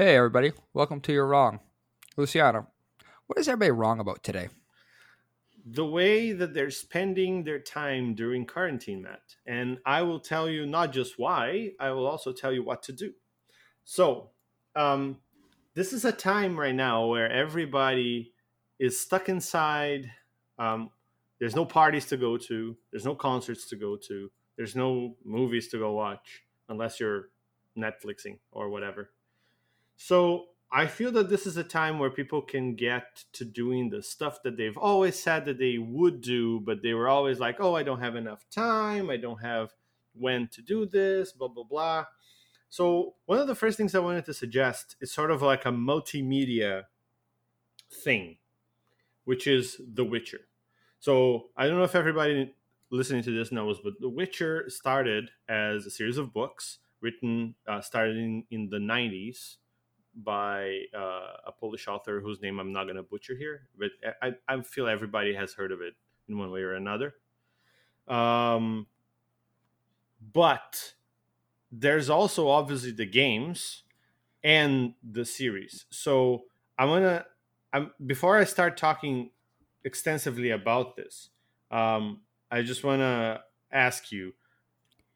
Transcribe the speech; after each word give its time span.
Hey, 0.00 0.16
everybody. 0.16 0.52
Welcome 0.72 1.02
to 1.02 1.12
You're 1.12 1.26
Wrong. 1.26 1.60
Luciano, 2.16 2.68
what 3.26 3.38
is 3.38 3.46
everybody 3.48 3.70
wrong 3.70 4.00
about 4.00 4.24
today? 4.24 4.48
The 5.66 5.84
way 5.84 6.32
that 6.32 6.54
they're 6.54 6.70
spending 6.70 7.44
their 7.44 7.58
time 7.58 8.14
during 8.14 8.46
quarantine, 8.46 9.02
Matt. 9.02 9.20
And 9.44 9.76
I 9.84 10.00
will 10.00 10.18
tell 10.18 10.48
you 10.48 10.64
not 10.64 10.94
just 10.94 11.18
why, 11.18 11.72
I 11.78 11.90
will 11.90 12.06
also 12.06 12.32
tell 12.32 12.50
you 12.50 12.64
what 12.64 12.82
to 12.84 12.92
do. 12.92 13.12
So, 13.84 14.30
um, 14.74 15.18
this 15.74 15.92
is 15.92 16.06
a 16.06 16.12
time 16.12 16.58
right 16.58 16.74
now 16.74 17.04
where 17.04 17.30
everybody 17.30 18.32
is 18.78 18.98
stuck 18.98 19.28
inside. 19.28 20.10
Um, 20.58 20.88
there's 21.40 21.54
no 21.54 21.66
parties 21.66 22.06
to 22.06 22.16
go 22.16 22.38
to, 22.38 22.74
there's 22.90 23.04
no 23.04 23.14
concerts 23.14 23.68
to 23.68 23.76
go 23.76 23.98
to, 24.08 24.30
there's 24.56 24.74
no 24.74 25.16
movies 25.26 25.68
to 25.68 25.78
go 25.78 25.92
watch 25.92 26.40
unless 26.70 27.00
you're 27.00 27.28
Netflixing 27.76 28.38
or 28.50 28.70
whatever. 28.70 29.10
So 30.02 30.46
I 30.72 30.86
feel 30.86 31.12
that 31.12 31.28
this 31.28 31.46
is 31.46 31.58
a 31.58 31.62
time 31.62 31.98
where 31.98 32.08
people 32.08 32.40
can 32.40 32.74
get 32.74 33.22
to 33.34 33.44
doing 33.44 33.90
the 33.90 34.02
stuff 34.02 34.42
that 34.44 34.56
they've 34.56 34.76
always 34.76 35.22
said 35.22 35.44
that 35.44 35.58
they 35.58 35.76
would 35.76 36.22
do, 36.22 36.58
but 36.60 36.82
they 36.82 36.94
were 36.94 37.06
always 37.06 37.38
like, 37.38 37.60
oh, 37.60 37.76
I 37.76 37.82
don't 37.82 38.00
have 38.00 38.16
enough 38.16 38.48
time. 38.50 39.10
I 39.10 39.18
don't 39.18 39.42
have 39.42 39.74
when 40.14 40.48
to 40.52 40.62
do 40.62 40.86
this, 40.86 41.32
blah, 41.32 41.48
blah, 41.48 41.64
blah. 41.64 42.06
So, 42.70 43.16
one 43.26 43.40
of 43.40 43.46
the 43.46 43.54
first 43.54 43.76
things 43.76 43.94
I 43.94 43.98
wanted 43.98 44.24
to 44.24 44.32
suggest 44.32 44.96
is 45.02 45.12
sort 45.12 45.30
of 45.30 45.42
like 45.42 45.66
a 45.66 45.70
multimedia 45.70 46.84
thing, 47.92 48.38
which 49.24 49.46
is 49.46 49.82
The 49.86 50.04
Witcher. 50.04 50.46
So, 50.98 51.50
I 51.58 51.66
don't 51.66 51.76
know 51.76 51.84
if 51.84 51.94
everybody 51.94 52.54
listening 52.88 53.22
to 53.24 53.38
this 53.38 53.52
knows, 53.52 53.78
but 53.84 54.00
The 54.00 54.08
Witcher 54.08 54.70
started 54.70 55.28
as 55.46 55.84
a 55.84 55.90
series 55.90 56.16
of 56.16 56.32
books 56.32 56.78
written, 57.02 57.54
uh, 57.68 57.82
starting 57.82 58.46
in 58.50 58.70
the 58.70 58.78
90s 58.78 59.56
by 60.14 60.82
uh, 60.94 61.36
a 61.46 61.52
Polish 61.58 61.88
author 61.88 62.20
whose 62.20 62.40
name 62.40 62.58
I'm 62.58 62.72
not 62.72 62.84
going 62.84 62.96
to 62.96 63.02
butcher 63.02 63.34
here, 63.36 63.68
but 63.78 63.90
I, 64.22 64.34
I 64.48 64.60
feel 64.62 64.88
everybody 64.88 65.34
has 65.34 65.54
heard 65.54 65.72
of 65.72 65.80
it 65.80 65.94
in 66.28 66.38
one 66.38 66.50
way 66.50 66.62
or 66.62 66.74
another. 66.74 67.14
Um, 68.08 68.86
but 70.32 70.94
there's 71.70 72.10
also 72.10 72.48
obviously 72.48 72.90
the 72.90 73.06
games 73.06 73.84
and 74.42 74.94
the 75.02 75.24
series. 75.24 75.86
So 75.90 76.44
I'm 76.78 76.88
gonna, 76.88 77.26
I'm 77.72 77.92
before 78.04 78.38
I 78.38 78.44
start 78.44 78.76
talking 78.76 79.30
extensively 79.84 80.50
about 80.50 80.96
this, 80.96 81.30
um, 81.70 82.22
I 82.50 82.62
just 82.62 82.82
want 82.82 83.00
to 83.00 83.42
ask 83.70 84.10
you, 84.10 84.34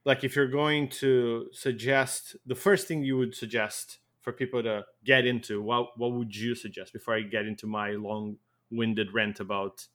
like, 0.05 0.23
if 0.23 0.37
you're 0.37 0.49
going 0.49 0.89
to 0.89 1.49
suggest 1.53 2.37
the 2.47 2.55
first 2.55 2.87
thing 2.87 3.03
you 3.03 3.17
would 3.17 3.35
suggest 3.35 3.99
for 4.25 4.33
people 4.33 4.63
to 4.63 4.85
get 5.05 5.27
into, 5.27 5.63
what 5.63 5.97
what 5.99 6.13
would 6.13 6.35
you 6.35 6.55
suggest 6.55 6.93
before 6.93 7.15
I 7.15 7.21
get 7.21 7.47
into 7.47 7.67
my 7.67 7.91
long-winded 7.91 9.13
rant 9.13 9.39
about 9.39 9.87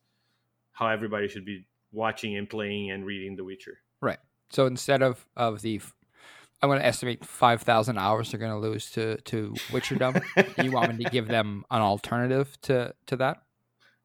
how 0.72 0.88
everybody 0.88 1.28
should 1.28 1.46
be 1.46 1.68
watching 1.92 2.38
and 2.38 2.48
playing 2.48 2.92
and 2.92 3.06
reading 3.06 3.36
The 3.36 3.44
Witcher? 3.44 3.80
Right. 4.02 4.20
So 4.52 4.68
instead 4.68 5.02
of 5.02 5.26
of 5.36 5.62
the, 5.64 5.82
I'm 6.62 6.70
going 6.70 6.80
to 6.80 6.86
estimate 6.86 7.26
five 7.26 7.64
thousand 7.64 7.98
hours 7.98 8.32
they're 8.32 8.40
going 8.40 8.52
to 8.52 8.60
lose 8.60 8.92
to 8.92 9.18
to 9.18 9.54
Witcherdom. 9.72 10.24
you 10.64 10.72
want 10.72 10.96
me 10.96 11.04
to 11.04 11.10
give 11.10 11.28
them 11.28 11.66
an 11.72 11.82
alternative 11.82 12.56
to 12.62 12.94
to 13.08 13.16
that? 13.18 13.42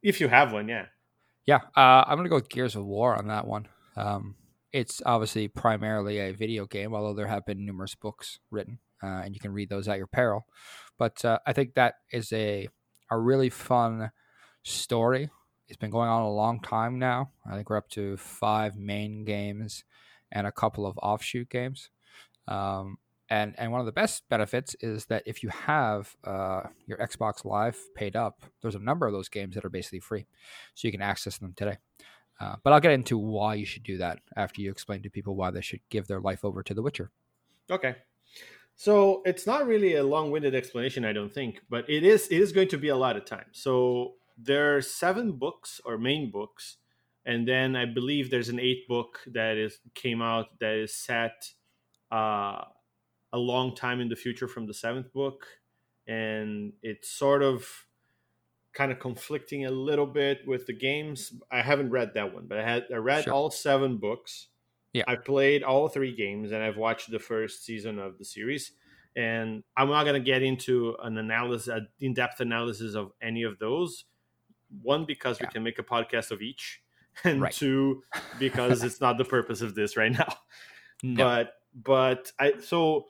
If 0.03 0.21
you 0.21 0.29
have 0.29 0.53
one, 0.53 0.69
yeah. 0.69 0.87
Yeah, 1.47 1.61
uh, 1.77 2.05
I'm 2.07 2.17
going 2.17 2.25
to 2.25 2.31
go 2.31 2.37
with 2.37 2.49
Gears 2.49 2.75
of 2.75 2.87
War 2.87 3.15
on 3.15 3.29
that 3.29 3.47
one. 3.47 3.69
Um, 3.97 4.37
it's 4.73 5.03
obviously 5.05 5.47
primarily 5.47 6.19
a 6.19 6.33
video 6.33 6.65
game, 6.65 6.95
although 6.95 7.13
there 7.13 7.27
have 7.27 7.45
been 7.45 7.67
numerous 7.67 7.95
books 7.95 8.39
written 8.51 8.79
uh, 9.03 9.23
and 9.25 9.35
you 9.35 9.41
can 9.41 9.53
read 9.53 9.69
those 9.69 9.89
at 9.89 9.99
your 9.99 10.07
peril. 10.07 10.47
But 10.99 11.25
uh, 11.25 11.39
I 11.47 11.53
think 11.53 11.75
that 11.75 11.95
is 12.13 12.33
a 12.33 12.69
a 13.11 13.19
really 13.19 13.51
fun 13.51 14.11
story. 14.63 15.31
It's 15.69 15.77
been 15.77 15.91
going 15.91 16.09
on 16.09 16.23
a 16.23 16.31
long 16.31 16.61
time 16.61 16.99
now. 16.99 17.31
I 17.51 17.55
think 17.55 17.71
we're 17.71 17.77
up 17.77 17.89
to 17.91 18.17
five 18.17 18.77
main 18.77 19.25
games 19.25 19.85
and 20.31 20.47
a 20.47 20.53
couple 20.53 20.87
of 20.87 20.99
offshoot 20.99 21.49
games. 21.49 21.91
Um, 22.49 22.99
and 23.31 23.55
and 23.57 23.73
one 23.73 23.81
of 23.81 23.87
the 23.87 23.93
best 23.93 24.23
benefits 24.29 24.77
is 24.81 25.07
that 25.07 25.23
if 25.27 25.43
you 25.43 25.49
have 25.49 26.15
uh, 26.25 26.63
your 26.87 26.99
Xbox 26.99 27.45
Live 27.45 27.79
paid 27.95 28.17
up, 28.17 28.43
there's 28.61 28.75
a 28.75 28.81
number 28.81 29.07
of 29.07 29.13
those 29.13 29.29
games 29.29 29.55
that 29.55 29.65
are 29.65 29.71
basically 29.71 30.01
free, 30.01 30.27
so 30.75 30.87
you 30.87 30.93
can 30.93 31.03
access 31.03 31.39
them 31.39 31.55
today. 31.57 31.79
Uh, 32.41 32.57
but 32.63 32.73
I'll 32.73 32.81
get 32.81 32.93
into 32.93 33.17
why 33.17 33.55
you 33.55 33.65
should 33.65 33.85
do 33.85 33.99
that 33.99 34.19
after 34.37 34.61
you 34.61 34.71
explain 34.71 35.03
to 35.03 35.11
people 35.11 35.37
why 35.37 35.51
they 35.51 35.61
should 35.61 35.81
give 35.89 36.07
their 36.07 36.21
life 36.21 36.45
over 36.45 36.63
to 36.63 36.75
The 36.75 36.83
Witcher. 36.83 37.11
Okay. 37.71 37.95
So 38.77 39.23
it's 39.25 39.47
not 39.47 39.67
really 39.67 39.95
a 39.95 40.03
long-winded 40.03 40.55
explanation, 40.55 41.05
I 41.05 41.13
don't 41.13 41.33
think, 41.33 41.63
but 41.71 41.89
it 41.89 42.03
is 42.05 42.27
it 42.29 42.41
is 42.41 42.53
going 42.53 42.69
to 42.69 42.79
be 42.79 42.89
a 42.89 42.97
lot 42.97 43.17
of 43.17 43.25
time. 43.25 43.47
So 43.53 44.15
there 44.37 44.77
are 44.77 44.83
seven 44.83 45.33
books 45.33 45.81
or 45.85 45.97
main 45.97 46.31
books, 46.31 46.77
and 47.25 47.47
then 47.47 47.77
I 47.77 47.85
believe 47.85 48.31
there's 48.31 48.49
an 48.49 48.59
eighth 48.59 48.89
book 48.89 49.21
that 49.33 49.57
is 49.57 49.79
came 49.95 50.21
out 50.21 50.59
that 50.59 50.75
is 50.75 50.95
set 50.95 51.53
uh, 52.11 52.65
a 53.33 53.39
long 53.39 53.77
time 53.77 54.01
in 54.01 54.09
the 54.09 54.17
future 54.17 54.49
from 54.49 54.67
the 54.67 54.75
seventh 54.75 55.13
book, 55.13 55.47
and 56.09 56.73
it's 56.83 57.09
sort 57.11 57.43
of 57.43 57.87
kind 58.73 58.91
of 58.91 58.99
conflicting 58.99 59.65
a 59.65 59.71
little 59.71 60.07
bit 60.07 60.41
with 60.49 60.67
the 60.67 60.73
games. 60.73 61.33
I 61.51 61.63
haven't 61.63 61.91
read 61.91 62.15
that 62.15 62.35
one, 62.35 62.47
but 62.49 62.59
I 62.59 62.65
had 62.69 62.87
I 62.93 62.97
read 62.97 63.25
sure. 63.25 63.33
all 63.33 63.51
seven 63.53 63.99
books 63.99 64.49
yeah. 64.95 65.03
I've 65.09 65.25
played 65.25 65.63
all 65.65 65.89
three 65.89 66.15
games 66.15 66.53
and 66.53 66.63
I've 66.63 66.77
watched 66.77 67.11
the 67.11 67.19
first 67.19 67.65
season 67.65 67.99
of 67.99 68.17
the 68.17 68.25
series. 68.25 68.73
And 69.17 69.63
I'm 69.77 69.89
not 69.89 70.05
going 70.05 70.15
to 70.15 70.25
get 70.25 70.43
into 70.43 70.97
an 71.03 71.19
analysis, 71.19 71.69
an 71.69 71.89
in 72.01 72.15
depth 72.15 72.41
analysis 72.41 72.95
of 72.95 73.13
any 73.21 73.43
of 73.43 73.59
those. 73.59 74.05
One, 74.83 75.05
because 75.05 75.41
yeah. 75.41 75.49
we 75.49 75.53
can 75.53 75.63
make 75.65 75.79
a 75.79 75.83
podcast 75.83 76.31
of 76.31 76.41
each. 76.41 76.81
And 77.23 77.41
right. 77.41 77.53
two, 77.53 78.03
because 78.41 78.83
it's 78.83 79.01
not 79.01 79.19
the 79.19 79.25
purpose 79.25 79.61
of 79.61 79.77
this 79.77 79.97
right 79.97 80.11
now. 80.11 80.35
No. 81.05 81.25
But, 81.25 81.53
but 81.73 82.33
I, 82.41 82.55
so 82.59 83.07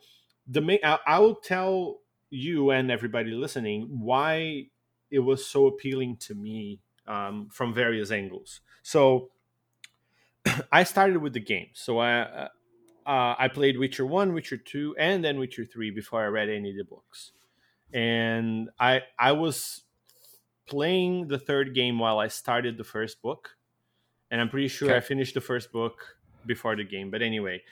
the 0.46 0.60
main, 0.60 0.80
I, 0.84 0.98
I 1.06 1.18
will 1.20 1.36
tell 1.36 2.00
you 2.28 2.70
and 2.70 2.90
everybody 2.90 3.30
listening 3.30 3.88
why 3.90 4.66
it 5.10 5.20
was 5.20 5.46
so 5.46 5.68
appealing 5.68 6.18
to 6.18 6.34
me 6.34 6.80
um, 7.06 7.48
from 7.50 7.72
various 7.72 8.10
angles. 8.10 8.60
So, 8.82 9.30
I 10.72 10.84
started 10.84 11.18
with 11.18 11.32
the 11.32 11.40
game, 11.40 11.68
so 11.72 11.98
I 11.98 12.20
uh, 12.20 12.48
uh, 13.06 13.34
I 13.38 13.48
played 13.48 13.78
Witcher 13.78 14.06
one, 14.06 14.32
Witcher 14.32 14.56
two, 14.56 14.94
and 14.98 15.24
then 15.24 15.38
Witcher 15.38 15.64
three 15.64 15.90
before 15.90 16.22
I 16.22 16.26
read 16.26 16.48
any 16.48 16.70
of 16.70 16.76
the 16.76 16.84
books, 16.84 17.32
and 17.92 18.70
I 18.78 19.02
I 19.18 19.32
was 19.32 19.82
playing 20.66 21.28
the 21.28 21.38
third 21.38 21.74
game 21.74 21.98
while 21.98 22.18
I 22.18 22.28
started 22.28 22.78
the 22.78 22.84
first 22.84 23.20
book, 23.20 23.56
and 24.30 24.40
I'm 24.40 24.48
pretty 24.48 24.68
sure 24.68 24.88
okay. 24.88 24.96
I 24.96 25.00
finished 25.00 25.34
the 25.34 25.40
first 25.40 25.72
book 25.72 26.16
before 26.46 26.76
the 26.76 26.84
game. 26.84 27.10
But 27.10 27.22
anyway, 27.22 27.62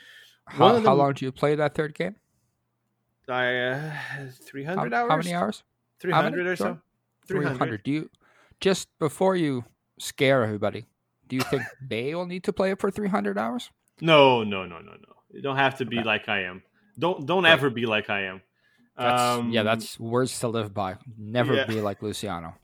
how, 0.47 0.78
how 0.81 0.94
long 0.94 1.15
do 1.15 1.25
you 1.25 1.32
play 1.32 1.55
that 1.55 1.75
third 1.75 1.94
game? 1.94 2.16
I 3.28 3.56
uh, 3.56 3.93
three 4.32 4.65
hundred 4.65 4.93
hours. 4.93 5.11
How 5.11 5.16
many 5.16 5.34
hours? 5.34 5.62
Three 6.00 6.12
hundred 6.12 6.47
or 6.47 6.56
so. 6.56 6.78
Three 7.27 7.44
hundred. 7.47 7.82
Do 7.84 7.91
you 7.91 8.11
just 8.61 8.88
before 8.99 9.37
you 9.37 9.65
scare 9.99 10.43
everybody? 10.43 10.87
Do 11.32 11.37
you 11.37 11.43
think 11.44 11.62
they 11.88 12.15
will 12.15 12.26
need 12.26 12.44
to 12.44 12.53
play 12.53 12.72
it 12.72 12.78
for 12.78 12.91
300 12.91 13.38
hours? 13.38 13.70
No, 14.03 14.44
no, 14.44 14.66
no, 14.66 14.81
no, 14.81 14.93
no. 14.93 15.15
You 15.31 15.41
don't 15.41 15.56
have 15.56 15.78
to 15.78 15.87
be 15.87 16.00
okay. 16.00 16.06
like 16.06 16.28
I 16.28 16.43
am. 16.43 16.62
Don't 16.98 17.25
don't 17.25 17.44
right. 17.44 17.53
ever 17.53 17.70
be 17.70 17.87
like 17.87 18.10
I 18.10 18.25
am. 18.25 18.43
That's, 18.98 19.22
um, 19.22 19.50
yeah, 19.50 19.62
that's 19.62 19.98
words 19.98 20.38
to 20.41 20.48
live 20.48 20.75
by. 20.75 20.97
Never 21.16 21.54
yeah. 21.54 21.65
be 21.65 21.81
like 21.81 22.03
Luciano. 22.03 22.54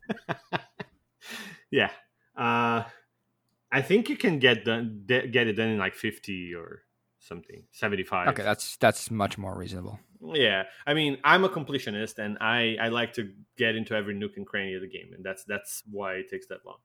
yeah, 1.71 1.89
uh, 2.37 2.83
I 3.73 3.81
think 3.81 4.11
you 4.11 4.19
can 4.19 4.39
get 4.39 4.67
done 4.67 5.05
get 5.07 5.35
it 5.35 5.55
done 5.55 5.69
in 5.69 5.79
like 5.79 5.95
50 5.95 6.55
or 6.55 6.83
something, 7.19 7.63
75. 7.73 8.29
Okay, 8.29 8.43
that's 8.43 8.77
that's 8.77 9.11
much 9.11 9.39
more 9.39 9.57
reasonable. 9.57 9.99
Yeah, 10.21 10.65
I 10.87 10.93
mean, 10.93 11.17
I'm 11.25 11.45
a 11.45 11.49
completionist, 11.49 12.19
and 12.19 12.37
I 12.43 12.77
I 12.79 12.89
like 12.89 13.15
to 13.15 13.33
get 13.57 13.77
into 13.77 13.95
every 13.95 14.13
nook 14.13 14.37
and 14.37 14.47
cranny 14.47 14.75
of 14.75 14.83
the 14.83 14.89
game, 14.89 15.15
and 15.15 15.25
that's 15.25 15.45
that's 15.45 15.83
why 15.91 16.17
it 16.17 16.29
takes 16.29 16.49
that 16.49 16.61
long. 16.67 16.77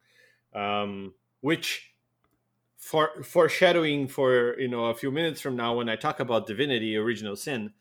Um, 0.55 1.13
which 1.43 1.93
for 2.77 3.21
foreshadowing 3.21 4.07
for 4.07 4.57
you 4.57 4.69
know 4.69 4.85
a 4.85 4.95
few 4.95 5.11
minutes 5.11 5.41
from 5.41 5.57
now 5.57 5.75
when 5.75 5.89
I 5.89 5.97
talk 5.97 6.21
about 6.21 6.47
divinity, 6.47 6.95
original 6.95 7.35
sin, 7.35 7.73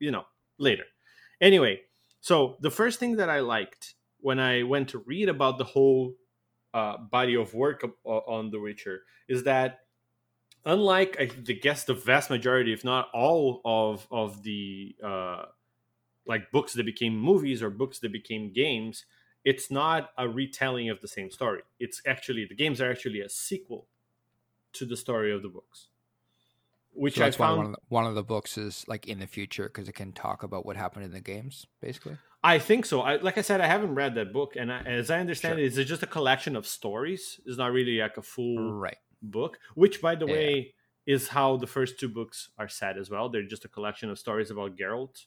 you 0.00 0.10
know 0.10 0.24
later. 0.58 0.84
Anyway, 1.38 1.82
so 2.22 2.56
the 2.60 2.70
first 2.70 2.98
thing 2.98 3.16
that 3.16 3.28
I 3.28 3.40
liked 3.40 3.94
when 4.20 4.40
I 4.40 4.62
went 4.62 4.88
to 4.90 4.98
read 4.98 5.28
about 5.28 5.58
the 5.58 5.64
whole 5.64 6.14
uh, 6.72 6.96
body 6.96 7.34
of 7.34 7.52
work 7.52 7.84
on 8.04 8.50
The 8.50 8.58
Witcher 8.58 9.02
is 9.28 9.44
that 9.44 9.80
unlike 10.64 11.18
I 11.20 11.26
guess 11.26 11.84
the 11.84 11.92
vast 11.92 12.30
majority, 12.30 12.72
if 12.72 12.82
not 12.82 13.10
all 13.12 13.60
of 13.66 14.06
of 14.10 14.42
the 14.42 14.96
uh, 15.04 15.44
like 16.26 16.50
books 16.50 16.72
that 16.72 16.86
became 16.86 17.14
movies 17.14 17.62
or 17.62 17.68
books 17.68 17.98
that 17.98 18.10
became 18.10 18.54
games, 18.54 19.04
it's 19.44 19.70
not 19.70 20.10
a 20.16 20.28
retelling 20.28 20.88
of 20.90 21.00
the 21.00 21.08
same 21.08 21.30
story. 21.30 21.62
It's 21.80 22.00
actually 22.06 22.44
the 22.46 22.54
games 22.54 22.80
are 22.80 22.90
actually 22.90 23.20
a 23.20 23.28
sequel 23.28 23.88
to 24.74 24.86
the 24.86 24.96
story 24.96 25.32
of 25.32 25.42
the 25.42 25.48
books. 25.48 25.88
which 26.94 27.16
So 27.16 27.24
I 27.24 27.30
found. 27.30 27.56
one 27.58 27.66
of, 27.66 27.72
the, 27.72 27.78
one 27.88 28.06
of 28.06 28.14
the 28.14 28.22
books 28.22 28.58
is 28.58 28.84
like 28.86 29.06
in 29.08 29.18
the 29.18 29.26
future 29.26 29.64
because 29.64 29.88
it 29.88 29.94
can 29.94 30.12
talk 30.12 30.42
about 30.42 30.64
what 30.66 30.76
happened 30.76 31.04
in 31.04 31.12
the 31.12 31.20
games, 31.20 31.66
basically. 31.80 32.16
I 32.44 32.58
think 32.58 32.86
so. 32.86 33.00
I, 33.02 33.16
like 33.16 33.38
I 33.38 33.42
said, 33.42 33.60
I 33.60 33.66
haven't 33.66 33.94
read 33.94 34.14
that 34.16 34.32
book, 34.32 34.56
and 34.56 34.72
I, 34.72 34.80
as 34.82 35.10
I 35.10 35.20
understand 35.20 35.58
Sure. 35.58 35.64
it, 35.64 35.78
it's 35.78 35.88
just 35.88 36.02
a 36.02 36.06
collection 36.08 36.56
of 36.56 36.66
stories. 36.66 37.40
It's 37.46 37.56
not 37.56 37.72
really 37.72 37.98
like 37.98 38.16
a 38.16 38.22
full 38.22 38.72
Right. 38.72 38.98
book. 39.22 39.58
Which, 39.74 40.02
by 40.02 40.16
the 40.16 40.26
Yeah. 40.26 40.32
way, 40.32 40.74
is 41.06 41.28
how 41.28 41.56
the 41.56 41.66
first 41.66 41.98
two 42.00 42.08
books 42.08 42.50
are 42.58 42.68
set 42.68 42.98
as 42.98 43.10
well. 43.10 43.28
They're 43.28 43.42
just 43.46 43.64
a 43.64 43.68
collection 43.68 44.10
of 44.10 44.18
stories 44.18 44.50
about 44.50 44.76
Geralt, 44.76 45.26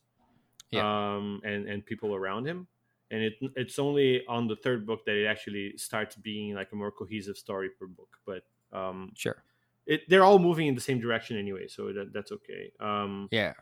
um, 0.73 1.41
and 1.43 1.67
and 1.69 1.85
people 1.85 2.13
around 2.15 2.45
him. 2.47 2.67
And 3.11 3.21
it 3.23 3.33
it's 3.55 3.79
only 3.79 4.25
on 4.27 4.47
the 4.47 4.55
third 4.55 4.85
book 4.85 5.05
that 5.05 5.15
it 5.15 5.25
actually 5.25 5.77
starts 5.77 6.15
being 6.15 6.55
like 6.55 6.71
a 6.71 6.75
more 6.75 6.91
cohesive 6.91 7.37
story 7.37 7.69
per 7.69 7.87
book. 7.87 8.17
But 8.25 8.43
um, 8.71 9.15
Sure. 9.15 9.43
it, 9.85 10.01
they're 10.09 10.23
all 10.23 10.39
moving 10.39 10.67
in 10.67 10.75
the 10.75 10.81
same 10.81 10.99
direction 10.99 11.37
anyway, 11.37 11.67
so 11.67 11.93
that, 11.93 12.13
that's 12.13 12.31
okay. 12.31 12.71
Um, 12.79 13.31
Yeah. 13.31 13.53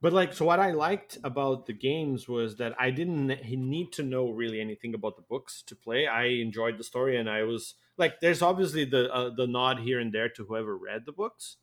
but 0.00 0.12
like, 0.12 0.32
so 0.32 0.44
what 0.44 0.60
I 0.60 0.72
liked 0.72 1.18
about 1.24 1.66
the 1.66 1.72
games 1.72 2.28
was 2.28 2.56
that 2.56 2.74
I 2.80 2.90
didn't 2.90 3.28
need 3.28 3.92
to 3.94 4.02
know 4.02 4.30
really 4.30 4.60
anything 4.60 4.94
about 4.94 5.16
the 5.16 5.22
books 5.22 5.62
to 5.64 5.76
play. 5.76 6.06
I 6.08 6.24
enjoyed 6.24 6.78
the 6.78 6.84
story, 6.84 7.16
and 7.18 7.30
I 7.30 7.44
was 7.44 7.74
like, 7.96 8.20
there's 8.20 8.42
obviously 8.42 8.84
the 8.84 9.12
uh, 9.12 9.30
the 9.30 9.46
nod 9.46 9.80
here 9.80 10.00
and 10.00 10.12
there 10.12 10.28
to 10.30 10.44
whoever 10.44 10.76
read 10.76 11.06
the 11.06 11.12
books 11.12 11.58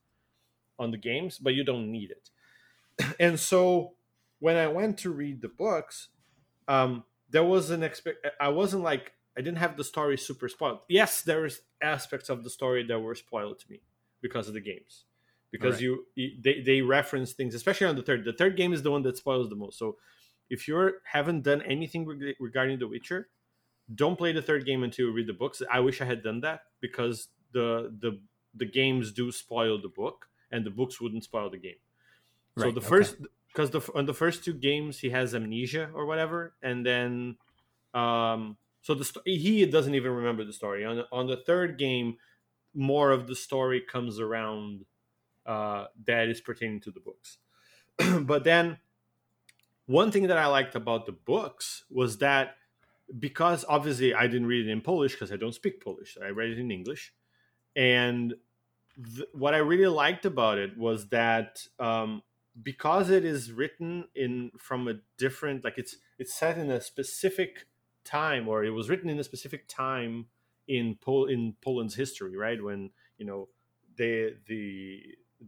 on 0.78 0.92
the 0.92 0.98
games, 0.98 1.38
but 1.40 1.54
you 1.54 1.64
don't 1.64 1.92
need 1.92 2.12
it. 2.12 2.30
and 3.20 3.40
so 3.40 3.96
when 4.40 4.58
I 4.58 4.68
went 4.68 4.98
to 5.00 5.12
read 5.12 5.42
the 5.42 5.50
books, 5.50 6.10
um, 6.68 7.06
there 7.30 7.44
was 7.44 7.70
an 7.70 7.84
expect. 7.84 8.26
I 8.40 8.50
wasn't 8.50 8.84
like 8.84 9.14
I 9.38 9.42
didn't 9.42 9.60
have 9.60 9.78
the 9.78 9.84
story 9.84 10.18
super 10.18 10.50
spoiled. 10.50 10.80
Yes, 10.90 11.22
there 11.22 11.46
is 11.46 11.62
aspects 11.82 12.30
of 12.30 12.44
the 12.44 12.50
story 12.50 12.84
that 12.84 13.00
were 13.00 13.16
spoiled 13.16 13.60
to 13.60 13.70
me 13.70 13.82
because 14.22 14.48
of 14.48 14.54
the 14.54 14.62
games 14.62 15.06
because 15.52 15.76
Right. 15.76 15.82
you, 15.82 16.06
you 16.16 16.32
they, 16.42 16.62
they 16.62 16.82
reference 16.82 17.34
things 17.34 17.56
especially 17.56 17.88
on 17.88 17.96
the 17.96 18.02
third 18.04 18.24
the 18.26 18.34
third 18.34 18.56
game 18.58 18.74
is 18.74 18.84
the 18.84 18.92
one 18.92 19.02
that 19.04 19.18
spoils 19.18 19.50
the 19.50 19.56
most 19.56 19.78
so 19.80 19.98
if 20.50 20.68
you 20.68 20.94
haven't 21.06 21.42
done 21.42 21.62
anything 21.64 22.06
reg- 22.06 22.36
regarding 22.40 22.80
the 22.80 22.88
witcher 22.88 23.30
don't 23.94 24.18
play 24.18 24.32
the 24.32 24.42
third 24.42 24.66
game 24.66 24.84
until 24.84 25.08
you 25.08 25.14
read 25.14 25.28
the 25.28 25.34
books 25.34 25.62
i 25.72 25.80
wish 25.80 26.02
i 26.02 26.06
had 26.06 26.24
done 26.24 26.42
that 26.42 26.62
because 26.82 27.30
the 27.52 27.96
the 28.00 28.20
the 28.54 28.66
games 28.66 29.12
do 29.12 29.32
spoil 29.32 29.82
the 29.82 29.90
book 29.90 30.28
and 30.52 30.66
the 30.66 30.70
books 30.72 31.00
wouldn't 31.02 31.24
spoil 31.24 31.50
the 31.50 31.58
game 31.58 31.82
so 32.58 32.72
the 32.72 32.82
okay. 32.82 32.88
first 32.88 33.16
because 33.52 33.72
the 33.72 33.82
on 33.96 34.06
the 34.06 34.14
first 34.14 34.44
two 34.44 34.54
games 34.54 35.00
he 35.00 35.10
has 35.10 35.36
amnesia 35.36 35.90
or 35.94 36.06
whatever 36.06 36.56
and 36.62 36.86
then 36.86 37.38
um 37.94 38.58
so 38.82 38.94
the 38.94 39.22
he 39.26 39.66
doesn't 39.66 39.96
even 39.96 40.12
remember 40.12 40.46
the 40.46 40.54
story. 40.54 40.86
On 40.86 40.98
the, 40.98 41.08
on 41.12 41.28
the 41.28 41.38
third 41.38 41.78
game 41.78 42.18
more 42.74 43.12
of 43.12 43.28
the 43.28 43.36
story 43.36 43.82
comes 43.82 44.20
around 44.20 44.86
uh 45.46 45.86
that 46.06 46.30
is 46.30 46.42
pertaining 46.42 46.82
to 46.82 46.92
the 46.92 47.00
books. 47.00 47.38
But 48.26 48.44
then 48.44 48.80
one 49.86 50.12
thing 50.12 50.28
that 50.28 50.38
i 50.38 50.46
liked 50.46 50.76
about 50.76 51.06
the 51.06 51.12
books 51.12 51.84
was 51.90 52.20
that 52.20 52.56
because 53.20 53.66
obviously 53.68 54.14
i 54.14 54.28
didn't 54.28 54.48
read 54.48 54.68
it 54.68 54.72
in 54.72 54.82
polish 54.82 55.14
because 55.14 55.32
i 55.32 55.36
don't 55.36 55.56
speak 55.56 55.84
polish 55.84 56.18
i 56.24 56.28
read 56.28 56.52
it 56.52 56.60
in 56.60 56.72
english. 56.72 57.14
And 57.76 58.36
what 59.34 59.54
i 59.54 59.58
really 59.58 59.88
liked 59.88 60.26
about 60.26 60.58
it 60.58 60.78
was 60.78 61.10
that 61.10 61.66
um 61.80 62.22
because 62.62 63.10
it 63.10 63.26
is 63.26 63.52
written 63.52 64.06
in 64.16 64.52
from 64.58 64.88
a 64.88 64.96
different 65.18 65.64
like 65.64 65.78
it's 65.78 65.98
it's 66.18 66.34
set 66.34 66.58
in 66.58 66.70
a 66.70 66.82
specific 66.82 67.68
time 68.04 68.48
or 68.48 68.64
it 68.64 68.72
was 68.72 68.90
written 68.90 69.10
in 69.10 69.20
a 69.20 69.24
specific 69.24 69.68
time 69.68 70.26
in 70.68 70.96
Pol- 70.96 71.26
in 71.26 71.56
Poland's 71.62 71.96
history 71.96 72.36
right? 72.36 72.62
When 72.62 72.92
you 73.18 73.26
know 73.26 73.50
they 73.98 74.32
the 74.48 75.02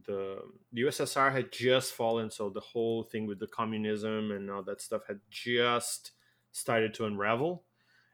the 0.06 0.40
the 0.72 0.82
USSR 0.82 1.32
had 1.32 1.52
just 1.52 1.94
fallen 1.94 2.30
so 2.32 2.50
the 2.50 2.60
whole 2.60 3.04
thing 3.04 3.28
with 3.28 3.40
the 3.40 3.48
communism 3.48 4.32
and 4.32 4.50
all 4.50 4.64
that 4.64 4.82
stuff 4.82 5.02
had 5.08 5.20
just 5.30 6.12
started 6.52 6.94
to 6.96 7.06
unravel. 7.06 7.64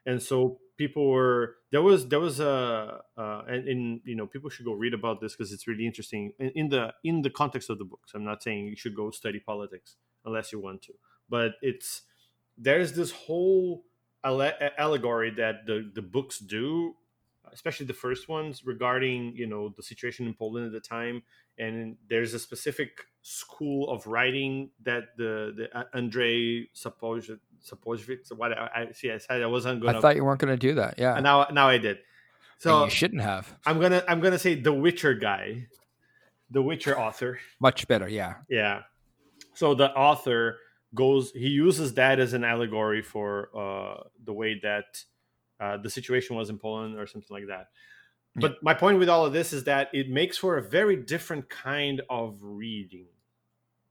And 0.06 0.22
so 0.22 0.60
people 0.78 1.10
were 1.10 1.56
there 1.72 1.82
was 1.82 2.08
there 2.08 2.20
was 2.20 2.40
a 2.40 3.02
uh, 3.18 3.42
and, 3.48 3.68
and 3.68 4.02
you 4.06 4.16
know 4.16 4.28
people 4.28 4.50
should 4.50 4.66
go 4.66 4.74
read 4.74 4.94
about 4.94 5.22
this 5.22 5.36
because 5.36 5.52
it's 5.52 5.68
really 5.68 5.86
interesting 5.86 6.34
in, 6.40 6.50
in 6.56 6.70
the 6.70 6.94
in 7.04 7.22
the 7.22 7.30
context 7.30 7.70
of 7.70 7.78
the 7.78 7.86
books. 7.86 8.14
I'm 8.14 8.24
not 8.24 8.44
saying 8.44 8.68
you 8.68 8.76
should 8.76 8.96
go 8.96 9.12
study 9.12 9.40
politics 9.40 9.96
unless 10.26 10.52
you 10.52 10.60
want 10.60 10.82
to 10.84 10.94
but 11.30 11.54
it's 11.62 12.04
there's 12.58 12.94
this 12.94 13.12
whole 13.12 13.84
alle- 14.24 14.54
allegory 14.78 15.32
that 15.32 15.66
the 15.66 15.90
the 15.94 16.02
books 16.02 16.40
do 16.40 16.96
especially 17.54 17.86
the 17.86 17.94
first 17.94 18.28
ones 18.28 18.66
regarding 18.66 19.34
you 19.36 19.48
know 19.48 19.74
the 19.76 19.84
situation 19.84 20.28
in 20.28 20.34
poland 20.34 20.66
at 20.66 20.72
the 20.72 20.80
time. 20.80 21.24
And 21.60 21.98
there's 22.08 22.36
a 22.36 22.40
specific 22.40 22.90
school 23.22 23.90
of 23.90 24.06
writing 24.06 24.70
that 24.84 25.18
the 25.18 25.54
the 25.56 25.78
uh, 25.78 25.86
andrei 27.72 27.96
Sapoj- 27.98 28.28
Sapojvich, 28.28 28.38
what 28.38 28.52
I, 28.58 28.70
I 28.76 28.92
see 28.92 29.12
i 29.12 29.18
said 29.18 29.42
i 29.42 29.46
wasn't 29.46 29.82
gonna 29.82 29.98
I 29.98 30.02
thought 30.02 30.16
you 30.16 30.24
weren't 30.26 30.40
going 30.40 30.54
to 30.54 30.68
do 30.68 30.76
that. 30.76 30.96
Yeah. 30.98 31.16
and 31.16 31.24
now 31.24 31.48
now 31.52 31.68
I 31.70 31.78
did. 31.78 31.98
And 31.98 32.06
So 32.60 32.86
you 32.86 32.90
shouldn't 32.90 33.22
have. 33.22 33.54
I'm 33.66 33.80
gonna 33.80 34.04
I'm 34.08 34.20
gonna 34.20 34.40
say 34.40 34.56
the 34.56 34.74
Witcher 34.74 35.14
guy, 35.14 35.68
the 36.50 36.62
Witcher 36.62 36.98
author. 37.00 37.40
Much 37.60 37.88
better. 37.88 38.08
Yeah. 38.08 38.36
Yeah. 38.50 38.82
So 39.54 39.76
the 39.76 39.92
author 39.92 40.58
goes 40.96 41.32
he 41.32 41.50
uses 41.50 41.94
that 41.96 42.20
as 42.20 42.34
an 42.34 42.44
allegory 42.44 43.02
for 43.02 43.50
uh, 43.56 44.04
the 44.24 44.34
way 44.34 44.60
that 44.64 45.04
uh, 45.60 45.78
the 45.78 45.90
situation 45.90 46.36
was 46.36 46.50
in 46.50 46.58
Poland 46.58 46.98
or 46.98 47.06
something 47.08 47.34
like 47.38 47.48
that. 47.48 47.68
But 48.40 48.62
my 48.62 48.76
point 48.76 49.00
with 49.00 49.10
all 49.10 49.26
of 49.26 49.34
this 49.34 49.52
is 49.52 49.64
that 49.64 49.90
it 49.94 50.10
makes 50.10 50.38
for 50.38 50.58
a 50.58 50.62
very 50.62 50.96
different 50.96 51.50
kind 51.50 52.02
of 52.08 52.38
reading, 52.42 53.08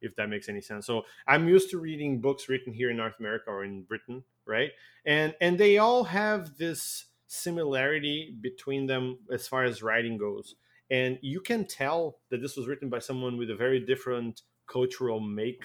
if 0.01 0.15
that 0.17 0.29
makes 0.29 0.49
any 0.49 0.61
sense. 0.61 0.87
So 0.87 1.03
I'm 1.27 1.49
used 1.49 1.71
to 1.71 1.79
reading 1.79 2.21
books 2.21 2.49
written 2.49 2.73
here 2.73 2.91
in 2.91 2.97
North 2.97 3.19
America 3.19 3.51
or 3.51 3.65
in 3.65 3.83
Britain, 3.83 4.25
right? 4.45 4.71
And 5.05 5.35
and 5.41 5.59
they 5.59 5.79
all 5.79 6.05
have 6.05 6.57
this 6.59 7.07
similarity 7.27 8.37
between 8.41 8.87
them 8.87 9.19
as 9.33 9.49
far 9.49 9.65
as 9.65 9.83
writing 9.83 10.17
goes. 10.19 10.55
And 10.91 11.19
you 11.23 11.41
can 11.41 11.67
tell 11.67 12.19
that 12.31 12.41
this 12.41 12.57
was 12.57 12.69
written 12.69 12.89
by 12.89 13.01
someone 13.01 13.37
with 13.37 13.51
a 13.51 13.57
very 13.57 13.81
different 13.81 14.43
cultural 14.69 15.19
make 15.21 15.65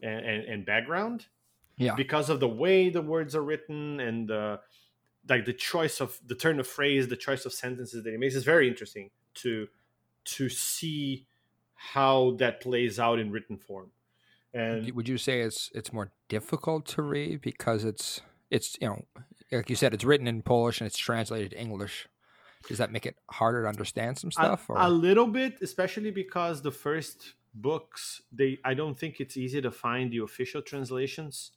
and, 0.00 0.24
and, 0.24 0.44
and 0.44 0.66
background 0.66 1.26
Yeah. 1.76 1.94
because 1.96 2.30
of 2.30 2.38
the 2.40 2.48
way 2.48 2.88
the 2.90 3.02
words 3.02 3.34
are 3.34 3.42
written 3.42 3.98
and 4.00 4.28
the 4.28 4.60
like 5.28 5.44
the 5.44 5.52
choice 5.52 6.00
of 6.00 6.20
the 6.24 6.36
turn 6.36 6.60
of 6.60 6.66
phrase, 6.68 7.08
the 7.08 7.16
choice 7.16 7.44
of 7.46 7.52
sentences 7.52 8.04
that 8.04 8.10
he 8.10 8.16
makes 8.16 8.36
is 8.36 8.44
very 8.44 8.68
interesting 8.68 9.10
to 9.34 9.66
to 10.24 10.48
see 10.48 11.26
how 11.76 12.36
that 12.38 12.60
plays 12.60 12.98
out 12.98 13.18
in 13.18 13.30
written 13.30 13.56
form. 13.56 13.90
And 14.52 14.90
Would 14.92 15.08
you 15.08 15.18
say 15.18 15.40
it's 15.42 15.70
it's 15.74 15.92
more 15.92 16.10
difficult 16.28 16.86
to 16.86 17.02
read 17.02 17.42
because 17.42 17.84
it's 17.84 18.22
it's 18.50 18.76
you 18.80 18.88
know 18.88 19.04
like 19.52 19.68
you 19.68 19.76
said 19.76 19.94
it's 19.94 20.04
written 20.04 20.26
in 20.26 20.42
Polish 20.42 20.80
and 20.80 20.86
it's 20.86 20.98
translated 20.98 21.50
to 21.52 21.60
English. 21.60 22.08
Does 22.66 22.78
that 22.78 22.90
make 22.90 23.06
it 23.06 23.16
harder 23.30 23.62
to 23.62 23.68
understand 23.68 24.18
some 24.18 24.32
stuff? 24.32 24.68
a, 24.68 24.72
or 24.72 24.78
a 24.78 24.88
little 24.88 25.26
bit, 25.26 25.58
especially 25.62 26.10
because 26.10 26.62
the 26.62 26.72
first 26.72 27.34
books 27.54 28.22
they 28.32 28.58
I 28.64 28.74
don't 28.74 28.98
think 28.98 29.20
it's 29.20 29.36
easy 29.36 29.60
to 29.60 29.70
find 29.70 30.10
the 30.10 30.18
official 30.18 30.62
translations, 30.62 31.52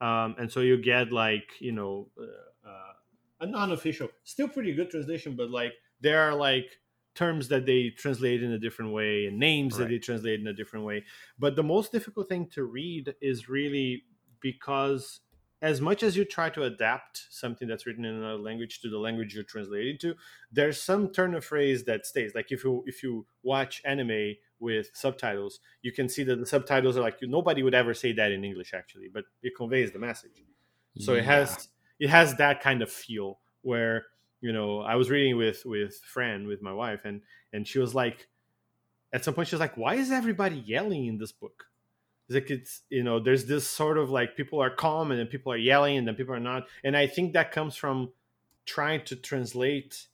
um, 0.00 0.36
and 0.38 0.50
so 0.50 0.60
you 0.60 0.76
get 0.80 1.12
like 1.12 1.60
you 1.60 1.72
know 1.72 2.08
uh, 2.18 2.68
uh, 2.68 2.92
a 3.40 3.46
non-official, 3.46 4.08
still 4.24 4.48
pretty 4.48 4.72
good 4.72 4.90
translation, 4.90 5.34
but 5.36 5.50
like 5.50 5.72
there 6.00 6.22
are 6.22 6.34
like 6.34 6.78
terms 7.14 7.48
that 7.48 7.66
they 7.66 7.90
translate 7.90 8.42
in 8.42 8.52
a 8.52 8.58
different 8.58 8.92
way 8.92 9.26
and 9.26 9.38
names 9.38 9.76
that 9.76 9.88
they 9.88 9.98
translate 9.98 10.40
in 10.40 10.46
a 10.46 10.52
different 10.52 10.84
way. 10.84 11.04
But 11.38 11.56
the 11.56 11.62
most 11.62 11.92
difficult 11.92 12.28
thing 12.28 12.46
to 12.54 12.64
read 12.64 13.14
is 13.20 13.48
really 13.48 14.04
because 14.40 15.20
as 15.62 15.80
much 15.80 16.02
as 16.02 16.16
you 16.16 16.24
try 16.24 16.48
to 16.50 16.62
adapt 16.62 17.26
something 17.30 17.68
that's 17.68 17.86
written 17.86 18.04
in 18.04 18.14
another 18.14 18.38
language 18.38 18.80
to 18.80 18.88
the 18.88 18.98
language 18.98 19.34
you're 19.34 19.44
translating 19.44 19.98
to, 19.98 20.14
there's 20.50 20.80
some 20.80 21.10
turn 21.10 21.34
of 21.34 21.44
phrase 21.44 21.84
that 21.84 22.06
stays. 22.06 22.34
Like 22.34 22.50
if 22.50 22.64
you 22.64 22.82
if 22.86 23.02
you 23.02 23.26
watch 23.42 23.82
anime 23.84 24.36
with 24.58 24.90
subtitles, 24.94 25.60
you 25.82 25.92
can 25.92 26.08
see 26.08 26.22
that 26.24 26.36
the 26.36 26.46
subtitles 26.46 26.96
are 26.96 27.02
like 27.02 27.18
nobody 27.22 27.62
would 27.62 27.74
ever 27.74 27.92
say 27.92 28.12
that 28.12 28.32
in 28.32 28.44
English 28.44 28.72
actually, 28.72 29.08
but 29.12 29.24
it 29.42 29.52
conveys 29.56 29.92
the 29.92 29.98
message. 29.98 30.42
So 30.98 31.14
it 31.14 31.24
has 31.24 31.68
it 31.98 32.08
has 32.08 32.36
that 32.36 32.60
kind 32.60 32.82
of 32.82 32.90
feel 32.90 33.40
where 33.62 34.06
you 34.40 34.52
know 34.52 34.80
I 34.80 34.96
was 34.96 35.10
reading 35.10 35.36
with 35.36 35.64
with 35.64 35.96
Fran 36.04 36.46
with 36.46 36.62
my 36.62 36.72
wife 36.72 37.04
and 37.04 37.22
and 37.52 37.66
she 37.66 37.78
was 37.78 37.94
like 37.94 38.28
at 39.12 39.24
some 39.24 39.34
point 39.34 39.48
she 39.48 39.54
was 39.54 39.60
like 39.60 39.76
why 39.76 39.94
is 39.96 40.10
everybody 40.10 40.56
yelling 40.56 41.06
in 41.06 41.18
this 41.18 41.32
book? 41.32 41.66
It's 42.28 42.34
like 42.34 42.50
it's 42.50 42.82
you 42.90 43.02
know 43.02 43.20
there's 43.20 43.46
this 43.46 43.66
sort 43.68 43.98
of 43.98 44.10
like 44.10 44.36
people 44.36 44.60
are 44.60 44.70
calm 44.70 45.10
and 45.10 45.18
then 45.20 45.26
people 45.26 45.52
are 45.52 45.56
yelling 45.56 45.96
and 45.98 46.06
then 46.06 46.14
people 46.14 46.34
are 46.34 46.40
not 46.40 46.68
and 46.84 46.96
I 46.96 47.06
think 47.06 47.32
that 47.32 47.52
comes 47.52 47.76
from 47.76 48.12
trying 48.66 49.04
to 49.06 49.16
translate 49.16 50.06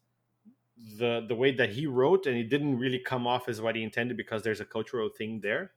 the 0.98 1.24
the 1.26 1.34
way 1.34 1.52
that 1.52 1.70
he 1.70 1.86
wrote 1.86 2.26
and 2.26 2.36
it 2.36 2.48
didn't 2.48 2.78
really 2.78 2.98
come 2.98 3.26
off 3.26 3.48
as 3.48 3.60
what 3.60 3.76
he 3.76 3.82
intended 3.82 4.16
because 4.16 4.42
there's 4.42 4.60
a 4.60 4.64
cultural 4.64 5.08
thing 5.08 5.40
there. 5.40 5.72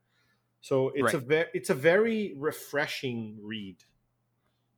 So 0.62 0.90
it's 0.96 1.14
a 1.14 1.20
very 1.20 1.48
it's 1.54 1.70
a 1.70 1.76
very 1.76 2.34
refreshing 2.38 3.40
read 3.42 3.78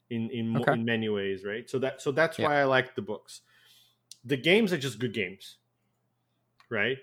in 0.10 0.30
in, 0.30 0.58
Okay. 0.58 0.74
in 0.74 0.86
many 0.86 1.10
ways 1.10 1.44
right? 1.46 1.70
So 1.70 1.80
that 1.80 2.02
so 2.02 2.12
that's 2.12 2.38
Yeah. 2.38 2.48
why 2.48 2.60
i 2.60 2.64
like 2.66 2.96
the 2.96 3.02
books 3.02 3.42
the 4.24 4.38
games 4.38 4.72
are 4.72 4.78
just 4.78 5.00
good 5.00 5.14
games 5.14 5.58
right 6.70 6.98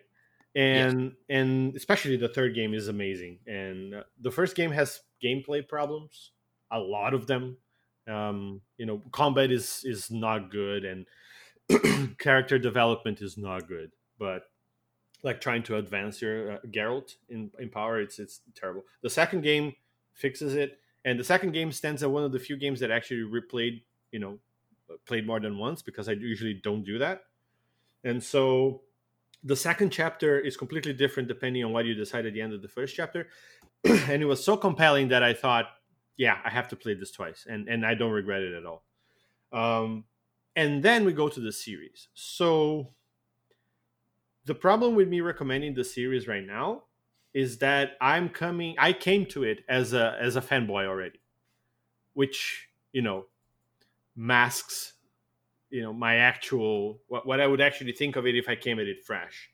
and 0.58 1.02
yes. 1.02 1.12
and 1.28 1.76
especially 1.76 2.16
the 2.16 2.28
third 2.28 2.54
game 2.54 2.74
is 2.74 2.88
amazing. 2.88 3.38
And 3.46 3.94
uh, 3.94 4.02
the 4.20 4.32
first 4.32 4.56
game 4.56 4.72
has 4.72 5.00
gameplay 5.22 5.66
problems, 5.66 6.32
a 6.70 6.78
lot 6.78 7.14
of 7.14 7.26
them. 7.28 7.58
Um, 8.08 8.62
you 8.76 8.84
know, 8.84 9.02
combat 9.12 9.52
is 9.52 9.82
is 9.84 10.10
not 10.10 10.50
good, 10.50 10.84
and 10.84 12.18
character 12.18 12.58
development 12.58 13.20
is 13.20 13.38
not 13.38 13.68
good. 13.68 13.92
But 14.18 14.44
like 15.22 15.40
trying 15.40 15.62
to 15.64 15.76
advance 15.76 16.20
your 16.20 16.52
uh, 16.52 16.58
Geralt 16.66 17.16
in 17.28 17.50
in 17.58 17.68
power, 17.68 18.00
it's 18.00 18.18
it's 18.18 18.40
terrible. 18.54 18.82
The 19.02 19.10
second 19.10 19.42
game 19.42 19.74
fixes 20.14 20.56
it, 20.56 20.78
and 21.04 21.20
the 21.20 21.24
second 21.24 21.52
game 21.52 21.70
stands 21.70 22.02
as 22.02 22.08
one 22.08 22.24
of 22.24 22.32
the 22.32 22.40
few 22.40 22.56
games 22.56 22.80
that 22.80 22.90
actually 22.90 23.20
replayed, 23.20 23.82
you 24.10 24.18
know, 24.18 24.38
played 25.06 25.26
more 25.26 25.40
than 25.40 25.58
once 25.58 25.82
because 25.82 26.08
I 26.08 26.12
usually 26.12 26.54
don't 26.54 26.84
do 26.84 26.98
that. 26.98 27.22
And 28.04 28.22
so 28.22 28.82
the 29.44 29.56
second 29.56 29.90
chapter 29.90 30.38
is 30.38 30.56
completely 30.56 30.92
different 30.92 31.28
depending 31.28 31.64
on 31.64 31.72
what 31.72 31.84
you 31.86 31.94
decide 31.94 32.26
at 32.26 32.32
the 32.32 32.40
end 32.40 32.52
of 32.52 32.62
the 32.62 32.68
first 32.68 32.94
chapter. 32.94 33.28
and 33.84 34.22
it 34.22 34.26
was 34.26 34.44
so 34.44 34.56
compelling 34.56 35.08
that 35.08 35.22
I 35.22 35.32
thought, 35.32 35.66
yeah, 36.16 36.38
I 36.44 36.50
have 36.50 36.68
to 36.68 36.76
play 36.76 36.94
this 36.94 37.12
twice, 37.12 37.46
and 37.48 37.68
and 37.68 37.86
I 37.86 37.94
don't 37.94 38.10
regret 38.10 38.42
it 38.42 38.52
at 38.52 38.66
all. 38.66 38.82
Um, 39.52 40.04
and 40.56 40.82
then 40.82 41.04
we 41.04 41.12
go 41.12 41.28
to 41.28 41.40
the 41.40 41.52
series. 41.52 42.08
So 42.14 42.92
the 44.44 44.54
problem 44.54 44.96
with 44.96 45.08
me 45.08 45.20
recommending 45.20 45.74
the 45.74 45.84
series 45.84 46.26
right 46.26 46.44
now 46.44 46.84
is 47.32 47.58
that 47.58 47.92
I'm 48.00 48.28
coming 48.28 48.74
I 48.78 48.92
came 48.92 49.26
to 49.26 49.44
it 49.44 49.60
as 49.68 49.92
a 49.92 50.16
as 50.20 50.34
a 50.34 50.40
fanboy 50.40 50.86
already. 50.86 51.20
Which, 52.14 52.68
you 52.92 53.02
know, 53.02 53.26
masks 54.18 54.94
you 55.70 55.82
know 55.82 55.92
my 55.92 56.16
actual 56.16 57.00
what, 57.08 57.26
what 57.26 57.40
I 57.40 57.46
would 57.46 57.60
actually 57.60 57.92
think 57.92 58.16
of 58.16 58.26
it 58.26 58.34
if 58.34 58.48
I 58.48 58.56
came 58.56 58.78
at 58.78 58.86
it 58.86 59.04
fresh. 59.04 59.50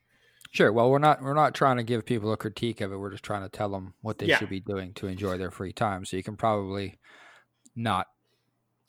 Sure. 0.51 0.71
Well, 0.71 0.89
we're 0.89 0.99
not 0.99 1.21
we're 1.21 1.33
not 1.33 1.53
trying 1.53 1.77
to 1.77 1.83
give 1.83 2.05
people 2.05 2.31
a 2.31 2.37
critique 2.37 2.81
of 2.81 2.91
it. 2.91 2.97
We're 2.97 3.11
just 3.11 3.23
trying 3.23 3.43
to 3.43 3.49
tell 3.49 3.69
them 3.69 3.93
what 4.01 4.19
they 4.19 4.27
yeah. 4.27 4.37
should 4.37 4.49
be 4.49 4.61
doing 4.61 4.93
to 4.95 5.07
enjoy 5.07 5.37
their 5.37 5.51
free 5.51 5.73
time. 5.73 6.05
So 6.05 6.15
you 6.15 6.23
can 6.23 6.37
probably 6.37 6.97
not 7.75 8.07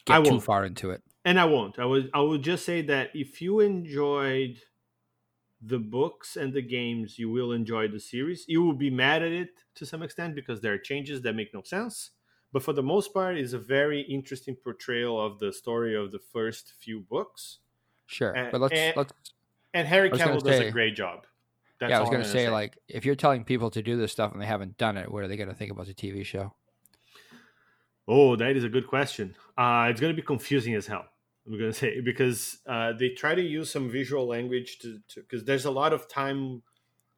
get 0.05 0.25
too 0.25 0.41
far 0.41 0.65
into 0.65 0.91
it. 0.91 1.03
And 1.25 1.41
I 1.41 1.45
won't. 1.45 1.79
I 1.79 1.85
would 1.85 2.11
I 2.15 2.21
would 2.21 2.43
just 2.43 2.65
say 2.65 2.83
that 2.83 3.11
if 3.15 3.43
you 3.43 3.61
enjoyed 3.61 4.61
the 5.61 5.79
books 5.79 6.37
and 6.37 6.53
the 6.53 6.63
games, 6.63 7.19
you 7.19 7.31
will 7.31 7.51
enjoy 7.51 7.89
the 7.89 7.99
series. 7.99 8.45
You 8.47 8.63
will 8.63 8.75
be 8.75 8.91
mad 8.91 9.23
at 9.23 9.33
it 9.33 9.49
to 9.75 9.87
some 9.87 10.03
extent 10.03 10.37
because 10.37 10.61
there 10.61 10.75
are 10.75 10.79
changes 10.79 11.23
that 11.23 11.35
make 11.35 11.53
no 11.53 11.63
sense. 11.63 12.13
But 12.57 12.63
for 12.63 12.73
the 12.73 12.83
most 12.83 13.13
part, 13.13 13.37
it's 13.37 13.53
a 13.53 13.59
very 13.59 14.01
interesting 14.01 14.57
portrayal 14.57 15.21
of 15.21 15.39
the 15.39 15.53
story 15.53 15.95
of 15.95 16.11
the 16.11 16.19
first 16.19 16.73
few 16.79 17.01
books. 17.01 17.59
Sure, 18.07 18.33
and, 18.33 18.51
but 18.51 18.63
let's 18.63 18.73
and, 18.73 18.97
let's. 18.97 19.13
And 19.75 19.87
Harry 19.87 20.09
Cavill 20.09 20.43
does 20.43 20.57
say, 20.57 20.69
a 20.69 20.71
great 20.71 20.97
job. 20.97 21.27
That's 21.79 21.91
yeah, 21.91 21.99
I 21.99 22.01
was 22.01 22.09
going 22.09 22.23
to 22.23 22.27
say, 22.27 22.47
say, 22.47 22.49
like, 22.49 22.79
if 22.89 23.05
you're 23.05 23.15
telling 23.15 23.45
people 23.45 23.71
to 23.73 23.83
do 23.83 23.99
this 23.99 24.11
stuff 24.11 24.33
and 24.33 24.41
they 24.41 24.47
haven't 24.47 24.79
done 24.79 24.97
it, 24.97 25.13
what 25.13 25.23
are 25.23 25.29
they 25.29 25.37
going 25.37 25.51
to 25.51 25.55
think 25.55 25.71
about 25.71 25.85
the 25.85 25.93
TV 25.93 26.25
show? 26.25 26.55
Oh, 28.09 28.37
that 28.37 28.57
is 28.57 28.65
a 28.65 28.71
good 28.71 28.87
question. 28.87 29.37
Uh, 29.59 29.89
it's 29.91 30.01
going 30.01 30.15
to 30.15 30.17
be 30.17 30.27
confusing 30.27 30.75
as 30.75 30.87
hell. 30.87 31.05
I'm 31.47 31.59
going 31.59 31.73
to 31.73 31.79
say 31.79 32.01
because 32.01 32.57
uh, 32.67 32.95
they 32.99 33.11
try 33.11 33.35
to 33.35 33.43
use 33.43 33.71
some 33.71 33.91
visual 33.91 34.27
language 34.27 34.79
to 34.79 34.99
because 35.15 35.45
there's 35.45 35.67
a 35.67 35.71
lot 35.71 35.93
of 35.93 36.09
time 36.09 36.63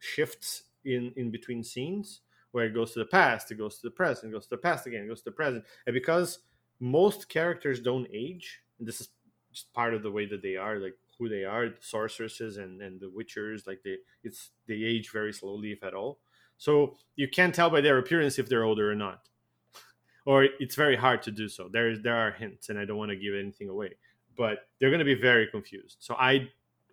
shifts 0.00 0.64
in 0.84 1.12
in 1.14 1.30
between 1.30 1.62
scenes 1.62 2.22
where 2.52 2.66
it 2.66 2.74
goes 2.74 2.92
to 2.92 2.98
the 2.98 3.04
past, 3.04 3.50
it 3.50 3.58
goes 3.58 3.76
to 3.76 3.82
the 3.82 3.90
present, 3.90 4.30
it 4.30 4.34
goes 4.34 4.44
to 4.44 4.50
the 4.50 4.56
past 4.56 4.86
again, 4.86 5.04
it 5.04 5.08
goes 5.08 5.20
to 5.20 5.26
the 5.26 5.30
present, 5.30 5.64
and 5.86 5.94
because 5.94 6.40
most 6.80 7.28
characters 7.28 7.80
don't 7.80 8.06
age, 8.12 8.62
and 8.78 8.86
this 8.86 9.00
is 9.00 9.08
just 9.52 9.72
part 9.72 9.94
of 9.94 10.02
the 10.02 10.10
way 10.10 10.26
that 10.26 10.42
they 10.42 10.56
are, 10.56 10.78
like 10.78 10.96
who 11.18 11.28
they 11.28 11.44
are, 11.44 11.68
the 11.68 11.76
sorceresses 11.80 12.56
and 12.56 12.80
and 12.80 13.00
the 13.00 13.10
witchers, 13.10 13.66
like 13.66 13.80
they 13.84 13.96
it's 14.22 14.50
they 14.66 14.74
age 14.74 15.10
very 15.10 15.32
slowly 15.32 15.72
if 15.72 15.82
at 15.82 15.94
all. 15.94 16.18
So 16.56 16.96
you 17.16 17.28
can't 17.28 17.54
tell 17.54 17.70
by 17.70 17.80
their 17.80 17.98
appearance 17.98 18.38
if 18.38 18.48
they're 18.48 18.64
older 18.64 18.90
or 18.90 18.94
not. 18.94 19.28
or 20.26 20.48
it's 20.58 20.74
very 20.74 20.96
hard 20.96 21.22
to 21.22 21.30
do 21.30 21.48
so. 21.48 21.68
There 21.68 21.96
there 21.98 22.16
are 22.16 22.32
hints, 22.32 22.68
and 22.68 22.78
I 22.78 22.84
don't 22.84 22.98
want 22.98 23.10
to 23.10 23.16
give 23.16 23.34
anything 23.34 23.68
away 23.68 23.94
but 24.38 24.68
they're 24.78 24.88
going 24.88 25.00
to 25.00 25.04
be 25.04 25.20
very 25.20 25.48
confused. 25.48 25.96
So 25.98 26.14
I 26.14 26.48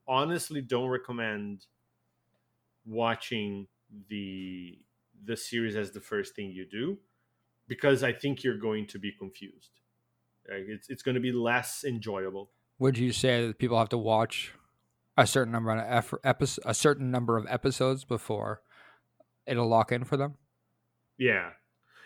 honestly 0.07 0.61
don't 0.61 0.89
recommend 0.89 1.67
watching 2.85 3.67
the 4.09 4.77
the 5.23 5.37
series 5.37 5.75
as 5.75 5.91
the 5.91 6.01
first 6.01 6.35
thing 6.35 6.51
you 6.51 6.65
do 6.69 6.97
because 7.67 8.03
I 8.03 8.13
think 8.13 8.43
you're 8.43 8.57
going 8.57 8.87
to 8.87 8.99
be 8.99 9.11
confused. 9.11 9.71
Like 10.49 10.65
it's 10.67 10.89
it's 10.89 11.01
going 11.01 11.15
to 11.15 11.21
be 11.21 11.31
less 11.31 11.83
enjoyable. 11.83 12.51
Would 12.79 12.97
you 12.97 13.11
say 13.11 13.47
that 13.47 13.57
people 13.57 13.77
have 13.77 13.89
to 13.89 13.97
watch 13.97 14.53
a 15.17 15.25
certain 15.25 15.51
number 15.51 15.71
of 15.71 16.19
episodes, 16.23 16.65
a 16.65 16.73
certain 16.73 17.09
number 17.09 17.37
of 17.37 17.45
episodes 17.49 18.03
before 18.03 18.61
it'll 19.47 19.67
lock 19.67 19.91
in 19.91 20.03
for 20.03 20.17
them? 20.17 20.35
Yeah, 21.17 21.51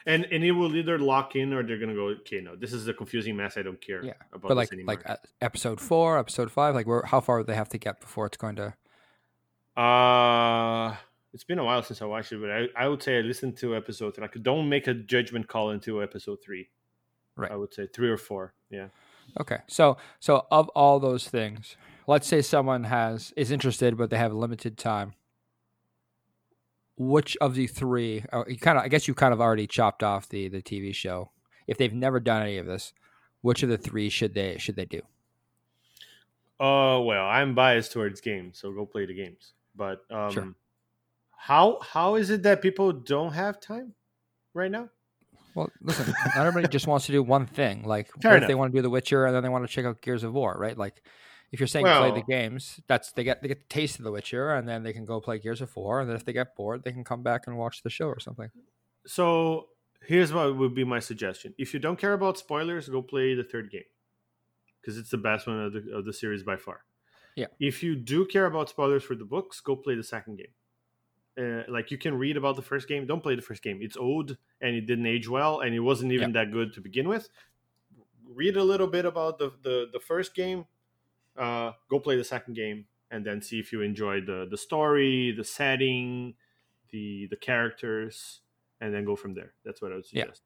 and 0.05 0.25
and 0.31 0.43
it 0.43 0.51
will 0.51 0.75
either 0.75 0.97
lock 0.97 1.35
in 1.35 1.53
or 1.53 1.63
they're 1.63 1.77
gonna 1.77 1.93
go 1.93 2.07
okay 2.07 2.41
no 2.41 2.55
this 2.55 2.73
is 2.73 2.87
a 2.87 2.93
confusing 2.93 3.35
mess 3.35 3.57
i 3.57 3.61
don't 3.61 3.81
care 3.81 4.03
yeah 4.03 4.13
but 4.41 4.55
like 4.55 4.69
like 4.85 5.07
uh, 5.09 5.15
episode 5.41 5.79
four 5.79 6.17
episode 6.17 6.51
five 6.51 6.75
like 6.75 6.87
where 6.87 7.03
how 7.03 7.19
far 7.19 7.37
would 7.37 7.47
they 7.47 7.55
have 7.55 7.69
to 7.69 7.77
get 7.77 7.99
before 7.99 8.25
it's 8.25 8.37
going 8.37 8.55
to 8.55 8.73
uh 9.81 10.95
it's 11.33 11.43
been 11.43 11.59
a 11.59 11.63
while 11.63 11.83
since 11.83 12.01
i 12.01 12.05
watched 12.05 12.31
it 12.31 12.41
but 12.41 12.51
i, 12.51 12.65
I 12.75 12.87
would 12.87 13.01
say 13.01 13.17
i 13.17 13.21
listened 13.21 13.57
to 13.57 13.75
episode 13.75 14.15
three 14.15 14.21
like 14.21 14.41
don't 14.41 14.69
make 14.69 14.87
a 14.87 14.93
judgment 14.93 15.47
call 15.47 15.71
into 15.71 16.01
episode 16.01 16.39
three 16.43 16.69
right 17.35 17.51
i 17.51 17.55
would 17.55 17.73
say 17.73 17.87
three 17.87 18.09
or 18.09 18.17
four 18.17 18.53
yeah 18.69 18.87
okay 19.39 19.59
so 19.67 19.97
so 20.19 20.45
of 20.51 20.69
all 20.69 20.99
those 20.99 21.27
things 21.27 21.75
let's 22.07 22.27
say 22.27 22.41
someone 22.41 22.85
has 22.85 23.33
is 23.35 23.51
interested 23.51 23.97
but 23.97 24.09
they 24.09 24.17
have 24.17 24.33
limited 24.33 24.77
time 24.77 25.13
which 26.99 27.37
of 27.37 27.55
the 27.55 27.65
three? 27.65 28.25
Uh, 28.31 28.43
you 28.47 28.57
kind 28.57 28.77
of, 28.77 28.83
I 28.83 28.89
guess 28.89 29.07
you 29.07 29.15
kind 29.15 29.33
of 29.33 29.39
already 29.39 29.65
chopped 29.65 30.03
off 30.03 30.27
the 30.29 30.49
the 30.49 30.61
TV 30.61 30.93
show. 30.93 31.31
If 31.65 31.77
they've 31.77 31.93
never 31.93 32.19
done 32.19 32.43
any 32.43 32.57
of 32.57 32.65
this, 32.65 32.93
which 33.41 33.63
of 33.63 33.69
the 33.69 33.77
three 33.77 34.09
should 34.09 34.35
they 34.35 34.57
should 34.57 34.75
they 34.75 34.85
do? 34.85 35.01
Uh, 36.59 36.99
well, 36.99 37.25
I'm 37.25 37.55
biased 37.55 37.93
towards 37.93 38.19
games, 38.19 38.59
so 38.59 38.73
go 38.73 38.85
play 38.85 39.05
the 39.05 39.13
games. 39.13 39.53
But 39.75 40.01
um, 40.11 40.31
sure. 40.31 40.53
How 41.39 41.79
how 41.81 42.15
is 42.15 42.29
it 42.29 42.43
that 42.43 42.61
people 42.61 42.91
don't 42.91 43.31
have 43.31 43.61
time 43.61 43.93
right 44.53 44.69
now? 44.69 44.89
Well, 45.55 45.69
listen, 45.81 46.13
not 46.35 46.45
everybody 46.45 46.67
just 46.67 46.85
wants 46.85 47.05
to 47.05 47.11
do 47.11 47.23
one 47.23 47.47
thing. 47.47 47.83
Like, 47.83 48.09
Fair 48.21 48.31
what 48.31 48.37
enough. 48.37 48.43
if 48.43 48.47
they 48.49 48.55
want 48.55 48.71
to 48.71 48.77
do 48.77 48.81
The 48.81 48.89
Witcher 48.89 49.25
and 49.25 49.33
then 49.33 49.41
they 49.41 49.49
want 49.49 49.65
to 49.65 49.73
check 49.73 49.85
out 49.85 50.01
Gears 50.01 50.23
of 50.23 50.33
War, 50.33 50.55
right? 50.59 50.77
Like, 50.77 51.01
if 51.51 51.59
you're 51.59 51.67
saying 51.67 51.85
well, 51.85 52.01
play 52.01 52.19
the 52.19 52.25
games, 52.25 52.79
that's 52.87 53.13
they 53.13 53.23
get 53.23 53.41
they 53.41 53.47
get 53.47 53.61
the 53.61 53.73
taste 53.73 53.99
of 53.99 54.03
The 54.05 54.11
Witcher, 54.11 54.53
and 54.53 54.67
then 54.67 54.83
they 54.83 54.93
can 54.93 55.05
go 55.05 55.21
play 55.21 55.39
Gears 55.39 55.61
of 55.61 55.73
War, 55.75 56.01
and 56.01 56.09
then 56.09 56.17
if 56.17 56.25
they 56.25 56.33
get 56.33 56.55
bored, 56.55 56.83
they 56.83 56.91
can 56.91 57.03
come 57.05 57.23
back 57.23 57.47
and 57.47 57.57
watch 57.57 57.83
the 57.83 57.89
show 57.89 58.07
or 58.07 58.19
something. 58.19 58.49
So 59.07 59.69
here's 60.05 60.33
what 60.33 60.57
would 60.57 60.75
be 60.75 60.83
my 60.83 60.99
suggestion: 60.99 61.55
if 61.57 61.73
you 61.73 61.79
don't 61.79 61.97
care 61.97 62.13
about 62.13 62.37
spoilers, 62.37 62.89
go 62.89 63.01
play 63.01 63.33
the 63.33 63.45
third 63.45 63.71
game 63.71 63.89
because 64.81 64.97
it's 64.97 65.09
the 65.09 65.17
best 65.17 65.47
one 65.47 65.59
of 65.59 65.73
the, 65.73 65.95
of 65.95 66.05
the 66.05 66.13
series 66.13 66.43
by 66.43 66.57
far. 66.57 66.81
Yeah. 67.35 67.47
If 67.59 67.81
you 67.81 67.95
do 67.95 68.25
care 68.25 68.45
about 68.45 68.69
spoilers 68.69 69.03
for 69.03 69.15
the 69.15 69.25
books, 69.25 69.61
go 69.61 69.75
play 69.75 69.95
the 69.95 70.03
second 70.03 70.37
game. 70.37 70.53
Uh, 71.39 71.63
like 71.69 71.89
you 71.89 71.97
can 71.97 72.15
read 72.15 72.35
about 72.35 72.57
the 72.57 72.61
first 72.61 72.87
game, 72.87 73.05
don't 73.05 73.23
play 73.23 73.35
the 73.35 73.41
first 73.41 73.63
game. 73.63 73.79
It's 73.81 73.95
old 73.95 74.35
and 74.59 74.75
it 74.75 74.85
didn't 74.85 75.05
age 75.05 75.29
well, 75.29 75.61
and 75.61 75.73
it 75.73 75.79
wasn't 75.79 76.11
even 76.11 76.33
that 76.33 76.51
good 76.51 76.73
to 76.73 76.81
begin 76.81 77.07
with. 77.07 77.29
Read 78.27 78.57
a 78.57 78.63
little 78.63 78.87
bit 78.87 79.05
about 79.05 79.37
the, 79.39 79.53
the 79.63 79.87
the 79.93 79.99
first 79.99 80.35
game, 80.35 80.65
uh, 81.37 81.71
go 81.89 81.99
play 81.99 82.17
the 82.17 82.23
second 82.23 82.55
game 82.55 82.85
and 83.11 83.25
then 83.25 83.41
see 83.41 83.59
if 83.59 83.71
you 83.71 83.81
enjoy 83.81 84.21
the 84.21 84.47
the 84.49 84.57
story, 84.57 85.31
the 85.31 85.43
setting, 85.43 86.35
the 86.91 87.27
the 87.29 87.37
characters, 87.37 88.41
and 88.81 88.93
then 88.93 89.05
go 89.05 89.15
from 89.15 89.33
there. 89.33 89.53
That's 89.63 89.81
what 89.81 89.91
I 89.91 89.95
would 89.95 90.05
suggest. 90.05 90.41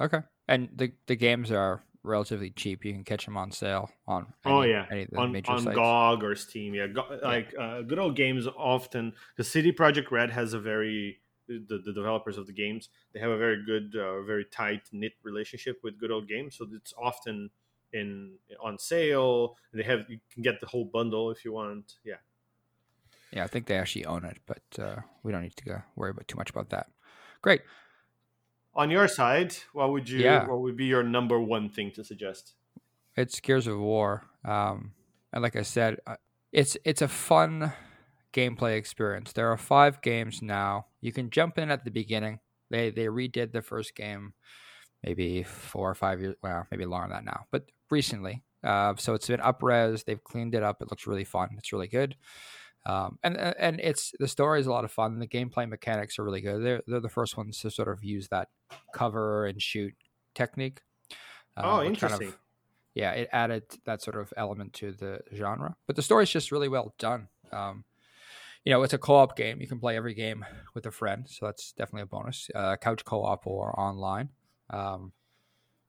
Yeah. 0.00 0.06
Okay. 0.06 0.20
And 0.46 0.68
the 0.74 0.92
the 1.06 1.16
games 1.16 1.50
are 1.50 1.82
relatively 2.08 2.50
cheap. 2.50 2.84
You 2.84 2.92
can 2.92 3.04
catch 3.04 3.24
them 3.24 3.36
on 3.36 3.52
sale 3.52 3.90
on 4.06 4.26
oh, 4.44 4.60
any, 4.60 4.74
oh 4.74 4.84
yeah 4.90 5.04
on, 5.16 5.36
on 5.46 5.64
GOG 5.64 6.24
or 6.24 6.34
Steam. 6.34 6.74
Yeah, 6.74 6.88
Go, 6.88 7.18
like 7.22 7.54
uh, 7.58 7.82
good 7.82 7.98
old 7.98 8.16
games 8.16 8.46
often. 8.56 9.12
The 9.36 9.44
CD 9.44 9.72
Projekt 9.72 10.10
Red 10.10 10.30
has 10.30 10.54
a 10.54 10.60
very 10.60 11.20
the, 11.46 11.80
the 11.84 11.92
developers 11.92 12.36
of 12.36 12.46
the 12.46 12.52
games 12.52 12.90
they 13.14 13.20
have 13.20 13.30
a 13.30 13.38
very 13.38 13.64
good, 13.64 13.96
uh, 13.96 14.22
very 14.22 14.44
tight 14.44 14.82
knit 14.92 15.12
relationship 15.22 15.80
with 15.82 15.98
good 15.98 16.10
old 16.10 16.28
games. 16.28 16.56
So 16.56 16.66
it's 16.74 16.92
often 17.00 17.50
in 17.92 18.34
on 18.62 18.78
sale. 18.78 19.56
They 19.72 19.82
have 19.82 20.00
you 20.08 20.18
can 20.32 20.42
get 20.42 20.60
the 20.60 20.66
whole 20.66 20.84
bundle 20.84 21.30
if 21.30 21.44
you 21.44 21.52
want. 21.52 21.94
Yeah. 22.04 22.16
Yeah, 23.32 23.44
I 23.44 23.46
think 23.46 23.66
they 23.66 23.76
actually 23.76 24.06
own 24.06 24.24
it, 24.24 24.38
but 24.46 24.82
uh, 24.82 25.00
we 25.22 25.32
don't 25.32 25.42
need 25.42 25.56
to 25.56 25.64
go 25.64 25.82
worry 25.96 26.10
about 26.10 26.28
too 26.28 26.36
much 26.36 26.48
about 26.48 26.70
that. 26.70 26.86
Great. 27.42 27.60
On 28.78 28.90
your 28.90 29.08
side, 29.08 29.56
what 29.72 29.90
would 29.90 30.08
you? 30.08 30.20
Yeah. 30.20 30.46
What 30.46 30.60
would 30.60 30.76
be 30.76 30.84
your 30.84 31.02
number 31.02 31.40
one 31.40 31.68
thing 31.68 31.90
to 31.96 32.04
suggest? 32.04 32.54
It's 33.16 33.40
Gears 33.40 33.66
of 33.66 33.80
War, 33.80 34.24
um, 34.44 34.92
and 35.32 35.42
like 35.42 35.56
I 35.56 35.62
said, 35.62 35.98
uh, 36.06 36.14
it's 36.52 36.76
it's 36.84 37.02
a 37.02 37.08
fun 37.08 37.72
gameplay 38.32 38.76
experience. 38.76 39.32
There 39.32 39.50
are 39.50 39.56
five 39.56 40.00
games 40.00 40.42
now. 40.42 40.86
You 41.00 41.12
can 41.12 41.30
jump 41.30 41.58
in 41.58 41.72
at 41.72 41.84
the 41.84 41.90
beginning. 41.90 42.38
They 42.70 42.90
they 42.90 43.06
redid 43.06 43.50
the 43.50 43.62
first 43.62 43.96
game 43.96 44.34
maybe 45.02 45.42
four 45.42 45.90
or 45.90 45.94
five 45.96 46.20
years. 46.20 46.36
Well, 46.42 46.66
maybe 46.70 46.84
longer 46.84 47.14
than 47.14 47.24
that 47.24 47.30
now, 47.32 47.46
but 47.50 47.64
recently. 47.90 48.44
Uh, 48.62 48.94
so 48.96 49.14
it's 49.14 49.28
been 49.28 49.40
up 49.40 49.62
res. 49.62 50.04
They've 50.04 50.22
cleaned 50.22 50.54
it 50.54 50.62
up. 50.62 50.82
It 50.82 50.90
looks 50.90 51.06
really 51.06 51.24
fun. 51.24 51.50
It's 51.58 51.72
really 51.72 51.88
good. 51.88 52.16
Um, 52.86 53.18
and 53.22 53.36
and 53.36 53.80
it's 53.80 54.12
the 54.18 54.28
story 54.28 54.60
is 54.60 54.66
a 54.66 54.70
lot 54.70 54.84
of 54.84 54.90
fun. 54.90 55.18
The 55.18 55.26
gameplay 55.26 55.68
mechanics 55.68 56.18
are 56.18 56.24
really 56.24 56.40
good. 56.40 56.64
They're 56.64 56.82
they're 56.86 57.00
the 57.00 57.08
first 57.08 57.36
ones 57.36 57.58
to 57.60 57.70
sort 57.70 57.88
of 57.88 58.02
use 58.02 58.28
that 58.28 58.48
cover 58.94 59.46
and 59.46 59.60
shoot 59.60 59.94
technique. 60.34 60.80
Um, 61.56 61.64
oh, 61.66 61.82
interesting. 61.82 62.18
Kind 62.18 62.32
of, 62.32 62.38
yeah, 62.94 63.12
it 63.12 63.28
added 63.32 63.64
that 63.84 64.02
sort 64.02 64.16
of 64.16 64.32
element 64.36 64.72
to 64.74 64.92
the 64.92 65.20
genre. 65.34 65.76
But 65.86 65.96
the 65.96 66.02
story 66.02 66.24
is 66.24 66.30
just 66.30 66.50
really 66.50 66.68
well 66.68 66.94
done. 66.98 67.28
Um, 67.52 67.84
you 68.64 68.72
know, 68.72 68.82
it's 68.82 68.94
a 68.94 68.98
co-op 68.98 69.36
game. 69.36 69.60
You 69.60 69.66
can 69.66 69.78
play 69.78 69.96
every 69.96 70.14
game 70.14 70.44
with 70.74 70.84
a 70.86 70.90
friend, 70.90 71.26
so 71.28 71.46
that's 71.46 71.72
definitely 71.72 72.02
a 72.02 72.06
bonus. 72.06 72.50
Uh, 72.54 72.76
couch 72.76 73.04
co-op 73.04 73.46
or 73.46 73.78
online. 73.78 74.30
Um, 74.70 75.12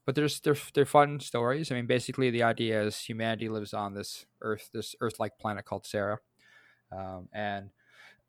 but 0.06 0.16
there's 0.16 0.40
they're, 0.40 0.56
they're 0.74 0.86
fun 0.86 1.20
stories. 1.20 1.72
I 1.72 1.76
mean, 1.76 1.88
basically 1.88 2.30
the 2.30 2.44
idea 2.44 2.82
is 2.82 3.00
humanity 3.00 3.50
lives 3.50 3.74
on 3.74 3.94
this 3.94 4.26
Earth, 4.42 4.70
this 4.74 4.96
Earth-like 5.02 5.38
planet 5.40 5.66
called 5.66 5.86
Sera, 5.86 6.20
um, 6.92 7.30
and 7.34 7.70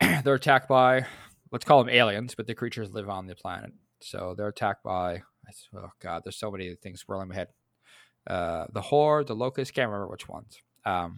they're 0.24 0.34
attacked 0.34 0.68
by 0.68 1.06
let's 1.52 1.64
call 1.64 1.82
them 1.82 1.92
aliens, 1.92 2.34
but 2.34 2.46
the 2.46 2.54
creatures 2.54 2.90
live 2.90 3.08
on 3.08 3.26
the 3.26 3.34
planet. 3.34 3.72
So 4.00 4.34
they're 4.36 4.48
attacked 4.48 4.82
by 4.82 5.22
oh 5.74 5.90
god, 6.00 6.22
there's 6.24 6.36
so 6.36 6.50
many 6.50 6.74
things 6.76 7.00
swirling 7.00 7.24
in 7.24 7.28
my 7.28 7.34
head. 7.34 7.48
Uh, 8.26 8.66
the 8.72 8.82
horde, 8.82 9.26
the 9.26 9.34
locust, 9.34 9.74
can't 9.74 9.88
remember 9.88 10.10
which 10.10 10.28
ones. 10.28 10.58
Um, 10.84 11.16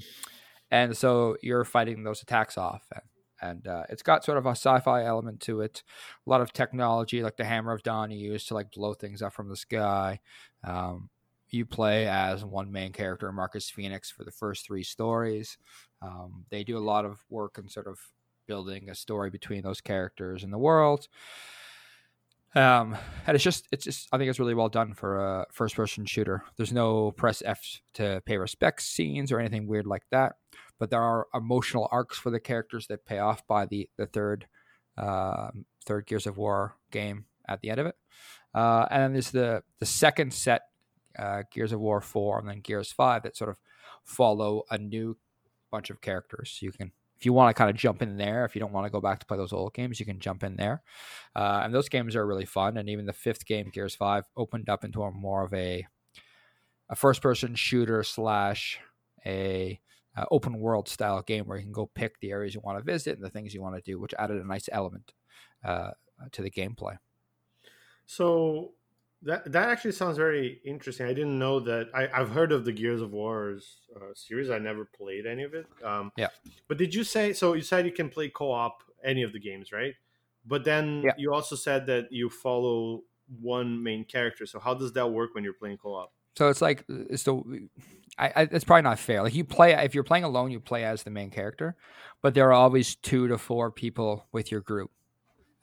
and 0.70 0.96
so 0.96 1.36
you're 1.42 1.64
fighting 1.64 2.02
those 2.02 2.22
attacks 2.22 2.56
off, 2.56 2.82
and 2.92 3.02
and 3.42 3.66
uh, 3.66 3.82
it's 3.88 4.04
got 4.04 4.24
sort 4.24 4.38
of 4.38 4.46
a 4.46 4.50
sci-fi 4.50 5.04
element 5.04 5.40
to 5.40 5.60
it. 5.60 5.82
A 6.26 6.30
lot 6.30 6.40
of 6.40 6.52
technology, 6.52 7.22
like 7.22 7.36
the 7.36 7.44
Hammer 7.44 7.72
of 7.72 7.82
Dawn, 7.82 8.12
you 8.12 8.30
use 8.32 8.46
to 8.46 8.54
like 8.54 8.70
blow 8.70 8.94
things 8.94 9.20
up 9.20 9.32
from 9.32 9.48
the 9.48 9.56
sky. 9.56 10.20
Um, 10.64 11.10
you 11.52 11.66
play 11.66 12.06
as 12.08 12.44
one 12.44 12.70
main 12.72 12.92
character, 12.92 13.30
Marcus 13.32 13.70
Fenix, 13.70 14.10
for 14.10 14.24
the 14.24 14.30
first 14.30 14.66
three 14.66 14.82
stories. 14.82 15.56
Um, 16.00 16.44
they 16.50 16.64
do 16.64 16.78
a 16.78 16.80
lot 16.80 17.04
of 17.04 17.18
work 17.30 17.58
in 17.58 17.68
sort 17.68 17.86
of 17.86 17.98
building 18.46 18.90
a 18.90 18.94
story 18.94 19.30
between 19.30 19.62
those 19.62 19.80
characters 19.80 20.44
and 20.44 20.52
the 20.52 20.58
world. 20.58 21.08
Um, 22.54 22.96
and 23.26 23.34
it's 23.34 23.44
just, 23.44 23.66
it's 23.72 23.84
just, 23.84 24.08
I 24.12 24.18
think 24.18 24.28
it's 24.28 24.38
really 24.38 24.54
well 24.54 24.68
done 24.68 24.92
for 24.92 25.18
a 25.18 25.46
first 25.52 25.74
person 25.74 26.04
shooter. 26.04 26.42
There's 26.56 26.72
no 26.72 27.12
press 27.12 27.42
F 27.44 27.62
to 27.94 28.22
pay 28.26 28.36
respects 28.36 28.84
scenes 28.84 29.32
or 29.32 29.40
anything 29.40 29.66
weird 29.66 29.86
like 29.86 30.02
that 30.10 30.34
but 30.82 30.90
there 30.90 31.00
are 31.00 31.28
emotional 31.32 31.88
arcs 31.92 32.18
for 32.18 32.30
the 32.30 32.40
characters 32.40 32.88
that 32.88 33.06
pay 33.06 33.20
off 33.20 33.46
by 33.46 33.66
the 33.66 33.88
the 33.98 34.06
third 34.06 34.48
uh, 34.98 35.46
third 35.86 36.06
Gears 36.08 36.26
of 36.26 36.36
War 36.36 36.74
game 36.90 37.26
at 37.48 37.60
the 37.60 37.70
end 37.70 37.78
of 37.78 37.86
it. 37.86 37.94
Uh, 38.52 38.86
and 38.90 39.00
then 39.00 39.12
there's 39.12 39.30
the 39.30 39.62
the 39.78 39.86
second 39.86 40.34
set, 40.34 40.62
uh, 41.18 41.42
Gears 41.50 41.72
of 41.72 41.80
War 41.80 42.00
four, 42.00 42.38
and 42.38 42.48
then 42.48 42.60
Gears 42.60 42.92
five 42.92 43.22
that 43.22 43.36
sort 43.36 43.50
of 43.50 43.58
follow 44.04 44.62
a 44.70 44.78
new 44.78 45.16
bunch 45.70 45.90
of 45.90 46.00
characters. 46.00 46.58
You 46.60 46.72
can, 46.72 46.92
if 47.16 47.24
you 47.24 47.32
want 47.32 47.54
to 47.54 47.58
kind 47.58 47.70
of 47.70 47.76
jump 47.76 48.02
in 48.02 48.16
there, 48.16 48.44
if 48.44 48.54
you 48.54 48.60
don't 48.60 48.72
want 48.72 48.86
to 48.86 48.90
go 48.90 49.00
back 49.00 49.20
to 49.20 49.26
play 49.26 49.36
those 49.36 49.52
old 49.52 49.74
games, 49.74 50.00
you 50.00 50.06
can 50.06 50.20
jump 50.20 50.42
in 50.42 50.56
there. 50.56 50.82
Uh, 51.34 51.62
and 51.64 51.74
those 51.74 51.88
games 51.88 52.16
are 52.16 52.26
really 52.26 52.44
fun. 52.44 52.76
And 52.76 52.88
even 52.88 53.06
the 53.06 53.12
fifth 53.12 53.46
game, 53.46 53.70
Gears 53.72 53.94
five, 53.94 54.24
opened 54.36 54.68
up 54.68 54.84
into 54.84 55.02
a 55.02 55.10
more 55.10 55.44
of 55.44 55.54
a 55.54 55.86
a 56.90 56.96
first 56.96 57.22
person 57.22 57.54
shooter 57.54 58.02
slash 58.02 58.78
a 59.24 59.80
uh, 60.14 60.24
open 60.30 60.58
world 60.58 60.88
style 60.88 61.22
game 61.22 61.46
where 61.46 61.56
you 61.56 61.64
can 61.64 61.72
go 61.72 61.86
pick 61.94 62.20
the 62.20 62.30
areas 62.30 62.54
you 62.54 62.60
want 62.62 62.76
to 62.76 62.84
visit 62.84 63.16
and 63.16 63.24
the 63.24 63.30
things 63.30 63.54
you 63.54 63.62
want 63.62 63.74
to 63.74 63.80
do, 63.80 63.98
which 63.98 64.12
added 64.18 64.36
a 64.36 64.46
nice 64.46 64.68
element 64.72 65.14
uh, 65.64 65.92
to 66.32 66.42
the 66.42 66.50
gameplay. 66.50 66.98
So 68.04 68.72
that 69.24 69.50
that 69.52 69.68
actually 69.68 69.92
sounds 69.92 70.16
very 70.16 70.60
interesting. 70.64 71.06
I 71.06 71.12
didn't 71.14 71.38
know 71.38 71.60
that. 71.60 71.88
I, 71.94 72.08
have 72.16 72.30
heard 72.30 72.52
of 72.52 72.64
the 72.64 72.72
Gears 72.72 73.00
of 73.00 73.12
Wars 73.12 73.78
uh, 73.94 74.14
series. 74.14 74.50
I 74.50 74.58
never 74.58 74.84
played 74.84 75.26
any 75.26 75.44
of 75.44 75.54
it. 75.54 75.66
Um, 75.84 76.12
yeah. 76.16 76.28
But 76.68 76.78
did 76.78 76.94
you 76.94 77.04
say 77.04 77.32
so? 77.32 77.54
You 77.54 77.62
said 77.62 77.86
you 77.86 77.92
can 77.92 78.08
play 78.08 78.28
co-op 78.28 78.82
any 79.04 79.22
of 79.22 79.32
the 79.32 79.38
games, 79.38 79.72
right? 79.72 79.94
But 80.44 80.64
then 80.64 81.02
yeah. 81.04 81.12
you 81.16 81.32
also 81.32 81.54
said 81.54 81.86
that 81.86 82.10
you 82.10 82.28
follow 82.28 83.02
one 83.40 83.82
main 83.82 84.04
character. 84.04 84.44
So 84.44 84.58
how 84.58 84.74
does 84.74 84.92
that 84.92 85.06
work 85.06 85.34
when 85.34 85.44
you're 85.44 85.52
playing 85.52 85.78
co-op? 85.78 86.12
So 86.36 86.48
it's 86.48 86.62
like 86.62 86.84
so 87.16 87.46
I, 88.18 88.32
I, 88.34 88.42
it's 88.50 88.64
probably 88.64 88.82
not 88.82 88.98
fair. 88.98 89.22
Like 89.22 89.34
you 89.34 89.44
play 89.44 89.72
if 89.72 89.94
you're 89.94 90.04
playing 90.04 90.24
alone, 90.24 90.50
you 90.50 90.60
play 90.60 90.84
as 90.84 91.02
the 91.02 91.10
main 91.10 91.30
character, 91.30 91.76
but 92.22 92.34
there 92.34 92.48
are 92.48 92.52
always 92.52 92.96
two 92.96 93.28
to 93.28 93.38
four 93.38 93.70
people 93.70 94.26
with 94.32 94.50
your 94.50 94.60
group. 94.60 94.90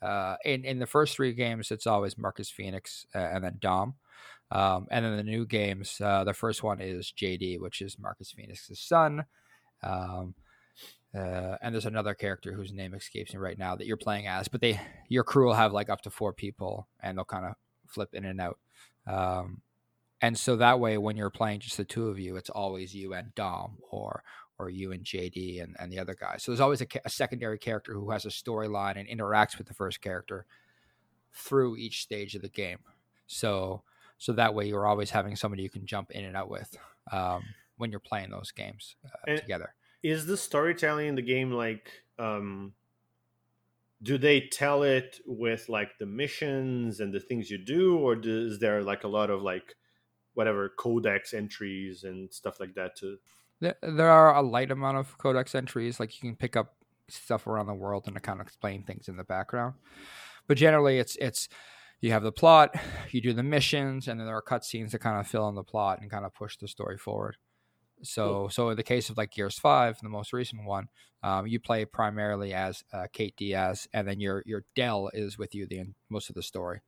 Uh, 0.02 0.36
in 0.44 0.64
in 0.64 0.78
the 0.78 0.86
first 0.86 1.16
three 1.16 1.32
games, 1.32 1.70
it's 1.70 1.86
always 1.86 2.16
Marcus 2.16 2.50
Fenix 2.50 3.06
uh, 3.14 3.18
and 3.18 3.44
then 3.44 3.56
Dom, 3.60 3.94
um, 4.50 4.86
and 4.90 5.04
then 5.04 5.16
the 5.16 5.22
new 5.22 5.46
games, 5.46 6.00
uh, 6.00 6.24
the 6.24 6.34
first 6.34 6.62
one 6.62 6.80
is 6.80 7.12
JD, 7.16 7.60
which 7.60 7.80
is 7.80 7.98
Marcus 7.98 8.32
Fenix's 8.32 8.80
son. 8.80 9.24
Um, 9.82 10.34
uh, 11.14 11.56
and 11.60 11.74
there's 11.74 11.86
another 11.86 12.14
character 12.14 12.52
whose 12.52 12.72
name 12.72 12.94
escapes 12.94 13.32
me 13.32 13.38
right 13.38 13.58
now 13.58 13.74
that 13.76 13.86
you're 13.86 13.96
playing 13.96 14.26
as, 14.26 14.48
but 14.48 14.60
they 14.60 14.80
your 15.08 15.24
crew 15.24 15.46
will 15.46 15.54
have 15.54 15.72
like 15.72 15.90
up 15.90 16.02
to 16.02 16.10
four 16.10 16.32
people, 16.32 16.88
and 17.00 17.16
they'll 17.16 17.24
kind 17.24 17.46
of 17.46 17.54
flip 17.86 18.10
in 18.12 18.24
and 18.24 18.40
out. 18.40 18.58
Um, 19.06 19.62
and 20.20 20.38
so 20.38 20.56
that 20.56 20.80
way, 20.80 20.98
when 20.98 21.16
you're 21.16 21.30
playing 21.30 21.60
just 21.60 21.76
the 21.76 21.84
two 21.84 22.08
of 22.08 22.18
you, 22.18 22.36
it's 22.36 22.50
always 22.50 22.94
you 22.94 23.14
and 23.14 23.34
Dom 23.34 23.78
or 23.90 24.22
or 24.60 24.70
you 24.70 24.92
and 24.92 25.04
JD 25.04 25.62
and, 25.62 25.74
and 25.78 25.92
the 25.92 25.98
other 25.98 26.14
guy. 26.14 26.36
So 26.38 26.52
there's 26.52 26.60
always 26.60 26.82
a, 26.82 26.86
a 27.04 27.10
secondary 27.10 27.58
character 27.58 27.94
who 27.94 28.10
has 28.10 28.24
a 28.24 28.28
storyline 28.28 28.96
and 28.98 29.08
interacts 29.08 29.56
with 29.56 29.66
the 29.66 29.74
first 29.74 30.00
character 30.00 30.46
through 31.32 31.76
each 31.76 32.02
stage 32.02 32.34
of 32.34 32.42
the 32.42 32.48
game. 32.48 32.78
So 33.26 33.82
so 34.18 34.32
that 34.34 34.54
way 34.54 34.66
you're 34.66 34.86
always 34.86 35.10
having 35.10 35.34
somebody 35.34 35.62
you 35.62 35.70
can 35.70 35.86
jump 35.86 36.10
in 36.10 36.24
and 36.24 36.36
out 36.36 36.50
with 36.50 36.76
um, 37.10 37.42
when 37.78 37.90
you're 37.90 38.00
playing 38.00 38.30
those 38.30 38.50
games 38.50 38.96
uh, 39.26 39.36
together. 39.36 39.74
Is 40.02 40.26
the 40.26 40.36
storytelling 40.36 41.08
in 41.08 41.14
the 41.14 41.22
game 41.22 41.52
like? 41.52 41.90
Um, 42.18 42.74
do 44.02 44.16
they 44.16 44.40
tell 44.40 44.82
it 44.82 45.20
with 45.26 45.68
like 45.68 45.98
the 45.98 46.06
missions 46.06 47.00
and 47.00 47.12
the 47.12 47.20
things 47.20 47.50
you 47.50 47.58
do, 47.58 47.98
or 47.98 48.18
is 48.22 48.58
there 48.58 48.82
like 48.82 49.04
a 49.04 49.08
lot 49.08 49.30
of 49.30 49.42
like 49.42 49.74
whatever 50.34 50.68
codex 50.70 51.34
entries 51.34 52.04
and 52.04 52.32
stuff 52.32 52.60
like 52.60 52.74
that 52.74 52.96
too. 52.96 53.18
There, 53.60 54.10
are 54.10 54.34
a 54.34 54.42
light 54.42 54.70
amount 54.70 54.96
of 54.96 55.18
codex 55.18 55.54
entries, 55.54 56.00
like 56.00 56.14
you 56.16 56.28
can 56.28 56.36
pick 56.36 56.56
up 56.56 56.76
stuff 57.08 57.46
around 57.46 57.66
the 57.66 57.74
world 57.74 58.04
and 58.06 58.20
kind 58.22 58.40
of 58.40 58.46
explain 58.46 58.84
things 58.84 59.08
in 59.08 59.16
the 59.16 59.24
background. 59.24 59.74
But 60.46 60.56
generally, 60.56 60.98
it's 60.98 61.16
it's 61.16 61.48
you 62.00 62.12
have 62.12 62.22
the 62.22 62.32
plot, 62.32 62.74
you 63.10 63.20
do 63.20 63.32
the 63.32 63.42
missions, 63.42 64.08
and 64.08 64.18
then 64.18 64.26
there 64.26 64.36
are 64.36 64.42
cutscenes 64.42 64.92
that 64.92 65.00
kind 65.00 65.20
of 65.20 65.26
fill 65.26 65.48
in 65.48 65.54
the 65.54 65.62
plot 65.62 66.00
and 66.00 66.10
kind 66.10 66.24
of 66.24 66.34
push 66.34 66.56
the 66.56 66.68
story 66.68 66.96
forward. 66.96 67.36
So, 68.02 68.48
so 68.50 68.70
in 68.70 68.76
the 68.76 68.82
case 68.82 69.10
of 69.10 69.18
like 69.18 69.32
Gears 69.32 69.58
Five, 69.58 69.98
the 70.00 70.08
most 70.08 70.32
recent 70.32 70.64
one, 70.64 70.88
um, 71.22 71.46
you 71.46 71.60
play 71.60 71.84
primarily 71.84 72.54
as 72.54 72.82
uh, 72.92 73.06
Kait 73.12 73.36
Diaz, 73.36 73.86
and 73.92 74.08
then 74.08 74.20
your 74.20 74.42
your 74.46 74.64
Del 74.74 75.10
is 75.12 75.36
with 75.36 75.54
you 75.54 75.66
the 75.66 75.84
most 76.08 76.30
of 76.30 76.34
the 76.34 76.42
story. 76.42 76.80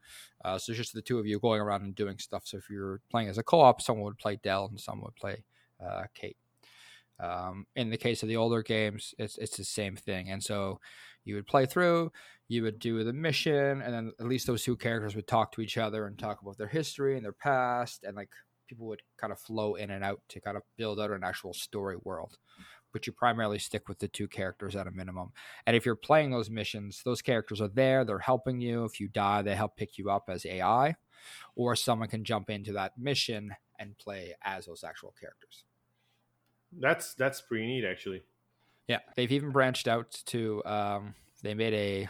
Uh, 0.43 0.59
so 0.59 0.73
it's 0.73 0.79
just 0.79 0.95
the 0.95 1.03
two 1.03 1.19
of 1.19 1.27
you 1.27 1.39
going 1.39 1.61
around 1.61 1.83
and 1.83 1.95
doing 1.95 2.19
stuff. 2.19 2.45
So 2.47 2.57
if 2.57 2.71
you're 2.71 3.01
playing 3.11 3.29
as 3.29 3.37
a 3.37 3.43
co-op, 3.43 3.83
someone 3.83 4.05
would 4.05 4.19
play 4.19 4.39
Del 4.43 4.67
and 4.67 4.81
someone 4.81 5.05
would 5.05 5.17
play 5.17 5.45
uh, 5.85 6.05
Kait. 6.19 6.37
Um, 7.21 7.67
in 7.77 7.91
the 7.91 7.97
case 7.97 8.23
of 8.23 8.29
the 8.29 8.37
older 8.37 8.63
games, 8.63 9.15
it's 9.19 9.39
it's 9.39 9.57
the 9.57 9.65
same 9.65 9.97
thing, 9.97 10.31
and 10.31 10.43
so 10.43 10.81
you 11.25 11.37
would 11.37 11.47
play 11.47 11.67
through, 11.67 12.11
you 12.49 12.63
would 12.63 12.79
do 12.79 13.05
the 13.05 13.13
mission, 13.13 13.81
and 13.81 13.95
then 13.95 14.13
at 14.19 14.27
least 14.27 14.47
those 14.47 14.65
two 14.65 14.77
characters 14.77 15.15
would 15.15 15.29
talk 15.29 15.53
to 15.53 15.61
each 15.61 15.79
other 15.79 16.07
and 16.07 16.19
talk 16.19 16.43
about 16.43 16.59
their 16.59 16.67
history 16.67 17.17
and 17.17 17.25
their 17.25 17.33
past, 17.33 18.05
and 18.05 18.17
like 18.17 18.31
people 18.67 18.87
would 18.87 19.03
kind 19.19 19.33
of 19.33 19.39
flow 19.39 19.75
in 19.75 19.91
and 19.91 20.05
out 20.05 20.21
to 20.29 20.41
kind 20.41 20.57
of 20.57 20.63
build 20.77 21.01
out 21.01 21.11
an 21.11 21.23
actual 21.25 21.53
story 21.53 21.97
world. 22.05 22.39
But 22.93 23.07
you 23.07 23.13
primarily 23.13 23.59
stick 23.59 23.89
with 23.89 23.99
the 23.99 24.09
two 24.09 24.29
characters 24.29 24.77
at 24.77 24.87
a 24.87 24.91
minimum. 24.91 25.33
And 25.67 25.75
if 25.77 25.87
you're 25.87 25.97
playing 25.97 26.31
those 26.31 26.51
missions, 26.51 27.03
those 27.05 27.23
characters 27.23 27.61
are 27.61 27.69
there, 27.69 28.05
they're 28.05 28.19
helping 28.19 28.61
you. 28.61 28.85
If 28.85 29.01
you 29.01 29.09
die, 29.09 29.43
they 29.43 29.55
help 29.55 29.77
pick 29.77 29.97
you 29.97 30.11
up 30.11 30.25
as 30.29 30.45
AI, 30.45 30.97
or 31.55 31.75
someone 31.75 32.09
can 32.09 32.25
jump 32.25 32.51
into 32.51 32.73
that 32.75 32.99
mission 32.99 33.55
and 33.79 33.97
play 33.97 34.35
as 34.43 34.67
those 34.67 34.85
actual 34.85 35.15
characters. 35.19 35.65
That's 36.79 37.15
that's 37.15 37.41
pretty 37.41 37.67
neat, 37.67 37.85
actually. 37.85 38.23
Yeah, 38.89 38.99
they've 39.17 39.31
even 39.33 39.51
branched 39.51 39.89
out 39.89 40.11
to. 40.27 40.65
Um, 40.65 41.15
they 41.43 41.55
made 41.55 41.75
a 41.75 42.09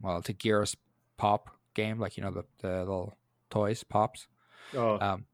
well, 0.00 0.18
it's 0.18 0.28
a 0.28 0.32
Gears 0.32 0.76
Pop 1.16 1.50
game, 1.74 1.98
like 1.98 2.16
you 2.16 2.22
know 2.22 2.30
the, 2.30 2.44
the 2.60 2.78
little 2.78 3.14
toys 3.50 3.84
pops. 3.84 4.26
Oh. 4.74 4.98
Um, 5.00 5.26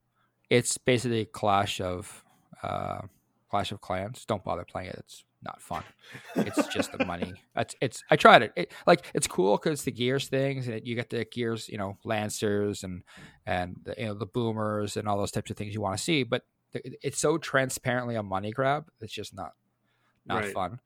it's 0.50 0.78
basically 0.78 1.20
a 1.20 1.26
clash 1.26 1.80
of 1.80 2.24
uh, 2.62 3.02
Clash 3.50 3.72
of 3.72 3.80
Clans. 3.80 4.24
Don't 4.24 4.44
bother 4.44 4.64
playing 4.64 4.90
it; 4.90 4.96
it's 4.98 5.24
not 5.42 5.60
fun. 5.60 5.82
It's 6.34 6.66
just 6.68 6.92
the 6.92 7.04
money. 7.04 7.34
It's 7.56 7.74
it's. 7.80 8.04
I 8.10 8.16
tried 8.16 8.42
it. 8.42 8.52
it 8.56 8.72
like 8.86 9.06
it's 9.14 9.26
cool 9.26 9.56
because 9.56 9.82
the 9.84 9.92
Gears 9.92 10.28
things, 10.28 10.68
and 10.68 10.86
you 10.86 10.94
get 10.94 11.10
the 11.10 11.24
Gears, 11.24 11.68
you 11.68 11.78
know, 11.78 11.96
Lancers 12.04 12.84
and 12.84 13.02
and 13.46 13.76
the, 13.84 13.94
you 13.96 14.06
know 14.06 14.14
the 14.14 14.26
Boomers 14.26 14.96
and 14.96 15.08
all 15.08 15.18
those 15.18 15.30
types 15.30 15.50
of 15.50 15.56
things 15.56 15.74
you 15.74 15.80
want 15.80 15.96
to 15.96 16.02
see. 16.02 16.22
But 16.22 16.42
it's 16.84 17.18
so 17.18 17.38
transparently 17.38 18.16
a 18.16 18.22
money 18.22 18.52
grab. 18.52 18.88
It's 19.00 19.12
just 19.12 19.34
not 19.34 19.52
not 20.26 20.42
right. 20.42 20.52
fun. 20.52 20.80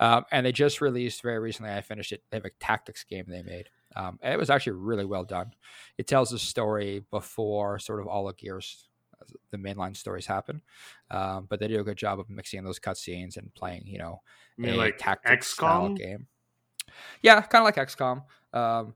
Um, 0.00 0.24
and 0.32 0.46
they 0.46 0.52
just 0.52 0.80
released 0.80 1.22
very 1.22 1.38
recently. 1.38 1.70
I 1.70 1.82
finished 1.82 2.12
it. 2.12 2.22
They 2.30 2.38
have 2.38 2.44
a 2.46 2.50
tactics 2.60 3.04
game 3.04 3.26
they 3.28 3.42
made, 3.42 3.68
um, 3.94 4.18
and 4.22 4.32
it 4.32 4.38
was 4.38 4.50
actually 4.50 4.72
really 4.72 5.04
well 5.04 5.24
done. 5.24 5.52
It 5.98 6.06
tells 6.06 6.32
a 6.32 6.38
story 6.38 7.04
before 7.10 7.78
sort 7.78 8.00
of 8.00 8.06
all 8.06 8.28
of 8.28 8.36
Gears 8.36 8.88
the 9.50 9.58
mainline 9.58 9.96
stories 9.96 10.26
happen. 10.26 10.62
Um, 11.10 11.46
but 11.48 11.60
they 11.60 11.68
do 11.68 11.80
a 11.80 11.84
good 11.84 11.96
job 11.96 12.20
of 12.20 12.28
mixing 12.30 12.62
those 12.64 12.78
cutscenes 12.78 13.36
and 13.36 13.52
playing, 13.54 13.82
you 13.86 13.98
know, 13.98 14.22
You 14.56 14.72
a 14.72 14.74
like 14.74 14.98
tactics 14.98 15.48
style 15.48 15.90
XCOM? 15.90 15.98
game. 15.98 16.26
Yeah, 17.22 17.40
kind 17.42 17.62
of 17.62 17.64
like 17.64 17.76
XCOM. 17.76 18.22
Um, 18.52 18.94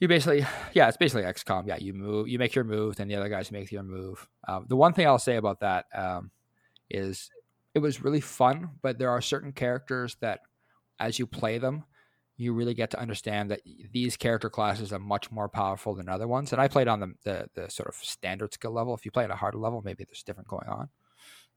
you 0.00 0.08
basically, 0.08 0.46
yeah, 0.72 0.88
it's 0.88 0.96
basically 0.96 1.24
XCOM. 1.24 1.66
Yeah, 1.66 1.76
you 1.78 1.92
move, 1.92 2.28
you 2.28 2.38
make 2.38 2.54
your 2.54 2.64
move, 2.64 2.96
then 2.96 3.08
the 3.08 3.16
other 3.16 3.28
guys 3.28 3.50
make 3.50 3.72
your 3.72 3.82
move. 3.82 4.28
Um, 4.46 4.66
the 4.68 4.76
one 4.76 4.92
thing 4.92 5.06
I'll 5.06 5.18
say 5.18 5.36
about 5.36 5.60
that 5.60 5.86
um, 5.94 6.30
is 6.88 7.30
it 7.74 7.80
was 7.80 8.02
really 8.02 8.20
fun, 8.20 8.70
but 8.82 8.98
there 8.98 9.10
are 9.10 9.20
certain 9.20 9.52
characters 9.52 10.16
that, 10.20 10.40
as 11.00 11.18
you 11.18 11.26
play 11.26 11.58
them, 11.58 11.84
you 12.36 12.52
really 12.52 12.74
get 12.74 12.90
to 12.90 13.00
understand 13.00 13.50
that 13.50 13.60
these 13.92 14.16
character 14.16 14.48
classes 14.48 14.92
are 14.92 15.00
much 15.00 15.30
more 15.32 15.48
powerful 15.48 15.94
than 15.94 16.08
other 16.08 16.28
ones. 16.28 16.52
And 16.52 16.60
I 16.60 16.68
played 16.68 16.86
on 16.86 17.00
the 17.00 17.14
the, 17.24 17.48
the 17.54 17.70
sort 17.70 17.88
of 17.88 17.96
standard 17.96 18.54
skill 18.54 18.70
level. 18.70 18.94
If 18.94 19.04
you 19.04 19.10
play 19.10 19.24
at 19.24 19.30
a 19.30 19.36
harder 19.36 19.58
level, 19.58 19.82
maybe 19.84 20.04
there's 20.04 20.22
different 20.22 20.48
going 20.48 20.68
on. 20.68 20.88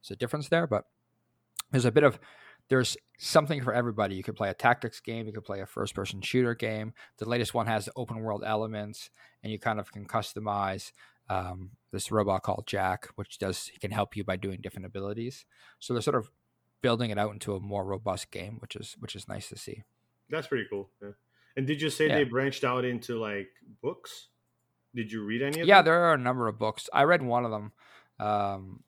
There's 0.02 0.12
a 0.12 0.16
difference 0.16 0.50
there, 0.50 0.66
but 0.66 0.86
there's 1.70 1.86
a 1.86 1.92
bit 1.92 2.04
of 2.04 2.20
there's 2.72 2.96
something 3.20 3.62
for 3.62 3.74
everybody. 3.74 4.16
You 4.16 4.24
could 4.24 4.38
play 4.38 4.50
a 4.50 4.54
tactics 4.54 5.02
game, 5.02 5.28
you 5.28 5.34
could 5.34 5.44
play 5.44 5.60
a 5.60 5.66
first 5.66 5.94
person 5.94 6.22
shooter 6.22 6.56
game. 6.56 6.94
The 7.18 7.28
latest 7.28 7.54
one 7.54 7.68
has 7.68 7.90
open 7.98 8.20
world 8.22 8.44
elements, 8.46 9.10
and 9.44 9.52
you 9.52 9.60
kind 9.60 9.78
of 9.78 9.92
can 9.92 10.06
customize 10.06 10.94
um, 11.30 11.72
this 11.92 12.12
robot 12.12 12.44
called 12.44 12.66
Jack, 12.68 13.10
which 13.16 13.40
does 13.40 13.70
can 13.82 13.92
help 13.92 14.16
you 14.16 14.24
by 14.24 14.38
doing 14.38 14.62
different 14.62 14.86
abilities. 14.86 15.46
So 15.80 15.94
they're 15.94 16.02
sort 16.02 16.16
of 16.16 16.32
building 16.82 17.10
it 17.10 17.18
out 17.18 17.34
into 17.34 17.56
a 17.56 17.60
more 17.60 17.84
robust 17.84 18.32
game, 18.32 18.56
which 18.60 18.78
is 18.78 18.96
which 19.00 19.18
is 19.18 19.28
nice 19.28 19.50
to 19.50 19.58
see. 19.58 19.84
That's 20.30 20.48
pretty 20.48 20.68
cool. 20.70 20.90
Yeah. 21.02 21.10
And 21.58 21.68
did 21.68 21.82
you 21.82 21.90
say 21.90 22.08
Yeah. 22.08 22.20
they 22.20 22.24
branched 22.24 22.64
out 22.64 22.86
into 22.86 23.20
like 23.20 23.50
books? 23.82 24.30
Did 24.96 25.12
you 25.12 25.26
read 25.26 25.42
any 25.42 25.60
of 25.60 25.68
Yeah, 25.68 25.76
them? 25.76 25.80
Yeah, 25.80 25.82
there 25.82 26.04
are 26.06 26.14
a 26.14 26.18
number 26.18 26.48
of 26.48 26.58
books. 26.58 26.90
I 26.94 27.04
read 27.04 27.22
one 27.22 27.44
of 27.44 27.52
them. 27.52 27.74
Um, 28.18 28.84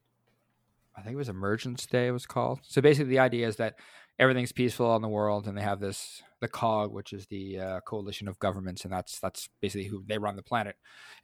I 0.95 1.01
think 1.01 1.13
it 1.13 1.17
was 1.17 1.29
Emergence 1.29 1.85
Day. 1.85 2.07
It 2.07 2.11
was 2.11 2.25
called. 2.25 2.59
So 2.63 2.81
basically, 2.81 3.09
the 3.09 3.19
idea 3.19 3.47
is 3.47 3.55
that 3.57 3.75
everything's 4.19 4.51
peaceful 4.51 4.95
in 4.95 5.01
the 5.01 5.07
world, 5.07 5.47
and 5.47 5.57
they 5.57 5.61
have 5.61 5.79
this 5.79 6.21
the 6.39 6.47
COG, 6.47 6.91
which 6.91 7.13
is 7.13 7.25
the 7.27 7.59
uh, 7.59 7.79
coalition 7.81 8.27
of 8.27 8.39
governments, 8.39 8.83
and 8.83 8.93
that's 8.93 9.19
that's 9.19 9.49
basically 9.61 9.87
who 9.87 10.03
they 10.07 10.17
run 10.17 10.35
the 10.35 10.43
planet. 10.43 10.75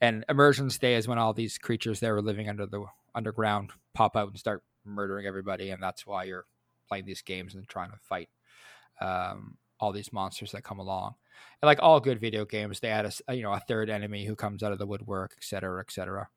And 0.02 0.26
Emergence 0.30 0.78
Day 0.78 0.96
is 0.96 1.08
when 1.08 1.18
all 1.18 1.34
these 1.34 1.58
creatures 1.58 2.00
that 2.00 2.12
were 2.12 2.22
living 2.22 2.50
under 2.50 2.66
the 2.66 2.86
underground 3.14 3.72
pop 3.94 4.16
out 4.16 4.30
and 4.30 4.40
start 4.40 4.64
murdering 4.86 5.26
everybody, 5.26 5.70
and 5.70 5.82
that's 5.84 6.06
why 6.06 6.24
you're 6.24 6.46
playing 6.88 7.06
these 7.06 7.22
games 7.22 7.54
and 7.54 7.68
trying 7.68 7.92
to 7.92 7.98
fight 7.98 8.30
um, 9.02 9.58
all 9.80 9.92
these 9.92 10.12
monsters 10.12 10.52
that 10.52 10.64
come 10.64 10.80
along. 10.80 11.16
And 11.62 11.68
like 11.68 11.80
all 11.82 12.00
good 12.00 12.20
video 12.20 12.46
games, 12.46 12.80
they 12.80 12.90
add 12.90 13.14
a 13.28 13.36
you 13.36 13.44
know 13.44 13.54
a 13.54 13.60
third 13.60 13.90
enemy 13.90 14.26
who 14.26 14.36
comes 14.36 14.64
out 14.64 14.72
of 14.72 14.80
the 14.80 14.88
woodwork, 14.88 15.34
et 15.38 15.44
cetera, 15.44 15.82
et 15.82 15.92
cetera. 15.92 16.30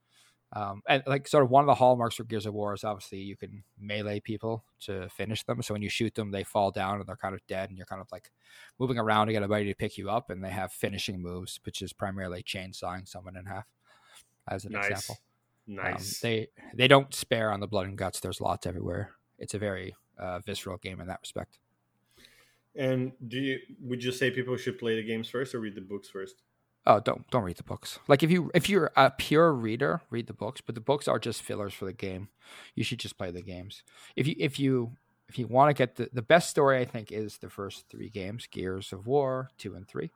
Um, 0.54 0.82
and 0.86 1.02
like 1.06 1.26
sort 1.28 1.44
of 1.44 1.50
one 1.50 1.62
of 1.64 1.66
the 1.66 1.74
hallmarks 1.76 2.16
for 2.16 2.24
Gears 2.24 2.44
of 2.44 2.52
War 2.52 2.74
is 2.74 2.84
obviously 2.84 3.20
you 3.20 3.36
can 3.36 3.64
melee 3.78 4.20
people 4.20 4.64
to 4.80 5.08
finish 5.08 5.42
them. 5.44 5.62
So 5.62 5.72
when 5.74 5.82
you 5.82 5.88
shoot 5.88 6.14
them, 6.14 6.30
they 6.30 6.44
fall 6.44 6.70
down 6.70 6.98
and 7.00 7.06
they're 7.08 7.16
kind 7.16 7.34
of 7.34 7.46
dead, 7.46 7.70
and 7.70 7.78
you're 7.78 7.86
kind 7.86 8.02
of 8.02 8.12
like 8.12 8.30
moving 8.78 8.98
around 8.98 9.28
to 9.28 9.32
get 9.32 9.42
a 9.42 9.48
buddy 9.48 9.64
to 9.66 9.74
pick 9.74 9.96
you 9.96 10.10
up. 10.10 10.28
And 10.30 10.44
they 10.44 10.50
have 10.50 10.72
finishing 10.72 11.20
moves, 11.22 11.58
which 11.64 11.80
is 11.80 11.92
primarily 11.94 12.42
chainsawing 12.42 13.08
someone 13.08 13.36
in 13.36 13.46
half, 13.46 13.66
as 14.48 14.64
an 14.64 14.74
Nice. 14.74 14.86
example. 14.92 15.20
Um, 15.82 16.16
Nice. 16.16 16.20
they 16.22 16.48
they 16.74 16.88
don't 16.88 17.14
spare 17.14 17.52
on 17.52 17.60
the 17.60 17.68
blood 17.68 17.86
and 17.86 17.98
guts. 17.98 18.20
There's 18.20 18.40
lots 18.40 18.66
everywhere. 18.66 19.14
It's 19.38 19.54
a 19.54 19.58
very 19.58 19.96
uh, 20.18 20.40
visceral 20.40 20.78
game 20.78 21.00
in 21.00 21.08
that 21.08 21.20
respect. 21.22 21.58
and 22.74 23.12
do 23.28 23.38
you 23.38 23.58
would 23.80 24.02
you 24.02 24.12
say 24.12 24.30
people 24.30 24.56
should 24.56 24.78
play 24.78 24.96
the 24.96 25.02
games 25.02 25.28
first 25.28 25.54
or 25.54 25.60
read 25.60 25.74
the 25.74 25.80
books 25.80 26.08
first? 26.08 26.42
Oh, 26.85 26.99
don't 26.99 27.29
don't 27.31 27.45
read 27.45 27.57
the 27.59 27.62
books. 27.62 28.01
Like 28.09 28.23
if 28.23 28.31
you 28.31 28.51
if 28.55 28.68
you're 28.68 28.90
a 28.97 29.11
pure 29.11 29.53
reader, 29.53 30.01
read 30.11 30.27
the 30.27 30.33
books, 30.33 30.61
but 30.61 30.75
the 30.75 30.81
books 30.81 31.07
are 31.07 31.18
just 31.18 31.42
fillers 31.42 31.73
for 31.73 31.85
the 31.85 31.92
game. 31.92 32.29
You 32.75 32.83
should 32.83 32.99
just 32.99 33.16
play 33.16 33.31
the 33.31 33.42
games. 33.42 33.85
If 34.16 34.27
you 34.27 34.35
if 34.38 34.59
you 34.59 34.92
if 35.29 35.38
you 35.38 35.47
want 35.47 35.71
to 35.71 35.75
get 35.75 35.95
the 35.95 36.09
the 36.12 36.23
best 36.23 36.51
story, 36.51 36.81
I 36.81 36.85
think 36.85 37.12
is 37.12 37.38
the 37.38 37.49
first 37.51 37.85
three 37.88 38.09
games: 38.09 38.49
Gears 38.51 38.92
of 38.92 39.07
War 39.07 39.51
two 39.59 39.77
and 39.77 39.87
three. 39.87 40.11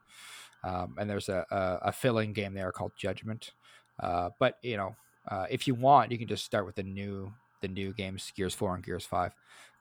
Um, 0.65 0.97
and 0.99 1.09
there's 1.09 1.29
a, 1.29 1.47
a 1.51 1.89
a 1.89 1.93
filling 1.93 2.33
game 2.33 2.55
there 2.55 2.73
called 2.73 2.93
Judgment. 2.97 3.53
Uh, 4.01 4.31
but 4.41 4.57
you 4.63 4.77
know, 4.77 4.97
uh, 5.29 5.47
if 5.49 5.69
you 5.69 5.75
want, 5.75 6.11
you 6.11 6.19
can 6.19 6.29
just 6.29 6.45
start 6.45 6.67
with 6.67 6.75
the 6.75 6.83
new 6.83 7.33
the 7.61 7.69
new 7.69 7.93
games, 7.93 8.33
Gears 8.35 8.55
four 8.55 8.75
and 8.75 8.85
Gears 8.85 9.07
five. 9.07 9.33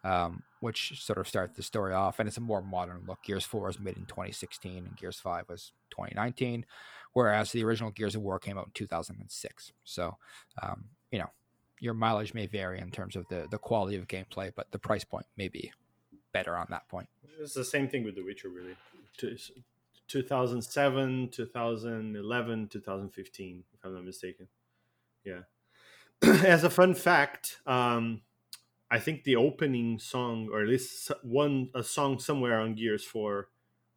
Um, 0.05 0.43
which 0.59 1.03
sort 1.03 1.19
of 1.19 1.27
starts 1.27 1.57
the 1.57 1.63
story 1.63 1.93
off, 1.93 2.19
and 2.19 2.27
it's 2.27 2.37
a 2.37 2.41
more 2.41 2.61
modern 2.61 3.03
look. 3.07 3.23
Gears 3.23 3.43
Four 3.43 3.67
was 3.67 3.79
made 3.79 3.97
in 3.97 4.05
2016, 4.05 4.77
and 4.85 4.95
Gears 4.97 5.19
Five 5.19 5.49
was 5.49 5.71
2019 5.91 6.65
whereas 7.15 7.51
the 7.53 7.63
original 7.63 7.91
Gears 7.91 8.13
of 8.13 8.21
War 8.21 8.37
came 8.39 8.57
out 8.57 8.65
in 8.67 8.71
2006. 8.73 9.71
So, 9.85 10.17
um, 10.61 10.83
you 11.11 11.17
know, 11.17 11.29
your 11.79 11.93
mileage 11.93 12.33
may 12.33 12.45
vary 12.45 12.79
in 12.79 12.91
terms 12.91 13.15
of 13.15 13.27
the 13.29 13.47
the 13.49 13.57
quality 13.57 13.95
of 13.97 14.07
gameplay, 14.07 14.51
but 14.55 14.71
the 14.71 14.79
price 14.79 15.03
point 15.03 15.25
may 15.35 15.47
be 15.47 15.71
better 16.31 16.55
on 16.55 16.67
that 16.69 16.87
point. 16.87 17.07
It's 17.39 17.53
the 17.53 17.65
same 17.65 17.87
thing 17.87 18.03
with 18.03 18.15
The 18.15 18.23
Witcher, 18.23 18.49
really. 18.49 18.75
2007, 20.07 21.29
2011, 21.29 22.67
2015, 22.67 23.63
if 23.73 23.85
I'm 23.85 23.95
not 23.95 24.03
mistaken. 24.03 24.47
Yeah. 25.23 25.41
As 26.21 26.63
a 26.63 26.69
fun 26.69 26.93
fact, 26.93 27.59
um, 27.65 28.21
I 28.91 28.99
think 28.99 29.23
the 29.23 29.35
opening 29.35 29.99
song, 29.99 30.49
or 30.51 30.61
at 30.61 30.67
least 30.67 31.11
one 31.23 31.69
a 31.73 31.83
song 31.83 32.19
somewhere 32.19 32.59
on 32.59 32.75
Gears 32.75 33.03
4, 33.03 33.47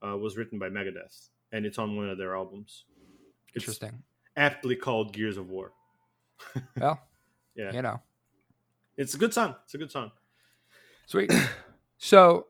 uh, 0.06 0.16
was 0.16 0.36
written 0.36 0.58
by 0.58 0.68
Megadeth, 0.68 1.28
and 1.52 1.66
it's 1.66 1.78
on 1.78 1.96
one 1.96 2.08
of 2.08 2.18
their 2.18 2.34
albums. 2.34 2.84
It's 3.54 3.64
Interesting. 3.64 4.02
aptly 4.36 4.76
called 4.76 5.12
Gears 5.12 5.36
of 5.36 5.48
War. 5.50 5.72
Well, 6.80 7.00
Yeah, 7.54 7.72
you 7.72 7.82
know, 7.82 8.00
it's 8.96 9.14
a 9.14 9.18
good 9.18 9.34
song. 9.34 9.56
It's 9.64 9.74
a 9.74 9.78
good 9.78 9.90
song. 9.90 10.12
sweet. 11.06 11.32
so, 11.98 12.46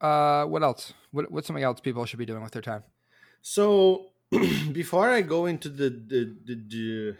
uh, 0.00 0.44
what 0.44 0.62
else? 0.62 0.92
What, 1.10 1.30
what's 1.32 1.46
something 1.46 1.64
else 1.64 1.80
people 1.80 2.04
should 2.04 2.18
be 2.18 2.26
doing 2.26 2.42
with 2.42 2.52
their 2.52 2.62
time? 2.62 2.82
So 3.40 4.10
before 4.72 5.08
I 5.10 5.22
go 5.22 5.46
into 5.46 5.68
the 5.70 5.88
the, 5.90 6.36
the, 6.44 6.54
the 6.68 7.16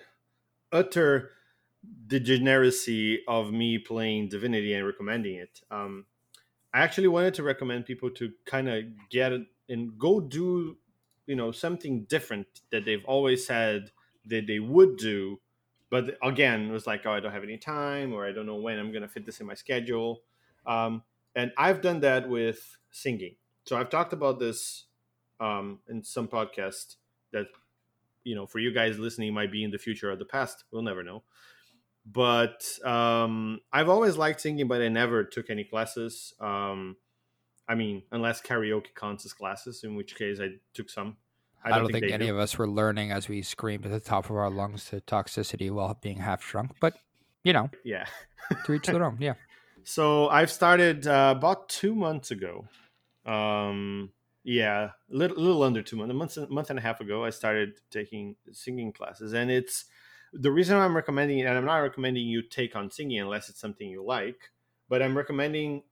utter 0.73 1.31
degeneracy 2.07 3.25
of 3.27 3.53
me 3.53 3.79
playing 3.79 4.29
Divinity 4.29 4.75
and 4.75 4.87
recommending 4.87 5.37
it, 5.37 5.61
um, 5.71 6.07
I 6.73 6.81
actually 6.81 7.09
wanted 7.09 7.35
to 7.35 7.43
recommend 7.43 7.87
people 7.87 8.11
to 8.11 8.33
kind 8.47 8.69
of 8.69 8.85
get 9.11 9.33
it 9.33 9.43
and 9.69 9.99
go 9.99 10.21
do, 10.21 10.77
you 11.27 11.37
know, 11.37 11.53
something 11.53 12.05
different 12.05 12.47
that 12.71 12.85
they've 12.85 13.05
always 13.05 13.47
said 13.47 13.91
that 14.27 14.47
they 14.47 14.59
would 14.59 14.97
do, 14.97 15.41
but 15.91 16.19
again, 16.23 16.69
it 16.69 16.73
was 16.73 16.87
like, 16.87 17.07
oh, 17.07 17.13
I 17.13 17.21
don't 17.21 17.33
have 17.33 17.45
any 17.45 17.57
time, 17.57 18.13
or 18.13 18.27
I 18.27 18.33
don't 18.33 18.47
know 18.47 18.57
when 18.57 18.79
I'm 18.79 18.91
going 18.91 19.03
to 19.03 19.09
fit 19.09 19.25
this 19.27 19.41
in 19.41 19.47
my 19.47 19.55
schedule. 19.55 20.23
Um, 20.67 21.03
and 21.37 21.53
I've 21.57 21.83
done 21.83 22.01
that 22.01 22.29
with 22.29 22.79
singing. 22.91 23.37
So 23.65 23.77
I've 23.77 23.91
talked 23.91 24.13
about 24.13 24.39
this 24.39 24.87
um, 25.41 25.79
in 25.89 26.03
some 26.03 26.29
podcast 26.29 26.97
that 27.33 27.47
you 28.25 28.35
know 28.35 28.47
for 28.47 28.59
you 28.59 28.73
guys 28.73 28.99
listening 28.99 29.35
might 29.35 29.53
be 29.53 29.63
in 29.63 29.71
the 29.71 29.79
future 29.79 30.11
or 30.11 30.17
the 30.17 30.25
past 30.25 30.65
we'll 30.71 30.83
never 30.83 31.03
know 31.03 31.23
but 32.07 32.65
um, 32.85 33.61
i've 33.73 33.89
always 33.89 34.17
liked 34.17 34.41
singing 34.41 34.69
but 34.69 34.81
i 34.81 34.89
never 34.89 35.25
took 35.25 35.51
any 35.51 35.65
classes 35.65 36.35
um, 36.41 36.97
i 37.69 37.75
mean 37.75 38.03
unless 38.13 38.41
karaoke 38.41 38.95
counts 38.95 39.25
as 39.25 39.33
classes 39.33 39.85
in 39.85 39.95
which 39.95 40.17
case 40.17 40.41
i 40.41 40.49
took 40.73 40.91
some 40.91 41.17
I 41.67 41.79
don't, 41.79 41.91
think, 41.91 42.05
they 42.05 42.13
any 42.13 42.27
do. 42.27 42.35
of 42.35 42.39
us 42.39 42.59
were 42.59 42.69
learning 42.69 43.11
as 43.11 43.27
we 43.27 43.41
screamed 43.41 43.87
at 43.87 43.91
the 43.91 43.99
top 43.99 44.29
of 44.29 44.37
our 44.37 44.51
lungs 44.51 44.91
to 44.91 45.01
toxicity 45.01 45.71
while 45.71 45.97
being 45.99 46.19
half 46.19 46.43
drunk, 46.43 46.73
but 46.79 46.93
you 47.43 47.55
know, 47.55 47.71
yeah 47.85 48.05
to 48.67 48.75
each 48.75 48.85
their 48.87 49.03
own. 49.03 49.17
Yeah. 49.19 49.33
so 49.85 50.29
i've 50.29 50.51
started 50.51 51.07
uh, 51.07 51.35
about 51.37 51.69
two 51.69 51.95
months 51.95 52.31
ago 52.31 52.67
um, 53.27 54.11
yeah 54.43 54.91
a 55.11 55.17
little, 55.17 55.37
little 55.37 55.63
under 55.63 55.83
two 55.83 55.97
months 55.97 56.11
a 56.11 56.15
month, 56.15 56.51
month 56.51 56.71
and 56.71 56.79
a 56.79 56.83
half 56.83 57.01
ago 57.01 57.25
i 57.25 57.31
started 57.31 57.75
taking 57.91 58.35
singing 58.53 58.93
classes 58.93 59.33
and 59.35 59.51
it's 59.51 59.85
the 60.35 60.51
reason 60.51 60.77
i'm 60.77 60.97
recommending 60.97 61.39
it 61.39 61.47
and 61.47 61.57
i'm 61.57 61.65
not 61.65 61.79
recommending 61.79 62.27
you 62.27 62.43
take 62.43 62.75
on 62.75 62.91
singing 62.91 63.21
unless 63.21 63.49
it's 63.49 63.61
something 63.61 63.89
you 63.89 64.05
like 64.05 64.51
but 64.89 65.01
i'm 65.01 65.17
recommending 65.17 65.83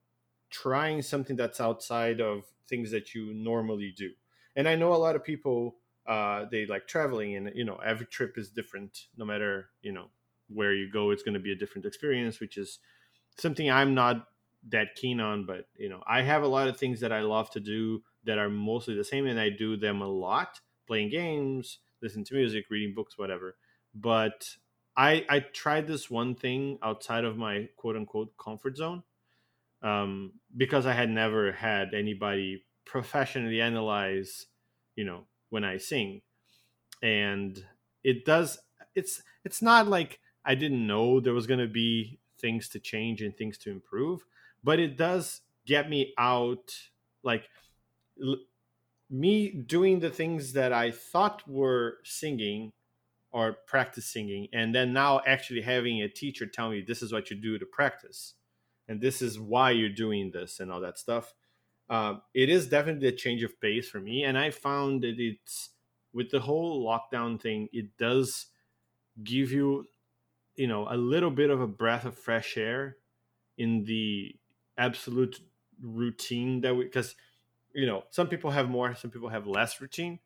trying 0.49 1.01
something 1.01 1.35
that's 1.35 1.59
outside 1.59 2.21
of 2.21 2.43
things 2.69 2.91
that 2.91 3.15
you 3.15 3.33
normally 3.33 3.93
do. 3.97 4.11
And 4.55 4.67
i 4.67 4.75
know 4.75 4.93
a 4.93 4.95
lot 4.95 5.15
of 5.15 5.23
people 5.23 5.75
uh, 6.05 6.45
they 6.51 6.65
like 6.65 6.85
traveling 6.85 7.37
and 7.37 7.51
you 7.55 7.63
know 7.63 7.77
every 7.77 8.05
trip 8.05 8.37
is 8.37 8.49
different 8.49 9.05
no 9.17 9.23
matter 9.23 9.69
you 9.81 9.91
know 9.93 10.07
where 10.49 10.73
you 10.73 10.91
go 10.91 11.11
it's 11.11 11.23
going 11.23 11.33
to 11.33 11.39
be 11.39 11.53
a 11.53 11.55
different 11.55 11.85
experience 11.85 12.41
which 12.41 12.57
is 12.57 12.79
something 13.37 13.71
i'm 13.71 13.93
not 13.95 14.27
that 14.67 14.95
keen 14.95 15.21
on 15.21 15.45
but 15.45 15.69
you 15.77 15.87
know 15.87 16.03
i 16.05 16.21
have 16.21 16.43
a 16.43 16.47
lot 16.47 16.67
of 16.67 16.75
things 16.75 16.99
that 16.99 17.13
i 17.13 17.21
love 17.21 17.49
to 17.49 17.61
do 17.61 18.03
that 18.25 18.37
are 18.37 18.49
mostly 18.49 18.93
the 18.93 19.03
same 19.03 19.25
and 19.25 19.39
i 19.39 19.49
do 19.49 19.77
them 19.77 20.01
a 20.01 20.07
lot 20.07 20.59
playing 20.87 21.09
games 21.09 21.79
listening 22.01 22.25
to 22.25 22.35
music 22.35 22.65
reading 22.69 22.93
books 22.93 23.17
whatever 23.17 23.55
but 23.93 24.57
i 24.97 25.25
i 25.29 25.39
tried 25.39 25.87
this 25.87 26.09
one 26.09 26.35
thing 26.35 26.77
outside 26.81 27.23
of 27.25 27.37
my 27.37 27.69
quote 27.77 27.95
unquote 27.95 28.35
comfort 28.37 28.77
zone 28.77 29.03
um, 29.81 30.39
because 30.55 30.85
i 30.85 30.93
had 30.93 31.09
never 31.09 31.51
had 31.51 31.93
anybody 31.93 32.65
professionally 32.85 33.61
analyze 33.61 34.47
you 34.95 35.03
know 35.05 35.27
when 35.49 35.63
i 35.63 35.77
sing. 35.77 36.21
And 37.01 37.65
it 38.03 38.25
does 38.25 38.59
it's 38.95 39.21
it's 39.43 39.61
not 39.61 39.87
like 39.87 40.19
I 40.45 40.55
didn't 40.55 40.85
know 40.85 41.19
there 41.19 41.33
was 41.33 41.47
going 41.47 41.59
to 41.59 41.67
be 41.67 42.19
things 42.39 42.69
to 42.69 42.79
change 42.79 43.21
and 43.21 43.35
things 43.35 43.57
to 43.59 43.71
improve, 43.71 44.25
but 44.63 44.79
it 44.79 44.97
does 44.97 45.41
get 45.65 45.89
me 45.89 46.13
out 46.17 46.73
like 47.23 47.49
l- 48.21 48.45
me 49.09 49.51
doing 49.51 49.99
the 49.99 50.09
things 50.11 50.53
that 50.53 50.73
I 50.73 50.91
thought 50.91 51.47
were 51.47 51.99
singing 52.03 52.73
or 53.33 53.57
practice 53.65 54.05
singing 54.05 54.47
and 54.53 54.73
then 54.73 54.93
now 54.93 55.19
actually 55.25 55.61
having 55.61 56.01
a 56.01 56.07
teacher 56.07 56.45
tell 56.45 56.69
me 56.69 56.81
this 56.81 57.01
is 57.01 57.11
what 57.11 57.29
you 57.29 57.35
do 57.35 57.57
to 57.57 57.65
practice 57.65 58.35
and 58.87 59.01
this 59.01 59.21
is 59.21 59.39
why 59.39 59.71
you're 59.71 59.89
doing 59.89 60.31
this 60.31 60.59
and 60.59 60.71
all 60.71 60.79
that 60.79 60.97
stuff 60.97 61.33
uh, 61.89 62.15
it 62.33 62.49
is 62.49 62.67
definitely 62.67 63.07
a 63.07 63.11
change 63.11 63.43
of 63.43 63.59
pace 63.59 63.89
for 63.89 63.99
me 63.99 64.23
and 64.23 64.37
i 64.37 64.49
found 64.49 65.01
that 65.03 65.15
it's 65.17 65.71
with 66.13 66.29
the 66.29 66.39
whole 66.39 66.85
lockdown 66.85 67.41
thing 67.41 67.67
it 67.73 67.97
does 67.97 68.47
give 69.23 69.51
you 69.51 69.85
you 70.55 70.67
know 70.67 70.87
a 70.89 70.95
little 70.95 71.31
bit 71.31 71.49
of 71.49 71.59
a 71.59 71.67
breath 71.67 72.05
of 72.05 72.17
fresh 72.17 72.55
air 72.57 72.97
in 73.57 73.83
the 73.85 74.35
absolute 74.77 75.39
routine 75.81 76.61
that 76.61 76.75
we 76.75 76.83
because 76.85 77.15
you 77.73 77.85
know 77.85 78.03
some 78.11 78.27
people 78.27 78.51
have 78.51 78.69
more 78.69 78.95
some 78.95 79.11
people 79.11 79.29
have 79.29 79.47
less 79.47 79.81
routine 79.81 80.19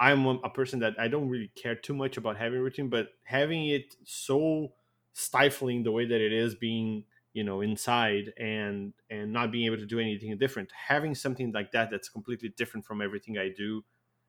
i'm 0.00 0.26
a 0.26 0.50
person 0.50 0.78
that 0.80 0.94
i 0.98 1.08
don't 1.08 1.28
really 1.28 1.50
care 1.54 1.74
too 1.74 1.94
much 1.94 2.16
about 2.16 2.36
having 2.36 2.60
routine 2.60 2.88
but 2.88 3.08
having 3.24 3.68
it 3.68 3.94
so 4.04 4.72
stifling 5.12 5.82
the 5.82 5.92
way 5.92 6.04
that 6.06 6.20
it 6.20 6.32
is 6.32 6.54
being 6.54 7.04
you 7.36 7.44
know 7.44 7.60
inside 7.60 8.32
and 8.38 8.94
and 9.10 9.30
not 9.30 9.52
being 9.52 9.66
able 9.66 9.76
to 9.76 9.84
do 9.86 10.00
anything 10.00 10.36
different. 10.38 10.70
Having 10.88 11.14
something 11.14 11.52
like 11.52 11.70
that 11.72 11.90
that's 11.90 12.08
completely 12.08 12.48
different 12.48 12.86
from 12.86 13.02
everything 13.02 13.36
i 13.36 13.50
do 13.54 13.84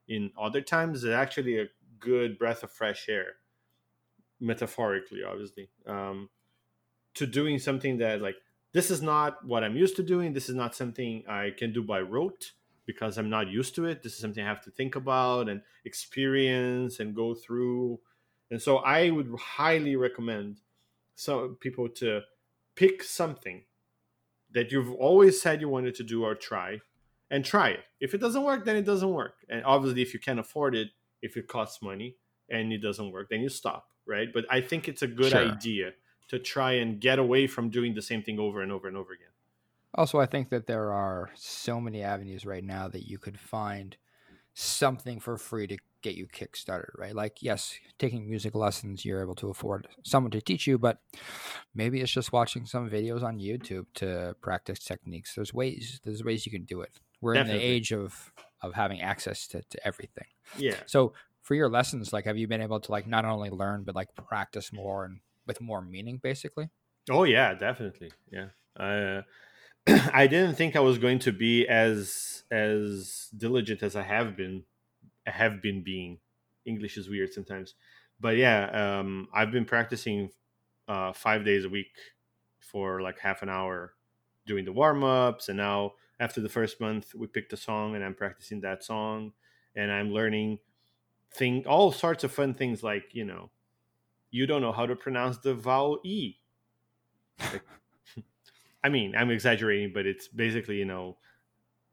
in 0.10 0.32
other 0.39 0.62
times 0.62 1.06
is 1.06 1.10
actually 1.10 1.58
a 1.58 1.67
good 1.99 2.38
breath 2.38 2.63
of 2.63 2.71
fresh 2.71 3.08
air 3.08 3.38
metaphorically 4.41 5.23
obviously. 5.23 5.69
Um 5.88 6.30
to 7.13 7.25
doing 7.25 7.60
something 7.60 7.97
that 7.97 8.21
like 8.21 8.36
this 8.73 8.91
is 8.91 9.01
not 9.01 9.43
what 9.45 9.63
i'm 9.63 9.75
used 9.75 9.95
to 9.95 10.03
doing 10.03 10.34
this 10.34 10.49
is 10.49 10.56
not 10.56 10.75
something 10.75 11.23
i 11.27 11.51
can 11.58 11.73
do 11.73 11.82
by 11.82 11.99
rote 11.99 12.51
because 12.88 13.19
i'm 13.19 13.30
not 13.30 13.50
used 13.50 13.76
to 13.76 13.86
it 13.86 14.04
this 14.04 14.13
is 14.13 14.19
something 14.19 14.43
i 14.43 14.47
have 14.47 14.63
to 14.63 14.71
think 14.71 14.95
about 14.95 15.50
and 15.50 15.62
experience 15.86 17.00
and 17.00 17.15
go 17.15 17.36
through 17.36 18.00
and 18.52 18.62
so 18.62 18.78
i 18.80 19.12
would 19.12 19.30
highly 19.39 19.95
recommend 19.95 20.62
some 21.15 21.56
people 21.58 21.89
to 21.89 22.21
pick 22.76 23.04
something 23.04 23.65
that 24.52 24.71
you've 24.71 24.93
always 24.93 25.41
said 25.41 25.62
you 25.62 25.69
wanted 25.69 25.95
to 25.95 26.04
do 26.04 26.23
or 26.23 26.36
try 26.36 26.80
and 27.30 27.43
try 27.43 27.69
it. 27.69 27.86
If 28.00 28.13
it 28.13 28.19
doesn't 28.19 28.43
work, 28.43 28.65
then 28.65 28.76
it 28.76 28.86
doesn't 28.86 29.12
work. 29.12 29.45
And 29.50 29.63
obviously, 29.65 30.02
if 30.02 30.13
you 30.13 30.19
can't 30.19 30.39
afford 30.39 30.76
it, 30.76 30.89
if 31.21 31.36
it 31.36 31.47
costs 31.47 31.82
money 31.82 32.17
and 32.50 32.71
it 32.71 32.80
doesn't 32.80 33.12
work, 33.12 33.30
then 33.30 33.41
you 33.41 33.50
stop, 33.50 33.89
right? 34.06 34.30
But 34.34 34.45
I 34.50 34.62
think 34.62 34.88
it's 34.88 35.02
a 35.02 35.08
good 35.08 35.34
Sure. 35.34 35.41
idea 35.41 35.93
to 36.30 36.39
try 36.39 36.73
and 36.73 37.00
get 37.02 37.19
away 37.19 37.47
from 37.47 37.69
doing 37.69 37.93
the 37.93 38.02
same 38.02 38.23
thing 38.23 38.39
over 38.39 38.62
and 38.62 38.71
over 38.71 38.88
and 38.88 38.95
over 38.97 39.13
again. 39.13 39.28
Also, 39.93 40.19
I 40.19 40.26
think 40.26 40.50
that 40.50 40.67
there 40.67 40.91
are 40.91 41.30
so 41.36 41.80
many 41.80 42.04
avenues 42.04 42.45
right 42.45 42.63
now 42.63 42.88
that 42.88 43.08
you 43.08 43.17
could 43.17 43.39
find 43.39 43.97
something 44.54 45.19
for 45.19 45.38
free 45.38 45.67
to 45.67 45.78
get 46.02 46.15
you 46.15 46.28
kickstarted, 46.28 46.89
right? 46.97 47.15
Like, 47.15 47.41
yes, 47.41 47.76
taking 48.00 48.30
music 48.30 48.56
lessons, 48.56 49.06
you're 49.06 49.21
able 49.21 49.36
to 49.36 49.50
afford 49.50 49.88
someone 50.04 50.32
to 50.32 50.41
teach 50.41 50.67
you, 50.67 50.78
but 50.78 51.00
maybe 51.73 52.02
it's 52.02 52.12
just 52.12 52.32
watching 52.32 52.65
some 52.65 52.89
videos 52.89 53.23
on 53.23 53.39
YouTube 53.39 53.86
to 53.95 54.36
practice 54.41 54.80
techniques. 54.80 55.36
There's 55.36 55.54
ways, 55.54 56.00
there's 56.04 56.23
ways 56.23 56.45
you 56.45 56.52
can 56.52 56.65
do 56.65 56.82
it. 56.82 56.91
We're 57.21 57.36
in 57.36 57.47
the 57.47 57.54
age 57.54 57.91
of 57.91 58.32
of 58.62 58.73
having 58.73 59.02
access 59.02 59.47
to, 59.47 59.62
to 59.69 59.88
everything. 59.88 60.28
Yeah. 60.58 60.78
So 60.86 61.13
for 61.41 61.56
your 61.56 61.69
lessons, 61.69 62.12
like 62.12 62.26
have 62.26 62.38
you 62.38 62.47
been 62.47 62.62
able 62.62 62.80
to 62.80 62.91
like 62.91 63.08
not 63.08 63.26
only 63.26 63.50
learn 63.50 63.84
but 63.84 63.95
like 63.95 64.10
practice 64.15 64.73
more 64.73 65.06
and 65.06 65.19
with 65.45 65.62
more 65.62 65.82
meaning 65.82 66.19
basically? 66.21 66.69
Oh 67.10 67.23
yeah, 67.23 67.54
definitely. 67.54 68.12
Yeah. 68.32 68.50
Uh, 68.76 69.21
I 70.13 70.28
didn't 70.28 70.56
think 70.56 70.76
I 70.76 70.82
was 70.82 70.97
going 70.97 71.19
to 71.19 71.32
be 71.32 71.67
as 71.67 72.43
as 72.52 73.30
diligent 73.36 73.84
as 73.84 73.95
I 73.95 74.04
have 74.04 74.36
been 74.36 74.63
I 75.26 75.32
have 75.32 75.62
been 75.62 75.84
being. 75.84 76.19
English 76.65 76.97
is 76.97 77.10
weird 77.10 77.34
sometimes. 77.34 77.76
But 78.19 78.38
yeah, 78.38 79.00
um, 79.00 79.28
I've 79.34 79.52
been 79.52 79.65
practicing 79.65 80.32
uh, 80.88 81.13
five 81.13 81.45
days 81.45 81.65
a 81.65 81.69
week 81.69 81.91
for 82.60 83.02
like 83.02 83.19
half 83.19 83.41
an 83.41 83.50
hour 83.50 83.93
doing 84.45 84.65
the 84.65 84.71
warm 84.71 85.04
ups. 85.04 85.50
And 85.50 85.58
now, 85.58 85.93
after 86.19 86.41
the 86.41 86.50
first 86.50 86.82
month, 86.82 87.13
we 87.15 87.28
picked 87.28 87.54
a 87.54 87.58
song 87.58 87.95
and 87.95 88.04
I'm 88.04 88.15
practicing 88.15 88.62
that 88.62 88.84
song. 88.84 89.34
And 89.76 89.91
I'm 89.91 90.12
learning 90.12 90.60
thing 91.34 91.65
all 91.67 91.91
sorts 91.91 92.23
of 92.23 92.32
fun 92.32 92.56
things 92.56 92.84
like, 92.84 93.13
you 93.13 93.23
know, 93.23 93.52
you 94.32 94.47
don't 94.47 94.62
know 94.62 94.71
how 94.71 94.86
to 94.86 94.95
pronounce 94.95 95.38
the 95.38 95.54
vowel 95.54 96.00
E. 96.04 96.36
Like, 97.39 97.62
I 98.88 98.89
mean, 98.89 99.15
I'm 99.17 99.32
exaggerating, 99.32 99.91
but 99.93 100.06
it's 100.06 100.30
basically, 100.30 100.78
you 100.78 100.86
know, 100.86 101.17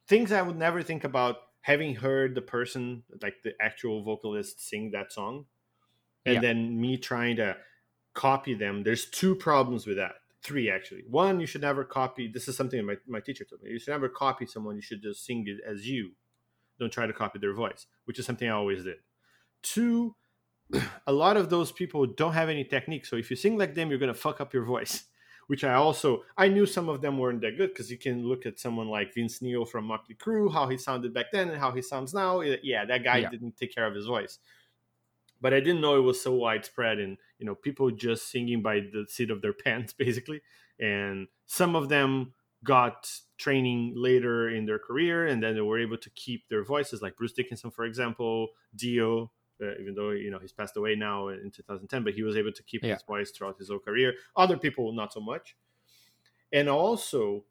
things 0.06 0.30
I 0.30 0.42
would 0.42 0.56
never 0.56 0.80
think 0.80 1.02
about 1.02 1.38
having 1.62 1.96
heard 1.96 2.36
the 2.36 2.40
person, 2.40 3.02
like 3.20 3.42
the 3.42 3.52
actual 3.60 4.04
vocalist, 4.04 4.64
sing 4.64 4.92
that 4.92 5.12
song, 5.12 5.46
and 6.24 6.36
Yeah. 6.36 6.40
then 6.40 6.80
me 6.80 6.96
trying 6.96 7.34
to 7.36 7.56
copy 8.12 8.54
them. 8.54 8.84
There's 8.84 9.06
two 9.10 9.34
problems 9.34 9.88
with 9.88 9.96
that. 9.96 10.20
Three, 10.40 10.70
actually. 10.70 11.02
One, 11.08 11.40
you 11.40 11.46
should 11.46 11.62
never 11.62 11.82
copy. 11.82 12.28
This 12.28 12.46
is 12.46 12.56
something 12.56 12.86
my, 12.86 12.96
my 13.08 13.18
teacher 13.18 13.44
told 13.44 13.60
me. 13.62 13.70
You 13.70 13.80
should 13.80 13.90
never 13.90 14.08
copy 14.08 14.46
someone. 14.46 14.76
You 14.76 14.82
should 14.82 15.02
just 15.02 15.26
sing 15.26 15.44
it 15.48 15.58
as 15.68 15.88
you. 15.88 16.12
Don't 16.78 16.92
try 16.92 17.08
to 17.08 17.12
copy 17.12 17.40
their 17.40 17.54
voice, 17.54 17.86
which 18.04 18.20
is 18.20 18.24
something 18.26 18.48
I 18.48 18.52
always 18.52 18.84
did. 18.84 18.98
Two, 19.62 20.14
a 21.08 21.12
lot 21.12 21.36
of 21.36 21.50
those 21.50 21.72
people 21.72 22.06
don't 22.06 22.34
have 22.34 22.48
any 22.48 22.62
technique. 22.62 23.04
So 23.04 23.16
if 23.16 23.30
you 23.30 23.36
sing 23.36 23.58
like 23.58 23.74
them, 23.74 23.90
you're 23.90 23.98
going 23.98 24.14
to 24.14 24.20
fuck 24.26 24.40
up 24.40 24.54
your 24.54 24.64
voice 24.64 25.06
which 25.46 25.64
I 25.64 25.74
also 25.74 26.24
I 26.36 26.48
knew 26.48 26.66
some 26.66 26.88
of 26.88 27.00
them 27.02 27.18
weren't 27.18 27.40
that 27.42 27.56
good 27.56 27.70
because 27.70 27.90
you 27.90 27.98
can 27.98 28.24
look 28.26 28.46
at 28.46 28.58
someone 28.58 28.88
like 28.88 29.14
Vince 29.14 29.42
Neil 29.42 29.64
from 29.64 29.84
Motley 29.86 30.14
Crue, 30.14 30.52
how 30.52 30.68
he 30.68 30.76
sounded 30.78 31.12
back 31.14 31.26
then 31.32 31.48
and 31.50 31.58
how 31.58 31.72
he 31.72 31.82
sounds 31.82 32.14
now. 32.14 32.40
Eh, 32.40 32.56
yeah, 32.62 32.84
that 32.84 33.04
guy 33.04 33.18
Yeah. 33.18 33.28
didn't 33.28 33.56
take 33.56 33.74
care 33.74 33.86
of 33.86 33.94
his 33.94 34.06
voice. 34.06 34.38
But 35.40 35.52
I 35.52 35.60
didn't 35.60 35.80
know 35.80 35.96
it 35.96 36.00
was 36.02 36.20
so 36.20 36.32
widespread 36.34 36.98
and 36.98 37.18
you 37.38 37.46
know 37.46 37.54
people 37.54 37.90
just 37.90 38.28
singing 38.30 38.62
by 38.62 38.80
the 38.80 39.06
seat 39.08 39.30
of 39.30 39.42
their 39.42 39.52
pants 39.64 39.92
basically. 39.92 40.40
And 40.78 41.28
some 41.46 41.76
of 41.76 41.88
them 41.88 42.34
got 42.64 43.10
training 43.36 43.92
later 43.94 44.48
in 44.48 44.64
their 44.64 44.78
career 44.78 45.26
and 45.26 45.42
then 45.42 45.54
they 45.54 45.60
were 45.60 45.78
able 45.78 45.98
to 45.98 46.10
keep 46.10 46.48
their 46.48 46.64
voices 46.64 47.02
like 47.02 47.16
Bruce 47.16 47.34
Dickinson 47.34 47.70
for 47.70 47.84
example, 47.84 48.48
Dio 48.74 49.32
uh, 49.62 49.74
even 49.80 49.94
though 49.94 50.10
you 50.10 50.30
know 50.30 50.38
he's 50.38 50.52
passed 50.52 50.76
away 50.76 50.94
now 50.96 51.28
in 51.28 51.50
2010 51.50 52.04
but 52.04 52.14
he 52.14 52.22
was 52.22 52.36
able 52.36 52.52
to 52.52 52.62
keep 52.62 52.82
Yeah. 52.82 52.94
his 52.94 53.02
voice 53.02 53.30
throughout 53.30 53.58
his 53.58 53.68
whole 53.68 53.78
career. 53.78 54.14
Other 54.36 54.56
people 54.58 54.92
not 54.92 55.12
so 55.12 55.20
much. 55.20 55.56
And 56.52 56.68
also 56.68 57.46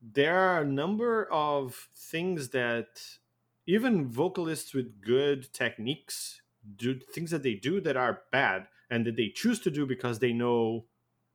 there 0.00 0.36
are 0.38 0.62
a 0.62 0.66
number 0.66 1.26
of 1.32 1.88
things 1.94 2.50
that 2.50 3.18
even 3.66 4.08
vocalists 4.10 4.74
with 4.74 5.00
good 5.00 5.52
techniques 5.52 6.42
do 6.76 6.98
things 6.98 7.30
that 7.30 7.42
they 7.42 7.54
do 7.54 7.80
that 7.80 7.96
are 7.96 8.22
bad 8.32 8.68
and 8.90 9.06
that 9.06 9.16
they 9.16 9.28
choose 9.28 9.60
to 9.60 9.70
do 9.70 9.86
because 9.86 10.18
they 10.18 10.32
know 10.32 10.86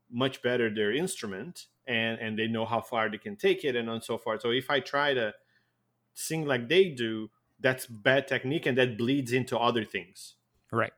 much 0.10 0.42
better 0.42 0.74
their 0.74 0.94
instrument 0.94 1.68
and 1.88 2.20
and 2.20 2.40
they 2.40 2.48
know 2.48 2.66
how 2.66 2.82
far 2.82 3.10
they 3.10 3.18
can 3.18 3.36
take 3.36 3.64
it 3.66 3.76
and 3.76 3.90
on 3.90 4.02
so 4.02 4.18
forth. 4.18 4.42
So 4.42 4.52
if 4.52 4.70
i 4.70 4.80
try 4.80 5.14
to 5.14 5.34
sing 6.14 6.46
like 6.46 6.68
they 6.70 6.90
do 6.90 7.30
that's 7.60 7.86
bad 7.86 8.28
technique 8.28 8.65
and 8.65 8.78
that 8.78 8.98
bleeds 8.98 9.32
into 9.34 9.58
other 9.58 9.84
things 9.86 10.36
Right. 10.72 10.93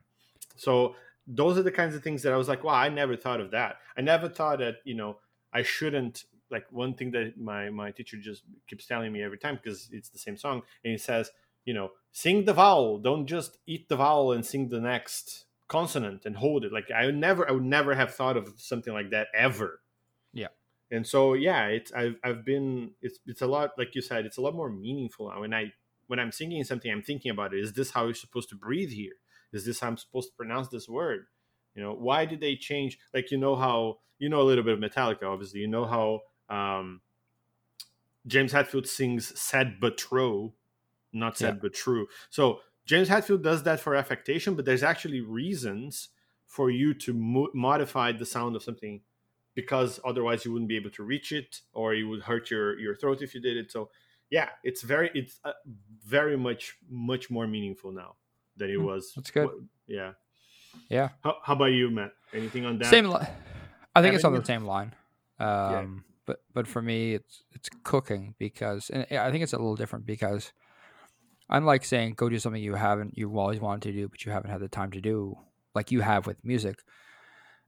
so 0.56 0.96
those 1.32 1.58
are 1.60 1.64
the 1.64 1.72
kinds 1.72 1.94
of 1.96 2.02
things 2.04 2.24
that 2.24 2.34
I 2.34 2.38
was 2.38 2.48
like, 2.50 2.64
wow, 2.64 2.74
I 2.74 2.90
never 2.90 3.16
thought 3.16 3.40
of 3.40 3.52
that. 3.52 3.78
I 3.96 4.02
never 4.02 4.28
thought 4.28 4.58
that, 4.60 4.78
you 4.84 4.96
know, 4.96 5.20
I 5.54 5.62
shouldn't 5.62 6.24
like 6.50 6.66
one 6.72 6.96
thing 6.96 7.12
that 7.12 7.38
my 7.38 7.70
my 7.70 7.92
teacher 7.92 8.18
just 8.18 8.42
keeps 8.68 8.88
telling 8.88 9.12
me 9.12 9.22
every 9.22 9.38
time 9.38 9.60
because 9.62 9.90
it's 9.92 10.10
the 10.10 10.18
same 10.18 10.38
song 10.38 10.64
and 10.84 10.92
he 10.92 10.98
says, 10.98 11.30
you 11.66 11.74
know, 11.76 11.92
sing 12.14 12.46
the 12.46 12.54
vowel, 12.54 12.98
don't 12.98 13.28
just 13.28 13.60
eat 13.68 13.90
the 13.90 13.96
vowel 13.98 14.32
and 14.32 14.44
sing 14.44 14.70
the 14.70 14.82
next 14.82 15.46
consonant 15.68 16.26
and 16.26 16.36
hold 16.38 16.66
it. 16.66 16.74
Like 16.74 16.90
I 16.90 17.06
would 17.06 17.16
never 17.18 17.48
I 17.48 17.52
would 17.52 17.64
never 17.64 17.94
have 17.94 18.16
thought 18.16 18.36
of 18.36 18.54
something 18.58 18.92
like 18.94 19.12
that 19.12 19.28
ever. 19.36 19.82
Yeah. 20.34 20.48
And 20.90 21.06
so 21.06 21.36
yeah, 21.36 21.68
it's 21.68 21.94
I've 21.94 22.16
I've 22.24 22.44
been 22.44 22.94
it's 23.04 23.20
it's 23.28 23.44
a 23.44 23.48
lot 23.48 23.74
like 23.78 23.94
you 23.94 24.02
said, 24.02 24.26
it's 24.26 24.38
a 24.38 24.42
lot 24.42 24.56
more 24.56 24.72
meaningful 24.72 25.30
now 25.30 25.42
when 25.42 25.54
I 25.54 25.74
when 26.10 26.20
I'm 26.20 26.32
singing 26.32 26.64
something, 26.64 26.92
I'm 26.92 27.04
thinking 27.04 27.30
about 27.30 27.54
it. 27.54 27.60
Is 27.60 27.74
this 27.74 27.92
how 27.92 28.06
you're 28.06 28.16
supposed 28.16 28.50
to 28.50 28.56
breathe 28.56 28.90
here? 28.90 29.14
Is 29.54 29.64
this 29.64 29.80
how 29.80 29.88
I'm 29.88 29.98
supposed 29.98 30.30
to 30.30 30.36
pronounce 30.36 30.68
this 30.68 30.90
word? 30.90 31.28
You 31.76 31.84
know, 31.84 31.94
why 31.94 32.26
did 32.26 32.42
they 32.42 32.56
change? 32.56 32.98
Like, 33.14 33.30
you 33.30 33.38
know 33.38 33.56
how 33.56 34.00
you 34.18 34.28
know 34.28 34.42
a 34.42 34.48
little 34.50 34.64
bit 34.64 34.74
of 34.74 34.80
Metallica, 34.80 35.24
obviously. 35.24 35.60
You 35.60 35.68
know 35.68 35.86
how 35.86 36.22
um, 36.50 37.02
James 38.26 38.54
Hetfield 38.54 38.88
sings 38.88 39.40
"sad 39.40 39.80
but 39.80 40.00
true," 40.00 40.54
not 41.14 41.38
"sad 41.38 41.56
Yeah. 41.56 41.60
but 41.62 41.74
true." 41.76 42.08
So 42.32 42.62
James 42.88 43.08
Hetfield 43.08 43.44
does 43.44 43.62
that 43.64 43.80
for 43.80 43.96
affectation, 43.96 44.56
but 44.56 44.66
there's 44.66 44.84
actually 44.84 45.22
reasons 45.22 46.10
for 46.48 46.72
you 46.72 46.96
to 46.96 47.14
mo- 47.14 47.52
modify 47.54 48.14
the 48.14 48.26
sound 48.26 48.56
of 48.56 48.64
something 48.64 49.02
because 49.54 50.00
otherwise 50.04 50.44
you 50.44 50.52
wouldn't 50.52 50.70
be 50.70 50.76
able 50.76 50.90
to 50.90 51.04
reach 51.04 51.32
it, 51.32 51.62
or 51.72 51.94
you 51.94 52.10
would 52.10 52.24
hurt 52.24 52.50
your 52.50 52.80
your 52.80 52.96
throat 52.96 53.22
if 53.22 53.36
you 53.36 53.42
did 53.42 53.58
it. 53.58 53.72
So 53.72 53.92
yeah, 54.30 54.50
it's 54.64 54.82
very 54.82 55.10
it's 55.14 55.40
uh, 55.44 55.54
very 56.06 56.38
much 56.38 56.76
much 56.90 57.30
more 57.30 57.48
meaningful 57.48 57.92
now 57.92 58.16
than 58.58 58.70
it 58.70 58.78
Hmm, 58.78 58.86
was. 58.86 59.14
that's 59.16 59.32
good. 59.32 59.50
Yeah. 59.88 60.12
Yeah. 60.90 61.10
How, 61.24 61.38
how 61.44 61.54
about 61.54 61.66
you, 61.72 61.90
Matt? 61.90 62.12
Anything 62.34 62.66
on 62.66 62.78
that? 62.80 62.90
Same. 62.90 63.10
Li- 63.10 63.26
I 63.96 64.02
think 64.02 64.16
it's 64.16 64.24
on 64.24 64.34
the 64.34 64.46
same 64.46 64.66
line. 64.66 64.94
Um, 65.40 66.04
But 66.26 66.44
but 66.54 66.68
for 66.68 66.82
me, 66.82 67.16
it's 67.16 67.44
it's 67.54 67.70
cooking 67.84 68.36
because 68.38 68.92
and 68.92 69.06
I 69.12 69.32
think 69.32 69.42
it's 69.44 69.54
a 69.54 69.58
little 69.58 69.76
different 69.76 70.06
because 70.06 70.52
unlike 71.50 71.84
saying 71.84 72.14
go 72.14 72.30
do 72.30 72.38
something 72.38 72.62
you 72.62 72.76
haven't 72.76 73.18
you've 73.18 73.36
always 73.36 73.60
wanted 73.60 73.82
to 73.90 73.92
do 73.94 74.08
but 74.08 74.24
you 74.26 74.32
haven't 74.32 74.52
had 74.52 74.62
the 74.62 74.68
time 74.68 74.92
to 74.92 75.02
do 75.02 75.40
like 75.74 75.90
you 75.92 76.02
have 76.02 76.28
with 76.28 76.38
music. 76.44 76.84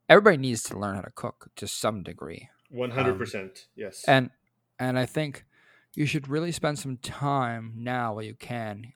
Everybody 0.08 0.38
needs 0.38 0.62
to 0.64 0.78
learn 0.78 0.96
how 0.96 1.02
to 1.02 1.12
cook 1.12 1.48
to 1.56 1.68
some 1.68 2.04
degree. 2.04 2.50
One 2.70 2.92
hundred 2.92 3.18
percent. 3.18 3.66
Yes. 3.76 4.04
And 4.08 4.30
and 4.78 5.00
I 5.00 5.08
think 5.08 5.46
you 5.94 6.06
should 6.06 6.28
really 6.28 6.52
spend 6.52 6.80
some 6.80 6.98
time 6.98 7.74
now 7.76 8.14
while 8.14 8.24
you 8.24 8.36
can 8.36 8.94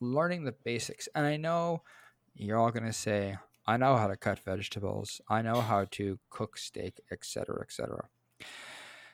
learning 0.00 0.44
the 0.44 0.52
basics. 0.52 1.08
And 1.14 1.26
I 1.26 1.36
know 1.36 1.82
you're 2.34 2.58
all 2.58 2.70
gonna 2.70 2.92
say, 2.92 3.36
I 3.66 3.76
know 3.76 3.96
how 3.96 4.06
to 4.06 4.16
cut 4.16 4.38
vegetables, 4.38 5.20
I 5.28 5.42
know 5.42 5.60
how 5.60 5.86
to 5.92 6.18
cook 6.30 6.56
steak, 6.58 7.00
etc., 7.10 7.60
etc. 7.62 8.08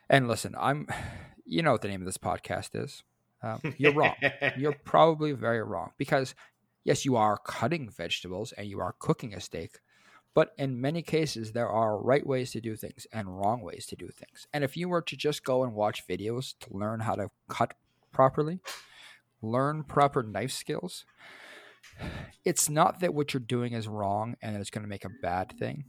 And 0.08 0.28
listen, 0.28 0.54
I'm 0.58 0.88
you 1.44 1.62
know 1.62 1.72
what 1.72 1.82
the 1.82 1.88
name 1.88 2.02
of 2.02 2.06
this 2.06 2.18
podcast 2.18 2.70
is. 2.74 3.02
Um, 3.42 3.60
you're 3.78 3.94
wrong. 3.94 4.14
You're 4.58 4.76
probably 4.84 5.32
very 5.32 5.62
wrong 5.62 5.92
because 5.96 6.34
yes, 6.84 7.04
you 7.04 7.16
are 7.16 7.38
cutting 7.38 7.88
vegetables 7.88 8.52
and 8.52 8.66
you 8.66 8.80
are 8.80 8.94
cooking 8.98 9.32
a 9.34 9.40
steak, 9.40 9.78
but 10.34 10.52
in 10.58 10.80
many 10.80 11.02
cases 11.02 11.52
there 11.52 11.68
are 11.68 11.98
right 11.98 12.26
ways 12.26 12.52
to 12.52 12.60
do 12.60 12.76
things 12.76 13.06
and 13.12 13.38
wrong 13.38 13.62
ways 13.62 13.86
to 13.86 13.96
do 13.96 14.08
things. 14.08 14.46
And 14.52 14.64
if 14.64 14.76
you 14.76 14.88
were 14.88 15.02
to 15.02 15.16
just 15.16 15.44
go 15.44 15.62
and 15.64 15.74
watch 15.74 16.06
videos 16.06 16.54
to 16.60 16.76
learn 16.76 17.00
how 17.00 17.14
to 17.14 17.30
cut 17.48 17.74
properly, 18.12 18.60
learn 19.42 19.84
proper 19.84 20.22
knife 20.22 20.52
skills, 20.52 21.04
it's 22.44 22.68
not 22.68 23.00
that 23.00 23.14
what 23.14 23.34
you're 23.34 23.40
doing 23.40 23.72
is 23.72 23.88
wrong 23.88 24.36
and 24.40 24.56
it's 24.56 24.70
going 24.70 24.82
to 24.82 24.88
make 24.88 25.04
a 25.04 25.10
bad 25.22 25.52
thing, 25.58 25.84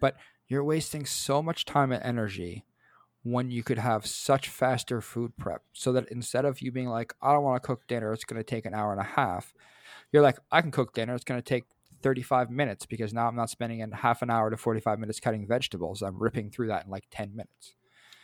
but 0.00 0.16
you're 0.48 0.64
wasting 0.64 1.06
so 1.06 1.42
much 1.42 1.64
time 1.64 1.92
and 1.92 2.02
energy 2.02 2.64
when 3.22 3.50
you 3.50 3.62
could 3.62 3.78
have 3.78 4.04
such 4.04 4.48
faster 4.48 5.00
food 5.00 5.36
prep 5.36 5.62
so 5.72 5.92
that 5.92 6.08
instead 6.10 6.44
of 6.44 6.60
you 6.60 6.72
being 6.72 6.88
like 6.88 7.14
i 7.22 7.32
don't 7.32 7.44
want 7.44 7.62
to 7.62 7.66
cook 7.66 7.86
dinner 7.86 8.12
it's 8.12 8.24
going 8.24 8.38
to 8.38 8.44
take 8.44 8.66
an 8.66 8.74
hour 8.74 8.90
and 8.92 9.00
a 9.00 9.04
half 9.04 9.54
you're 10.10 10.22
like 10.22 10.38
i 10.50 10.60
can 10.60 10.70
cook 10.70 10.92
dinner 10.92 11.14
it's 11.14 11.24
going 11.24 11.40
to 11.40 11.44
take 11.44 11.64
35 12.02 12.50
minutes 12.50 12.86
because 12.86 13.12
now 13.14 13.28
i'm 13.28 13.36
not 13.36 13.50
spending 13.50 13.80
in 13.80 13.92
half 13.92 14.22
an 14.22 14.30
hour 14.30 14.50
to 14.50 14.56
45 14.56 14.98
minutes 14.98 15.20
cutting 15.20 15.46
vegetables. 15.46 16.02
I'm 16.02 16.18
ripping 16.22 16.50
through 16.50 16.68
that 16.68 16.84
in 16.84 16.90
like 16.90 17.04
10 17.10 17.34
minutes. 17.34 17.74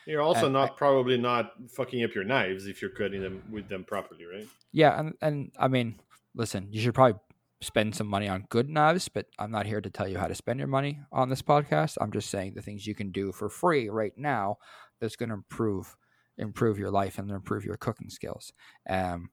You're 0.06 0.22
also 0.22 0.46
and 0.46 0.54
not 0.54 0.70
I- 0.72 0.74
probably 0.74 1.18
not 1.18 1.52
fucking 1.70 2.02
up 2.02 2.14
your 2.14 2.24
knives 2.24 2.66
if 2.66 2.80
you're 2.80 2.90
cutting 2.90 3.20
them 3.22 3.42
with 3.50 3.68
them 3.68 3.84
properly, 3.84 4.24
right? 4.24 4.46
yeah 4.72 4.98
and, 4.98 5.14
and 5.22 5.50
i 5.58 5.66
mean 5.68 5.98
listen 6.34 6.68
you 6.70 6.80
should 6.80 6.94
probably 6.94 7.18
spend 7.60 7.94
some 7.94 8.06
money 8.06 8.28
on 8.28 8.46
good 8.50 8.68
knives 8.68 9.08
but 9.08 9.26
i'm 9.38 9.50
not 9.50 9.66
here 9.66 9.80
to 9.80 9.90
tell 9.90 10.06
you 10.06 10.18
how 10.18 10.28
to 10.28 10.34
spend 10.34 10.58
your 10.58 10.68
money 10.68 11.00
on 11.10 11.28
this 11.28 11.42
podcast. 11.42 11.96
I'm 12.00 12.12
just 12.12 12.30
saying 12.30 12.52
the 12.54 12.62
things 12.62 12.86
you 12.86 12.94
can 12.94 13.10
do 13.10 13.32
for 13.32 13.48
free 13.48 13.88
right 13.88 14.12
now 14.16 14.58
that's 15.00 15.16
going 15.16 15.30
to 15.30 15.34
improve 15.34 15.96
improve 16.36 16.78
your 16.78 16.90
life 16.90 17.18
and 17.18 17.30
improve 17.30 17.64
your 17.64 17.76
cooking 17.76 18.10
skills. 18.10 18.52
Um 18.88 19.30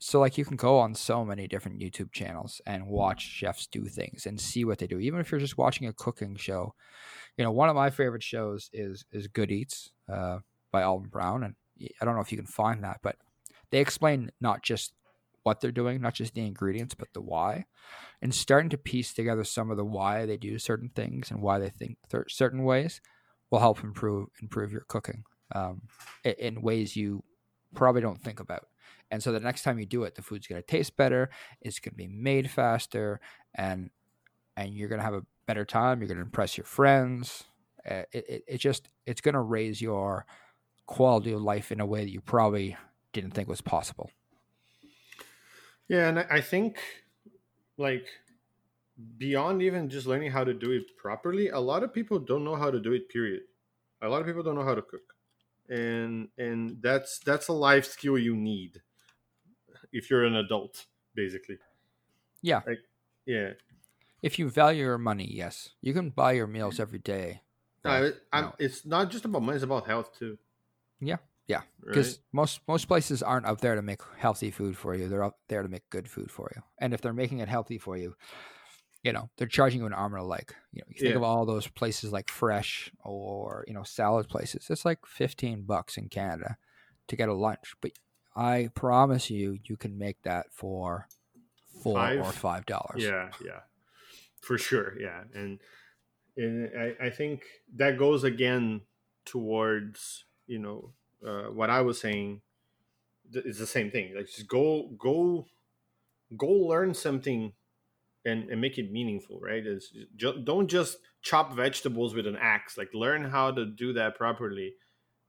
so 0.00 0.18
like 0.18 0.38
you 0.38 0.44
can 0.44 0.56
go 0.56 0.78
on 0.78 0.94
so 0.94 1.24
many 1.24 1.46
different 1.46 1.78
youtube 1.78 2.10
channels 2.10 2.60
and 2.66 2.86
watch 2.86 3.20
chefs 3.22 3.66
do 3.66 3.84
things 3.84 4.24
and 4.26 4.40
see 4.40 4.64
what 4.64 4.78
they 4.78 4.86
do 4.86 4.98
even 4.98 5.20
if 5.20 5.30
you're 5.30 5.40
just 5.40 5.58
watching 5.58 5.86
a 5.86 5.92
cooking 5.92 6.34
show. 6.36 6.74
You 7.36 7.44
know 7.44 7.52
one 7.52 7.68
of 7.68 7.76
my 7.76 7.90
favorite 7.90 8.22
shows 8.22 8.70
is 8.72 9.04
is 9.12 9.28
good 9.28 9.52
eats 9.52 9.90
uh, 10.12 10.38
by 10.72 10.82
alton 10.82 11.08
brown 11.08 11.44
and 11.44 11.54
i 12.00 12.04
don't 12.04 12.14
know 12.14 12.20
if 12.20 12.32
you 12.32 12.38
can 12.38 12.46
find 12.46 12.82
that 12.84 13.00
but 13.02 13.16
they 13.70 13.78
explain 13.78 14.30
not 14.40 14.62
just 14.62 14.92
what 15.42 15.60
they're 15.60 15.70
doing 15.70 16.00
not 16.00 16.14
just 16.14 16.34
the 16.34 16.46
ingredients 16.46 16.94
but 16.94 17.08
the 17.14 17.20
why 17.20 17.64
and 18.20 18.34
starting 18.34 18.70
to 18.70 18.76
piece 18.76 19.14
together 19.14 19.44
some 19.44 19.70
of 19.70 19.76
the 19.76 19.84
why 19.84 20.26
they 20.26 20.36
do 20.36 20.58
certain 20.58 20.90
things 20.94 21.30
and 21.30 21.40
why 21.40 21.58
they 21.58 21.70
think 21.70 21.96
th- 22.10 22.24
certain 22.28 22.64
ways 22.64 23.00
will 23.50 23.58
help 23.58 23.82
improve 23.82 24.28
improve 24.42 24.72
your 24.72 24.84
cooking 24.88 25.24
um, 25.54 25.82
in 26.24 26.60
ways 26.62 26.96
you 26.96 27.24
probably 27.74 28.00
don't 28.00 28.22
think 28.22 28.40
about 28.40 28.66
and 29.10 29.22
so 29.22 29.32
the 29.32 29.40
next 29.40 29.62
time 29.62 29.78
you 29.78 29.86
do 29.86 30.04
it 30.04 30.14
the 30.14 30.22
food's 30.22 30.46
going 30.46 30.60
to 30.60 30.66
taste 30.66 30.96
better 30.96 31.30
it's 31.60 31.78
going 31.78 31.92
to 31.92 31.96
be 31.96 32.08
made 32.08 32.50
faster 32.50 33.20
and 33.54 33.90
and 34.56 34.74
you're 34.74 34.88
going 34.88 34.98
to 34.98 35.04
have 35.04 35.14
a 35.14 35.24
better 35.46 35.64
time 35.64 36.00
you're 36.00 36.08
going 36.08 36.18
to 36.18 36.24
impress 36.24 36.56
your 36.56 36.64
friends 36.64 37.44
uh, 37.90 38.02
it, 38.12 38.24
it, 38.28 38.44
it 38.46 38.58
just 38.58 38.88
it's 39.06 39.20
going 39.20 39.34
to 39.34 39.40
raise 39.40 39.80
your 39.80 40.26
quality 40.86 41.32
of 41.32 41.40
life 41.40 41.72
in 41.72 41.80
a 41.80 41.86
way 41.86 42.04
that 42.04 42.10
you 42.10 42.20
probably 42.20 42.76
didn't 43.12 43.32
think 43.32 43.48
was 43.48 43.60
possible 43.60 44.10
Yeah, 45.88 46.08
and 46.08 46.18
I 46.20 46.26
I 46.30 46.40
think 46.40 46.78
like 47.76 48.06
beyond 49.16 49.62
even 49.62 49.88
just 49.88 50.06
learning 50.06 50.30
how 50.30 50.44
to 50.44 50.54
do 50.54 50.70
it 50.72 50.96
properly, 50.96 51.48
a 51.48 51.58
lot 51.58 51.82
of 51.82 51.92
people 51.92 52.18
don't 52.18 52.44
know 52.44 52.56
how 52.56 52.70
to 52.70 52.80
do 52.80 52.92
it. 52.92 53.08
Period. 53.08 53.42
A 54.02 54.08
lot 54.08 54.20
of 54.20 54.26
people 54.26 54.42
don't 54.42 54.54
know 54.54 54.64
how 54.64 54.74
to 54.74 54.82
cook, 54.82 55.14
and 55.68 56.28
and 56.38 56.82
that's 56.82 57.18
that's 57.20 57.48
a 57.48 57.52
life 57.52 57.86
skill 57.86 58.18
you 58.18 58.36
need 58.36 58.82
if 59.92 60.10
you're 60.10 60.24
an 60.24 60.36
adult, 60.36 60.86
basically. 61.14 61.58
Yeah. 62.42 62.62
Like, 62.66 62.78
yeah. 63.26 63.50
if 64.22 64.38
you 64.38 64.48
value 64.50 64.84
your 64.84 64.98
money 64.98 65.26
yes 65.30 65.70
you 65.82 65.92
can 65.94 66.10
buy 66.10 66.32
your 66.32 66.46
meals 66.46 66.78
every 66.80 66.98
day 66.98 67.42
No, 67.84 68.00
but, 68.02 68.20
I'm, 68.32 68.44
know, 68.44 68.54
it's 68.58 68.84
not 68.84 69.10
just 69.10 69.24
about 69.24 69.42
money; 69.42 69.56
it's 69.56 69.64
about 69.64 69.86
health 69.86 70.18
too. 70.18 70.36
Yeah, 71.00 71.16
yeah, 71.46 71.62
Right? 71.82 71.88
because 71.88 72.20
most 72.32 72.60
most 72.68 72.86
places 72.88 73.22
aren't 73.22 73.46
up 73.46 73.60
there 73.60 73.74
to 73.74 73.82
make 73.82 74.00
healthy 74.18 74.50
food 74.50 74.76
for 74.76 74.94
you 74.94 75.08
they're 75.08 75.24
up 75.24 75.38
there 75.48 75.62
to 75.62 75.68
make 75.68 75.88
good 75.90 76.08
food 76.08 76.30
for 76.30 76.50
you 76.54 76.62
and 76.78 76.92
if 76.94 77.00
they're 77.00 77.12
making 77.14 77.38
it 77.40 77.48
healthy 77.48 77.78
for 77.78 77.96
you 77.96 78.14
you 79.02 79.12
know 79.12 79.30
they're 79.36 79.46
charging 79.58 79.80
you 79.80 79.86
an 79.86 79.94
arm 79.94 80.12
and 80.14 80.22
a 80.22 80.26
leg 80.26 80.54
you 80.72 80.80
know 80.80 80.86
you 80.88 81.00
think 81.00 81.10
Yeah. 81.12 81.16
of 81.16 81.22
all 81.22 81.46
those 81.46 81.66
places 81.68 82.12
like 82.12 82.28
fresh 82.28 82.90
or 83.04 83.64
you 83.68 83.72
know 83.74 83.82
salad 83.84 84.28
places 84.28 84.66
it's 84.70 84.84
like 84.84 85.06
15 85.06 85.62
bucks 85.62 85.96
in 85.96 86.08
canada 86.08 86.56
to 87.08 87.16
get 87.16 87.28
a 87.30 87.34
lunch 87.34 87.74
but 87.80 87.92
i 88.36 88.68
promise 88.74 89.30
you 89.30 89.58
you 89.64 89.76
can 89.76 89.98
make 89.98 90.22
that 90.22 90.46
for 90.52 91.08
four 91.82 91.98
or 91.98 92.24
Five? 92.24 92.34
five 92.34 92.66
dollars 92.66 93.02
Yeah, 93.02 93.30
yeah, 93.44 93.60
for 94.40 94.58
sure. 94.58 94.94
Yeah, 95.00 95.24
and 95.34 95.60
and 96.36 96.70
I, 96.78 97.06
I 97.06 97.10
think 97.10 97.44
that 97.76 97.98
goes 97.98 98.24
again 98.24 98.82
towards 99.24 100.24
you 100.46 100.58
know 100.58 100.92
uh, 101.26 101.50
what 101.52 101.70
I 101.70 101.80
was 101.80 102.00
saying. 102.00 102.42
It's 103.32 103.58
the 103.58 103.66
same 103.66 103.90
thing. 103.90 104.14
Like 104.14 104.26
just 104.26 104.48
go 104.48 104.90
go 104.98 105.46
go 106.36 106.48
learn 106.48 106.94
something 106.94 107.52
and 108.24 108.50
and 108.50 108.60
make 108.60 108.78
it 108.78 108.90
meaningful. 108.92 109.40
Right? 109.40 109.64
It's 109.64 109.92
don't 110.44 110.68
just 110.68 110.98
chop 111.22 111.54
vegetables 111.54 112.14
with 112.14 112.26
an 112.26 112.36
axe. 112.40 112.76
Like 112.76 112.90
learn 112.92 113.24
how 113.24 113.52
to 113.52 113.64
do 113.64 113.92
that 113.94 114.16
properly, 114.16 114.74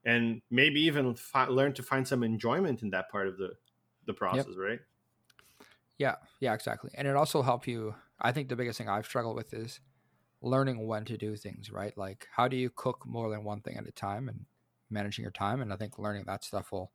and 0.04 0.42
maybe 0.50 0.80
even 0.82 1.14
fi- 1.14 1.46
learn 1.46 1.72
to 1.74 1.82
find 1.82 2.06
some 2.06 2.22
enjoyment 2.22 2.82
in 2.82 2.90
that 2.90 3.10
part 3.10 3.28
of 3.28 3.38
the 3.38 3.50
the 4.06 4.14
process. 4.14 4.56
Right? 4.56 4.80
Yeah, 5.98 6.16
yeah, 6.40 6.54
exactly. 6.54 6.90
And 6.94 7.06
it 7.06 7.16
also 7.16 7.42
help 7.42 7.66
you. 7.66 7.94
I 8.20 8.32
think 8.32 8.48
the 8.48 8.56
biggest 8.56 8.78
thing 8.78 8.88
I've 8.88 9.06
struggled 9.06 9.36
with 9.36 9.52
is 9.52 9.80
learning 10.40 10.86
when 10.86 11.04
to 11.04 11.16
do 11.16 11.36
things, 11.36 11.70
right? 11.70 11.96
Like 11.96 12.28
how 12.32 12.48
do 12.48 12.56
you 12.56 12.70
cook 12.70 13.04
more 13.06 13.30
than 13.30 13.44
one 13.44 13.60
thing 13.60 13.76
at 13.76 13.86
a 13.86 13.92
time 13.92 14.28
and 14.28 14.46
managing 14.92 15.22
your 15.22 15.32
time. 15.32 15.60
And 15.60 15.72
I 15.72 15.76
think 15.76 15.98
learning 15.98 16.24
that 16.26 16.44
stuff 16.44 16.70
will 16.70 16.92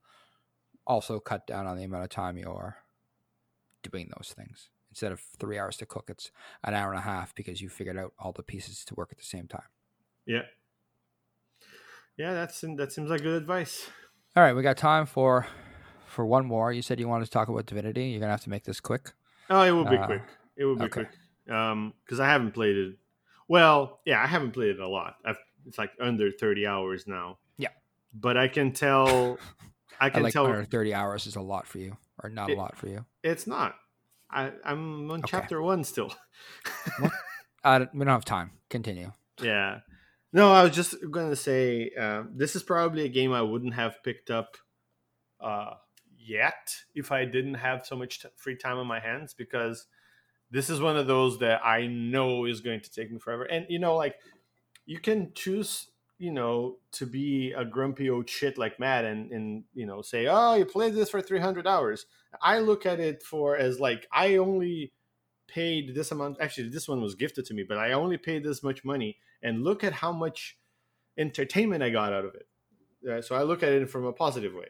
also 0.85 1.19
cut 1.19 1.47
down 1.47 1.67
on 1.67 1.77
the 1.77 1.83
amount 1.83 2.03
of 2.03 2.09
time 2.09 2.37
you're 2.37 2.77
doing 3.83 4.09
those 4.15 4.33
things. 4.33 4.69
Instead 4.89 5.11
of 5.11 5.19
three 5.19 5.59
hours 5.59 5.77
to 5.77 5.85
cook, 5.85 6.05
it's 6.09 6.31
an 6.63 6.73
hour 6.73 6.91
and 6.91 6.99
a 6.99 7.03
half 7.03 7.35
because 7.35 7.61
you 7.61 7.67
figured 7.67 7.97
out 7.97 8.13
all 8.17 8.31
the 8.31 8.43
pieces 8.43 8.85
to 8.85 8.95
work 8.95 9.09
at 9.11 9.17
the 9.17 9.23
same 9.23 9.47
time. 9.47 9.67
Yeah. 10.25 10.43
Yeah, 12.17 12.33
that's 12.33 12.61
that 12.61 12.91
seems 12.91 13.09
like 13.09 13.21
good 13.21 13.41
advice. 13.41 13.87
All 14.35 14.43
right, 14.43 14.53
we 14.53 14.61
got 14.63 14.77
time 14.77 15.05
for 15.05 15.47
for 16.07 16.25
one 16.25 16.45
more. 16.45 16.71
You 16.71 16.81
said 16.81 16.99
you 16.99 17.07
wanted 17.07 17.25
to 17.25 17.31
talk 17.31 17.47
about 17.47 17.65
Divinity. 17.65 18.05
You're 18.09 18.19
gonna 18.19 18.31
have 18.31 18.41
to 18.43 18.49
make 18.49 18.63
this 18.63 18.79
quick. 18.79 19.11
Oh, 19.49 19.61
it 19.63 19.71
will 19.71 19.85
be 19.85 19.97
Uh, 19.97 20.05
quick. 20.05 20.23
It 20.55 20.65
will 20.65 20.75
be 20.75 20.85
okay. 20.85 21.05
quick. 21.05 21.53
Um, 21.55 21.93
because 22.03 22.19
I 22.19 22.27
haven't 22.27 22.51
played 22.51 22.75
it. 22.75 22.95
Well, 23.47 24.01
yeah, 24.05 24.21
I 24.21 24.27
haven't 24.27 24.51
played 24.51 24.71
it 24.71 24.79
a 24.79 24.87
lot. 24.87 25.15
I've, 25.23 25.37
it's 25.65 25.77
like 25.77 25.91
under 26.01 26.31
thirty 26.31 26.65
hours 26.67 27.05
now. 27.07 27.37
Yeah. 27.57 27.69
But 28.13 28.35
I 28.37 28.47
can 28.47 28.73
tell. 28.73 29.37
I 29.99 30.07
I 30.07 30.09
can 30.09 30.23
like 30.23 30.33
tell 30.33 30.63
Thirty 30.69 30.93
hours 30.93 31.25
is 31.27 31.35
a 31.35 31.41
lot 31.41 31.65
for 31.67 31.77
you, 31.79 31.97
or 32.23 32.29
not 32.29 32.49
a 32.51 32.55
lot 32.55 32.75
for 32.75 32.87
you. 32.87 33.05
it's 33.23 33.47
not. 33.47 33.75
I, 34.29 34.51
I'm 34.65 35.09
on 35.09 35.19
Okay. 35.19 35.31
chapter 35.31 35.61
one 35.61 35.83
still. 35.85 36.13
I 37.63 37.79
don't, 37.79 37.93
we 37.93 37.99
don't 37.99 38.13
have 38.13 38.25
time. 38.25 38.51
Continue. 38.69 39.11
yeah. 39.41 39.79
No, 40.33 40.51
I 40.51 40.63
was 40.63 40.75
just 40.75 40.95
going 41.09 41.29
to 41.29 41.35
say 41.35 41.91
uh, 41.99 42.23
this 42.33 42.55
is 42.55 42.63
probably 42.63 43.05
a 43.05 43.09
game 43.09 43.31
I 43.31 43.41
wouldn't 43.41 43.73
have 43.73 44.03
picked 44.03 44.29
up 44.29 44.57
uh, 45.39 45.75
yet 46.17 46.75
if 46.93 47.11
I 47.11 47.25
didn't 47.25 47.55
have 47.55 47.85
so 47.85 47.95
much 47.95 48.21
t- 48.21 48.29
free 48.35 48.55
time 48.57 48.77
on 48.77 48.87
my 48.87 48.99
hands 48.99 49.33
because 49.33 49.87
this 50.51 50.69
is 50.69 50.79
one 50.79 50.97
of 50.97 51.07
those 51.07 51.39
that 51.39 51.65
I 51.65 51.87
know 51.87 52.45
is 52.45 52.61
going 52.61 52.81
to 52.81 52.91
take 52.91 53.11
me 53.11 53.19
forever. 53.19 53.43
And 53.43 53.65
you 53.69 53.79
know, 53.79 53.95
like 53.95 54.15
you 54.85 54.99
can 54.99 55.31
choose, 55.33 55.87
you 56.17 56.31
know, 56.31 56.77
to 56.93 57.05
be 57.05 57.53
a 57.55 57.65
grumpy 57.65 58.09
old 58.09 58.29
shit 58.29 58.57
like 58.57 58.79
Matt 58.79 59.05
and 59.05 59.31
and 59.31 59.63
you 59.73 59.85
know 59.85 60.01
say, 60.01 60.27
oh, 60.27 60.55
you 60.55 60.65
played 60.65 60.93
this 60.93 61.09
for 61.09 61.21
three 61.21 61.39
hundred 61.39 61.67
hours. 61.67 62.05
I 62.41 62.59
look 62.59 62.85
at 62.85 62.99
it 62.99 63.23
for 63.23 63.57
as 63.57 63.79
like 63.79 64.07
I 64.11 64.35
only 64.37 64.93
paid 65.47 65.95
this 65.95 66.11
amount. 66.11 66.37
Actually, 66.41 66.69
this 66.69 66.87
one 66.87 67.01
was 67.01 67.15
gifted 67.15 67.45
to 67.45 67.53
me, 67.53 67.63
but 67.67 67.77
I 67.77 67.93
only 67.93 68.17
paid 68.17 68.43
this 68.43 68.63
much 68.63 68.83
money, 68.83 69.17
and 69.41 69.63
look 69.63 69.83
at 69.83 69.93
how 69.93 70.11
much 70.11 70.57
entertainment 71.17 71.83
I 71.83 71.89
got 71.89 72.13
out 72.13 72.25
of 72.25 72.35
it. 72.35 72.47
Uh, 73.09 73.21
so 73.21 73.35
I 73.35 73.43
look 73.43 73.63
at 73.63 73.71
it 73.71 73.89
from 73.89 74.05
a 74.05 74.13
positive 74.13 74.53
way. 74.53 74.67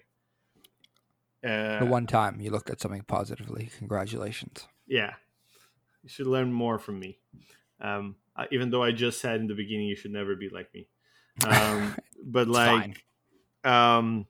Uh, 1.47 1.79
the 1.79 1.85
one 1.85 2.07
time 2.07 2.41
you 2.41 2.49
looked 2.49 2.69
at 2.69 2.81
something 2.81 3.03
positively, 3.03 3.69
congratulations. 3.77 4.67
Yeah, 4.87 5.13
you 6.03 6.09
should 6.09 6.27
learn 6.27 6.51
more 6.51 6.79
from 6.79 6.99
me. 6.99 7.19
Um, 7.79 8.15
even 8.51 8.69
though 8.69 8.83
I 8.83 8.91
just 8.91 9.19
said 9.19 9.39
in 9.39 9.47
the 9.47 9.53
beginning 9.53 9.87
you 9.87 9.95
should 9.95 10.11
never 10.11 10.35
be 10.35 10.49
like 10.49 10.73
me. 10.73 10.87
Um, 11.45 11.95
but 12.25 12.47
like, 12.47 13.03
um, 13.63 14.25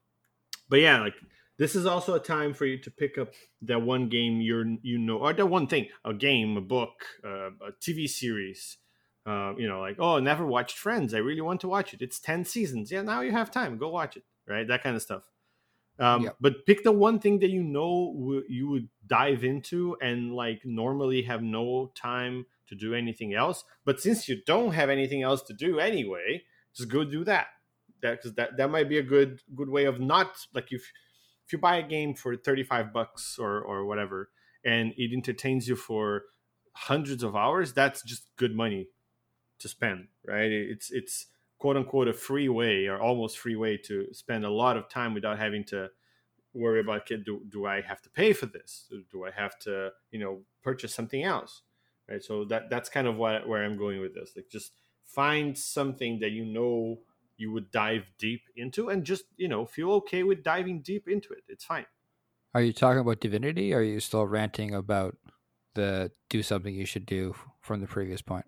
but 0.70 0.80
yeah, 0.80 1.00
like 1.00 1.16
this 1.58 1.76
is 1.76 1.86
also 1.86 2.14
a 2.14 2.20
time 2.20 2.54
for 2.54 2.66
you 2.66 2.78
to 2.80 2.92
pick 2.92 3.18
up 3.18 3.34
that 3.64 3.82
one 3.82 4.10
game 4.10 4.42
you're 4.42 4.66
you 4.82 4.98
know 4.98 5.18
or 5.18 5.34
that 5.34 5.46
one 5.46 5.68
thing 5.68 5.88
a 6.06 6.14
game 6.14 6.56
a 6.58 6.62
book 6.62 7.06
uh, 7.26 7.50
a 7.50 7.72
tv 7.82 8.08
series 8.08 8.78
uh, 9.28 9.54
you 9.58 9.68
know 9.68 9.80
like 9.80 9.98
oh 10.00 10.20
never 10.20 10.46
watched 10.46 10.78
friends. 10.78 11.14
I 11.14 11.20
really 11.20 11.42
want 11.42 11.62
to 11.62 11.68
watch 11.68 11.94
it. 11.94 12.02
It's 12.02 12.20
10 12.20 12.46
seasons. 12.46 12.92
Yeah 12.92 13.02
now 13.02 13.22
you 13.22 13.32
have 13.32 13.52
time. 13.52 13.78
Go 13.78 13.90
watch 13.90 14.18
it. 14.18 14.24
Right? 14.48 14.68
That 14.68 14.82
kind 14.82 14.96
of 14.96 15.02
stuff. 15.02 15.24
Um, 16.00 16.24
yep. 16.26 16.38
but 16.40 16.66
pick 16.68 16.84
the 16.84 16.92
one 16.92 17.20
thing 17.20 17.40
that 17.40 17.50
you 17.50 17.64
know 17.64 18.14
w- 18.16 18.44
you 18.48 18.70
would 18.70 18.88
dive 19.08 19.44
into 19.44 19.98
and 20.00 20.32
like 20.34 20.62
normally 20.64 21.24
have 21.24 21.42
no 21.42 21.92
time 21.96 22.46
to 22.68 22.76
do 22.76 22.94
anything 22.94 23.34
else. 23.34 23.64
But 23.84 24.00
since 24.00 24.30
you 24.30 24.38
don't 24.46 24.74
have 24.74 24.90
anything 24.90 25.24
else 25.24 25.42
to 25.44 25.54
do 25.54 25.80
anyway 25.80 26.44
just 26.78 26.90
go 26.90 27.04
do 27.04 27.24
that. 27.26 27.48
That 28.02 28.18
because 28.18 28.36
that, 28.36 28.58
that 28.58 28.70
might 28.70 28.88
be 28.88 29.00
a 29.00 29.04
good 29.04 29.42
good 29.56 29.70
way 29.70 29.86
of 29.86 30.00
not 30.00 30.38
like 30.54 30.72
if 30.72 30.92
if 31.46 31.54
you 31.54 31.58
buy 31.58 31.78
a 31.78 31.88
game 31.88 32.14
for 32.14 32.36
35 32.36 32.94
bucks 32.94 33.38
or 33.40 33.60
or 33.60 33.86
whatever 33.86 34.30
and 34.64 34.94
it 34.98 35.12
entertains 35.14 35.68
you 35.68 35.76
for 35.76 36.24
hundreds 36.74 37.24
of 37.24 37.36
hours 37.36 37.74
that's 37.74 38.04
just 38.04 38.28
good 38.38 38.56
money 38.56 38.88
to 39.60 39.68
spend 39.68 40.08
right? 40.28 40.52
It's 40.52 40.92
it's 40.92 41.28
quote 41.58 41.78
unquote 41.78 42.08
a 42.08 42.14
free 42.14 42.50
way 42.50 42.86
or 42.88 43.00
almost 43.00 43.40
free 43.40 43.56
way 43.56 43.78
to 43.78 44.14
spend 44.14 44.46
a 44.46 44.50
lot 44.50 44.78
of 44.78 44.90
time 44.90 45.14
without 45.14 45.40
having 45.40 45.64
to 45.66 45.90
worry 46.54 46.80
about 46.80 47.08
do, 47.08 47.42
do 47.50 47.66
i 47.66 47.82
have 47.82 48.02
to 48.02 48.10
pay 48.10 48.34
for 48.34 48.46
this? 48.46 48.92
Do 49.12 49.26
i 49.26 49.32
have 49.32 49.58
to 49.60 49.92
you 50.12 50.20
know 50.20 50.42
purchase 50.64 50.94
something 50.94 51.24
else? 51.24 51.62
Right? 52.10 52.24
So 52.24 52.46
that 52.46 52.70
that's 52.70 52.90
kind 52.90 53.08
of 53.08 53.16
what 53.16 53.48
where 53.48 53.64
i'm 53.64 53.78
going 53.78 54.02
with 54.02 54.14
this. 54.14 54.34
Like 54.36 54.50
just 54.52 54.74
find 55.06 55.58
something 55.58 56.20
that 56.20 56.32
you 56.32 56.46
know 56.46 57.00
you 57.38 57.52
would 57.52 57.72
dive 57.72 58.12
deep 58.18 58.42
into 58.56 58.90
and 58.90 59.04
just 59.04 59.26
you 59.38 59.48
know 59.48 59.66
feel 59.66 59.92
okay 59.92 60.24
with 60.24 60.44
diving 60.44 60.82
deep 60.82 61.08
into 61.08 61.34
it. 61.34 61.44
It's 61.48 61.66
fine. 61.66 61.86
Are 62.54 62.62
you 62.62 62.74
talking 62.74 63.00
about 63.00 63.20
divinity? 63.20 63.74
Are 63.74 63.84
you 63.84 64.00
still 64.00 64.26
ranting 64.26 64.74
about 64.74 65.18
the 65.76 66.12
do 66.30 66.42
something 66.42 66.74
you 66.74 66.86
should 66.86 67.06
do 67.06 67.36
from 67.62 67.82
the 67.82 67.88
previous 67.88 68.22
point 68.22 68.46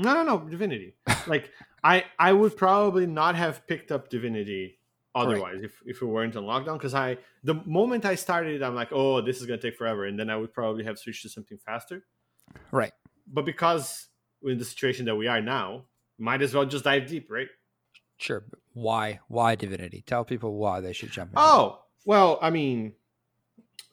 no 0.00 0.14
no 0.14 0.22
no 0.22 0.38
divinity 0.48 0.94
like 1.26 1.50
i 1.84 2.04
i 2.18 2.32
would 2.32 2.56
probably 2.56 3.06
not 3.06 3.34
have 3.34 3.66
picked 3.66 3.92
up 3.92 4.08
divinity 4.08 4.78
otherwise 5.14 5.60
if, 5.62 5.82
if 5.86 6.02
it 6.02 6.06
weren't 6.06 6.36
on 6.36 6.44
lockdown 6.44 6.74
because 6.74 6.94
i 6.94 7.16
the 7.44 7.54
moment 7.66 8.04
i 8.04 8.14
started 8.14 8.62
i'm 8.62 8.74
like 8.74 8.92
oh 8.92 9.20
this 9.20 9.40
is 9.40 9.46
going 9.46 9.58
to 9.58 9.70
take 9.70 9.76
forever 9.76 10.04
and 10.06 10.18
then 10.18 10.30
i 10.30 10.36
would 10.36 10.52
probably 10.52 10.84
have 10.84 10.98
switched 10.98 11.22
to 11.22 11.28
something 11.28 11.58
faster 11.58 12.04
right 12.70 12.92
but 13.26 13.44
because 13.44 14.08
in 14.42 14.58
the 14.58 14.64
situation 14.64 15.04
that 15.04 15.16
we 15.16 15.26
are 15.26 15.40
now 15.40 15.84
might 16.18 16.42
as 16.42 16.54
well 16.54 16.64
just 16.64 16.84
dive 16.84 17.06
deep 17.06 17.30
right 17.30 17.48
Sure. 18.20 18.44
Why? 18.74 19.20
Why 19.28 19.54
divinity? 19.54 20.04
Tell 20.06 20.24
people 20.26 20.54
why 20.54 20.80
they 20.80 20.92
should 20.92 21.10
jump. 21.10 21.30
in. 21.30 21.38
Oh 21.38 21.80
well, 22.04 22.38
I 22.42 22.50
mean, 22.50 22.92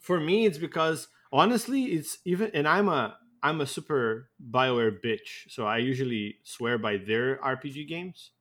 for 0.01 0.20
me, 0.20 0.45
it's 0.45 0.58
because 0.58 1.08
honestly, 1.32 1.86
it's 1.86 2.18
even, 2.26 2.51
and 2.53 2.68
I'm 2.68 2.89
a 2.89 3.18
I'm 3.47 3.61
a 3.61 3.65
super 3.65 4.29
Bioware 4.43 4.99
bitch, 5.01 5.49
so 5.49 5.65
I 5.65 5.77
usually 5.77 6.39
swear 6.43 6.77
by 6.77 6.97
their 6.97 7.37
RPG 7.37 7.87
games, 7.87 8.31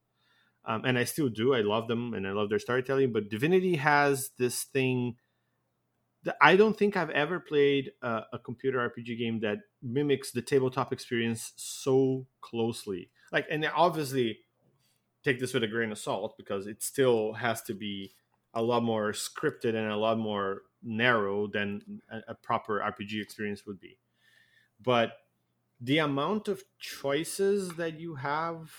um, 0.64 0.84
and 0.84 0.98
I 0.98 1.04
still 1.04 1.28
do. 1.28 1.54
I 1.54 1.60
love 1.60 1.86
them 1.86 2.12
and 2.12 2.26
I 2.26 2.32
love 2.32 2.50
their 2.50 2.58
storytelling. 2.58 3.12
But 3.12 3.30
Divinity 3.30 3.76
has 3.76 4.30
this 4.36 4.64
thing 4.64 5.14
that 6.24 6.36
I 6.40 6.56
don't 6.56 6.76
think 6.76 6.96
I've 6.96 7.10
ever 7.10 7.38
played 7.38 7.92
a, 8.02 8.22
a 8.32 8.38
computer 8.40 8.78
RPG 8.78 9.16
game 9.16 9.38
that 9.40 9.58
mimics 9.80 10.32
the 10.32 10.42
tabletop 10.42 10.92
experience 10.92 11.52
so 11.54 12.26
closely. 12.40 13.10
Like, 13.30 13.46
and 13.48 13.64
obviously 13.76 14.40
take 15.22 15.38
this 15.38 15.54
with 15.54 15.62
a 15.62 15.68
grain 15.68 15.92
of 15.92 15.98
salt 15.98 16.34
because 16.36 16.66
it 16.66 16.82
still 16.82 17.34
has 17.34 17.62
to 17.62 17.74
be 17.74 18.12
a 18.54 18.62
lot 18.62 18.82
more 18.82 19.12
scripted 19.12 19.76
and 19.76 19.92
a 19.92 19.96
lot 19.96 20.18
more 20.18 20.62
narrow 20.82 21.46
than 21.46 22.00
a, 22.10 22.32
a 22.32 22.34
proper 22.34 22.80
RPG 22.80 23.22
experience 23.22 23.64
would 23.66 23.78
be. 23.78 23.98
But 24.82 25.12
the 25.80 25.98
amount 25.98 26.48
of 26.48 26.62
choices 26.78 27.74
that 27.76 27.98
you 28.00 28.16
have 28.16 28.70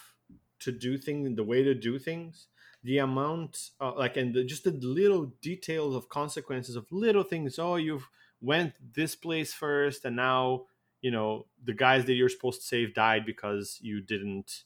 to 0.60 0.72
do 0.72 0.98
things, 0.98 1.36
the 1.36 1.44
way 1.44 1.64
to 1.64 1.74
do 1.74 2.00
things, 2.00 2.48
the 2.84 2.98
amount, 3.00 3.72
uh, 3.80 3.94
like, 3.96 4.18
and 4.18 4.34
the, 4.34 4.44
just 4.44 4.64
the 4.64 4.72
little 4.72 5.34
details 5.42 5.96
of 5.96 6.10
consequences 6.10 6.76
of 6.76 6.86
little 6.92 7.24
things. 7.24 7.60
Oh, 7.60 7.76
you've 7.76 8.10
went 8.42 8.74
this 8.94 9.16
place 9.16 9.54
first, 9.54 10.06
and 10.06 10.16
now 10.16 10.66
you 11.02 11.12
know 11.12 11.46
the 11.64 11.74
guys 11.74 12.06
that 12.06 12.14
you're 12.14 12.30
supposed 12.30 12.62
to 12.62 12.68
save 12.68 12.94
died 12.94 13.26
because 13.26 13.78
you 13.82 14.02
didn't 14.02 14.64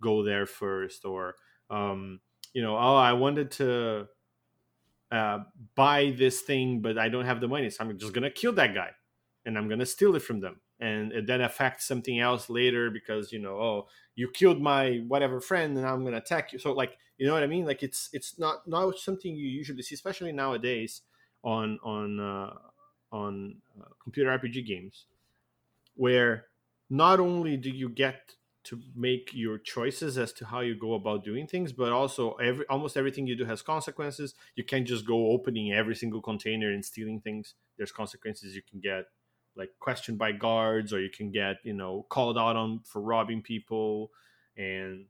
go 0.00 0.22
there 0.22 0.46
first 0.46 1.04
or 1.04 1.34
um, 1.70 2.20
you 2.52 2.62
know 2.62 2.76
oh 2.76 2.96
i 2.96 3.12
wanted 3.12 3.50
to 3.50 4.06
uh, 5.10 5.38
buy 5.74 6.14
this 6.16 6.40
thing 6.42 6.80
but 6.80 6.98
i 6.98 7.08
don't 7.08 7.24
have 7.24 7.40
the 7.40 7.48
money 7.48 7.68
so 7.68 7.84
i'm 7.84 7.98
just 7.98 8.12
gonna 8.12 8.30
kill 8.30 8.52
that 8.52 8.74
guy 8.74 8.90
and 9.44 9.58
i'm 9.58 9.68
gonna 9.68 9.86
steal 9.86 10.14
it 10.16 10.22
from 10.22 10.40
them 10.40 10.60
and 10.82 11.12
it 11.12 11.26
then 11.26 11.40
affects 11.40 11.86
something 11.86 12.18
else 12.18 12.50
later 12.50 12.90
because 12.90 13.32
you 13.32 13.38
know 13.38 13.54
oh 13.54 13.86
you 14.16 14.28
killed 14.28 14.60
my 14.60 15.02
whatever 15.06 15.40
friend 15.40 15.78
and 15.78 15.86
i'm 15.86 16.04
gonna 16.04 16.16
attack 16.18 16.52
you. 16.52 16.58
So 16.58 16.72
like 16.72 16.98
you 17.18 17.26
know 17.26 17.34
what 17.34 17.44
i 17.44 17.46
mean? 17.46 17.64
Like 17.64 17.82
it's 17.82 18.10
it's 18.12 18.38
not 18.38 18.66
not 18.66 18.98
something 18.98 19.34
you 19.34 19.48
usually 19.48 19.82
see 19.82 19.94
especially 19.94 20.32
nowadays 20.32 21.02
on 21.44 21.78
on 21.82 22.20
uh, 22.20 22.52
on 23.12 23.56
uh, 23.80 23.88
computer 24.02 24.30
rpg 24.38 24.66
games 24.66 25.06
where 25.94 26.46
not 26.90 27.20
only 27.20 27.56
do 27.56 27.70
you 27.70 27.88
get 27.88 28.34
to 28.64 28.80
make 28.94 29.30
your 29.32 29.58
choices 29.58 30.16
as 30.16 30.32
to 30.32 30.46
how 30.46 30.60
you 30.60 30.74
go 30.74 30.94
about 30.94 31.24
doing 31.24 31.46
things 31.46 31.72
but 31.72 31.90
also 31.92 32.34
every 32.34 32.64
almost 32.68 32.96
everything 32.96 33.26
you 33.26 33.36
do 33.36 33.44
has 33.44 33.62
consequences. 33.62 34.34
You 34.54 34.64
can't 34.64 34.86
just 34.86 35.06
go 35.06 35.30
opening 35.30 35.72
every 35.72 35.96
single 35.96 36.22
container 36.22 36.70
and 36.70 36.84
stealing 36.84 37.20
things. 37.20 37.54
There's 37.76 37.92
consequences 37.92 38.54
you 38.54 38.62
can 38.62 38.80
get 38.80 39.06
like 39.56 39.70
questioned 39.78 40.18
by 40.18 40.32
guards 40.32 40.92
or 40.92 41.00
you 41.00 41.10
can 41.10 41.30
get 41.30 41.56
you 41.64 41.74
know 41.74 42.06
called 42.08 42.38
out 42.38 42.56
on 42.56 42.80
for 42.84 43.00
robbing 43.02 43.42
people 43.42 44.10
and 44.56 45.06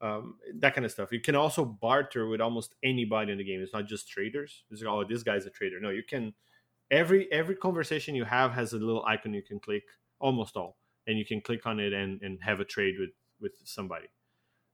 um, 0.00 0.36
that 0.58 0.74
kind 0.74 0.84
of 0.84 0.90
stuff. 0.90 1.12
You 1.12 1.20
can 1.20 1.34
also 1.34 1.64
barter 1.64 2.28
with 2.28 2.40
almost 2.40 2.74
anybody 2.82 3.32
in 3.32 3.38
the 3.38 3.44
game. 3.44 3.60
It's 3.62 3.72
not 3.72 3.86
just 3.86 4.08
traders. 4.08 4.64
It's 4.70 4.82
like 4.82 4.92
oh 4.92 5.04
this 5.04 5.22
guy's 5.22 5.46
a 5.46 5.50
trader. 5.50 5.80
No 5.80 5.90
you 5.90 6.02
can 6.02 6.34
every 6.90 7.30
every 7.32 7.56
conversation 7.56 8.14
you 8.14 8.24
have 8.24 8.52
has 8.52 8.72
a 8.72 8.78
little 8.78 9.04
icon 9.06 9.34
you 9.34 9.42
can 9.42 9.58
click 9.60 9.84
almost 10.20 10.56
all 10.56 10.76
and 11.06 11.18
you 11.18 11.24
can 11.24 11.40
click 11.40 11.66
on 11.66 11.80
it 11.80 11.92
and, 11.92 12.20
and 12.22 12.38
have 12.42 12.60
a 12.60 12.64
trade 12.64 12.96
with 12.98 13.10
with 13.40 13.52
somebody. 13.64 14.06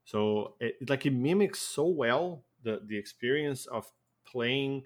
So 0.04 0.54
it 0.60 0.76
like 0.88 1.06
it 1.06 1.14
mimics 1.14 1.60
so 1.60 1.86
well 1.86 2.44
the 2.62 2.80
the 2.86 2.98
experience 2.98 3.66
of 3.66 3.90
playing 4.26 4.84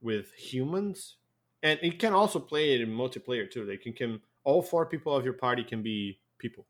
with 0.00 0.32
humans 0.32 1.16
and 1.62 1.78
it 1.82 1.98
can 1.98 2.12
also 2.12 2.38
play 2.38 2.74
it 2.74 2.80
in 2.80 2.88
multiplayer 2.90 3.50
too. 3.50 3.64
They 3.66 3.76
can, 3.76 3.92
can 3.92 4.20
all 4.44 4.62
four 4.62 4.86
people 4.86 5.14
of 5.14 5.24
your 5.24 5.34
party 5.34 5.64
can 5.64 5.82
be 5.82 6.20
people. 6.38 6.66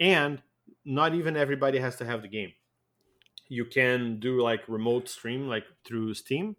And 0.00 0.42
not 0.84 1.14
even 1.14 1.36
everybody 1.36 1.78
has 1.78 1.96
to 1.96 2.04
have 2.04 2.22
the 2.22 2.28
game. 2.28 2.52
You 3.48 3.64
can 3.64 4.18
do 4.20 4.40
like 4.40 4.68
remote 4.68 5.08
stream 5.08 5.48
like 5.48 5.64
through 5.84 6.14
steam. 6.14 6.56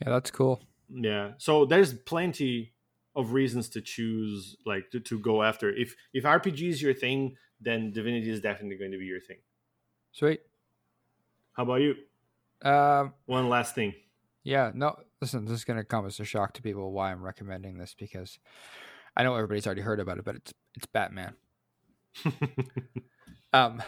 Yeah 0.00 0.10
that's 0.10 0.30
cool. 0.30 0.62
Yeah. 0.88 1.32
So 1.38 1.64
there's 1.64 1.92
plenty 1.92 2.72
of 3.16 3.32
reasons 3.32 3.68
to 3.70 3.80
choose 3.80 4.56
like 4.64 4.90
to, 4.90 5.00
to 5.00 5.18
go 5.18 5.42
after. 5.42 5.70
If 5.70 5.94
if 6.12 6.24
rpg 6.24 6.68
is 6.68 6.82
your 6.82 6.94
thing 6.94 7.36
then 7.60 7.92
divinity 7.92 8.30
is 8.30 8.40
definitely 8.40 8.76
going 8.76 8.92
to 8.92 8.98
be 8.98 9.06
your 9.06 9.20
thing. 9.20 9.38
Sweet. 10.12 10.40
How 11.52 11.62
about 11.64 11.80
you? 11.80 11.94
Um 12.62 13.14
one 13.26 13.48
last 13.48 13.74
thing. 13.74 13.94
Yeah 14.42 14.72
no 14.74 14.98
listen 15.24 15.46
this 15.46 15.60
is 15.60 15.64
going 15.64 15.78
to 15.78 15.84
come 15.84 16.04
as 16.04 16.20
a 16.20 16.24
shock 16.24 16.52
to 16.52 16.60
people 16.60 16.92
why 16.92 17.10
i'm 17.10 17.22
recommending 17.22 17.78
this 17.78 17.94
because 17.98 18.38
i 19.16 19.22
know 19.22 19.34
everybody's 19.34 19.66
already 19.66 19.80
heard 19.80 19.98
about 19.98 20.18
it 20.18 20.24
but 20.24 20.36
it's 20.36 20.52
it's 20.74 20.84
batman 20.84 21.34
um 23.54 23.82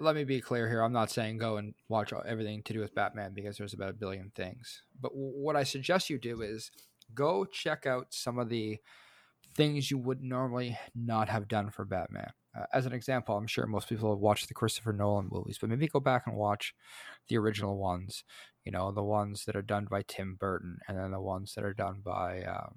let 0.00 0.16
me 0.16 0.24
be 0.24 0.40
clear 0.40 0.68
here 0.68 0.82
i'm 0.82 0.92
not 0.92 1.08
saying 1.08 1.38
go 1.38 1.58
and 1.58 1.74
watch 1.88 2.12
everything 2.26 2.60
to 2.64 2.72
do 2.72 2.80
with 2.80 2.92
batman 2.92 3.32
because 3.32 3.56
there's 3.56 3.72
about 3.72 3.90
a 3.90 3.92
billion 3.92 4.32
things 4.34 4.82
but 5.00 5.12
what 5.14 5.54
i 5.54 5.62
suggest 5.62 6.10
you 6.10 6.18
do 6.18 6.42
is 6.42 6.72
go 7.14 7.44
check 7.44 7.86
out 7.86 8.08
some 8.10 8.36
of 8.40 8.48
the 8.48 8.80
things 9.54 9.90
you 9.90 9.98
would 9.98 10.22
normally 10.22 10.78
not 10.94 11.28
have 11.28 11.48
done 11.48 11.70
for 11.70 11.84
Batman. 11.84 12.30
Uh, 12.56 12.64
as 12.72 12.86
an 12.86 12.92
example, 12.92 13.36
I'm 13.36 13.46
sure 13.46 13.66
most 13.66 13.88
people 13.88 14.10
have 14.10 14.20
watched 14.20 14.48
the 14.48 14.54
Christopher 14.54 14.92
Nolan 14.92 15.28
movies, 15.30 15.58
but 15.60 15.70
maybe 15.70 15.86
go 15.86 16.00
back 16.00 16.26
and 16.26 16.36
watch 16.36 16.74
the 17.28 17.38
original 17.38 17.76
ones. 17.76 18.24
You 18.64 18.72
know, 18.72 18.92
the 18.92 19.02
ones 19.02 19.44
that 19.46 19.56
are 19.56 19.62
done 19.62 19.86
by 19.90 20.02
Tim 20.06 20.36
Burton, 20.38 20.78
and 20.86 20.98
then 20.98 21.10
the 21.10 21.20
ones 21.20 21.54
that 21.54 21.64
are 21.64 21.74
done 21.74 22.00
by 22.04 22.42
uh, 22.42 22.70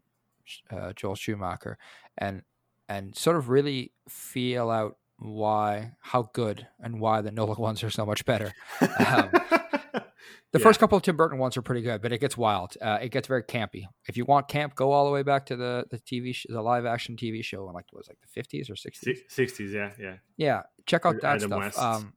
uh, 0.72 0.94
Joel 0.94 1.16
Schumacher, 1.16 1.78
and 2.18 2.44
and 2.90 3.16
sort 3.16 3.36
of 3.36 3.50
really 3.50 3.92
feel 4.08 4.70
out 4.70 4.98
why 5.20 5.92
how 6.02 6.30
good 6.34 6.68
and 6.80 7.00
why 7.00 7.22
the 7.22 7.32
Nolan 7.32 7.58
ones 7.60 7.84
are 7.84 7.90
so 7.90 8.06
much 8.06 8.26
better. 8.26 8.54
Um, 8.82 9.30
the 10.52 10.60
yeah. 10.60 10.64
first 10.64 10.80
couple 10.80 10.98
of 10.98 11.04
Tim 11.04 11.16
Burton 11.16 11.38
ones 11.38 11.58
are 11.58 11.62
pretty 11.62 11.82
good, 11.82 12.02
but 12.02 12.12
it 12.12 12.20
gets 12.20 12.38
wild. 12.38 12.76
Uh, 12.82 13.00
it 13.02 13.10
gets 13.10 13.28
very 13.28 13.44
campy. 13.44 13.86
If 14.08 14.18
you 14.18 14.26
want 14.26 14.48
camp, 14.48 14.76
go 14.76 14.92
all 14.92 15.06
the 15.06 15.12
way 15.12 15.24
back 15.24 15.46
to 15.48 15.56
the 15.56 15.86
the 15.90 16.00
TV 16.00 16.34
sh- 16.36 16.46
the 16.50 16.62
live 16.62 16.86
action 16.86 17.16
TV 17.16 17.44
show 17.44 17.68
in 17.68 17.74
like 17.74 17.86
was 17.94 18.08
like 18.08 18.20
the 18.22 18.28
fifties 18.28 18.70
or 18.70 18.76
sixties. 18.76 19.22
Sixties, 19.28 19.74
yeah, 19.74 19.92
yeah, 20.00 20.16
yeah. 20.38 20.64
Check 20.86 21.06
out 21.06 21.22
that 21.22 21.44
Adam 21.44 21.72
stuff. 21.72 21.78
Um, 21.78 22.14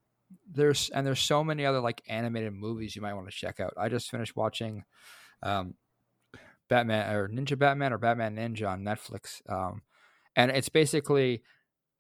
there's 0.51 0.90
and 0.90 1.07
there's 1.07 1.20
so 1.20 1.42
many 1.42 1.64
other 1.64 1.80
like 1.80 2.03
animated 2.09 2.53
movies 2.53 2.94
you 2.94 3.03
might 3.03 3.14
want 3.14 3.28
to 3.28 3.36
check 3.36 3.61
out. 3.61 3.74
I 3.78 3.88
just 3.88 4.11
finished 4.11 4.36
watching 4.36 4.84
um, 5.42 5.74
Batman 6.68 7.14
or 7.14 7.28
Ninja 7.28 7.59
Batman 7.59 7.92
or 7.92 7.99
Batman 7.99 8.36
Ninja 8.36 8.68
on 8.68 8.82
Netflix, 8.82 9.40
um, 9.51 9.82
and 10.34 10.51
it's 10.51 10.68
basically 10.68 11.42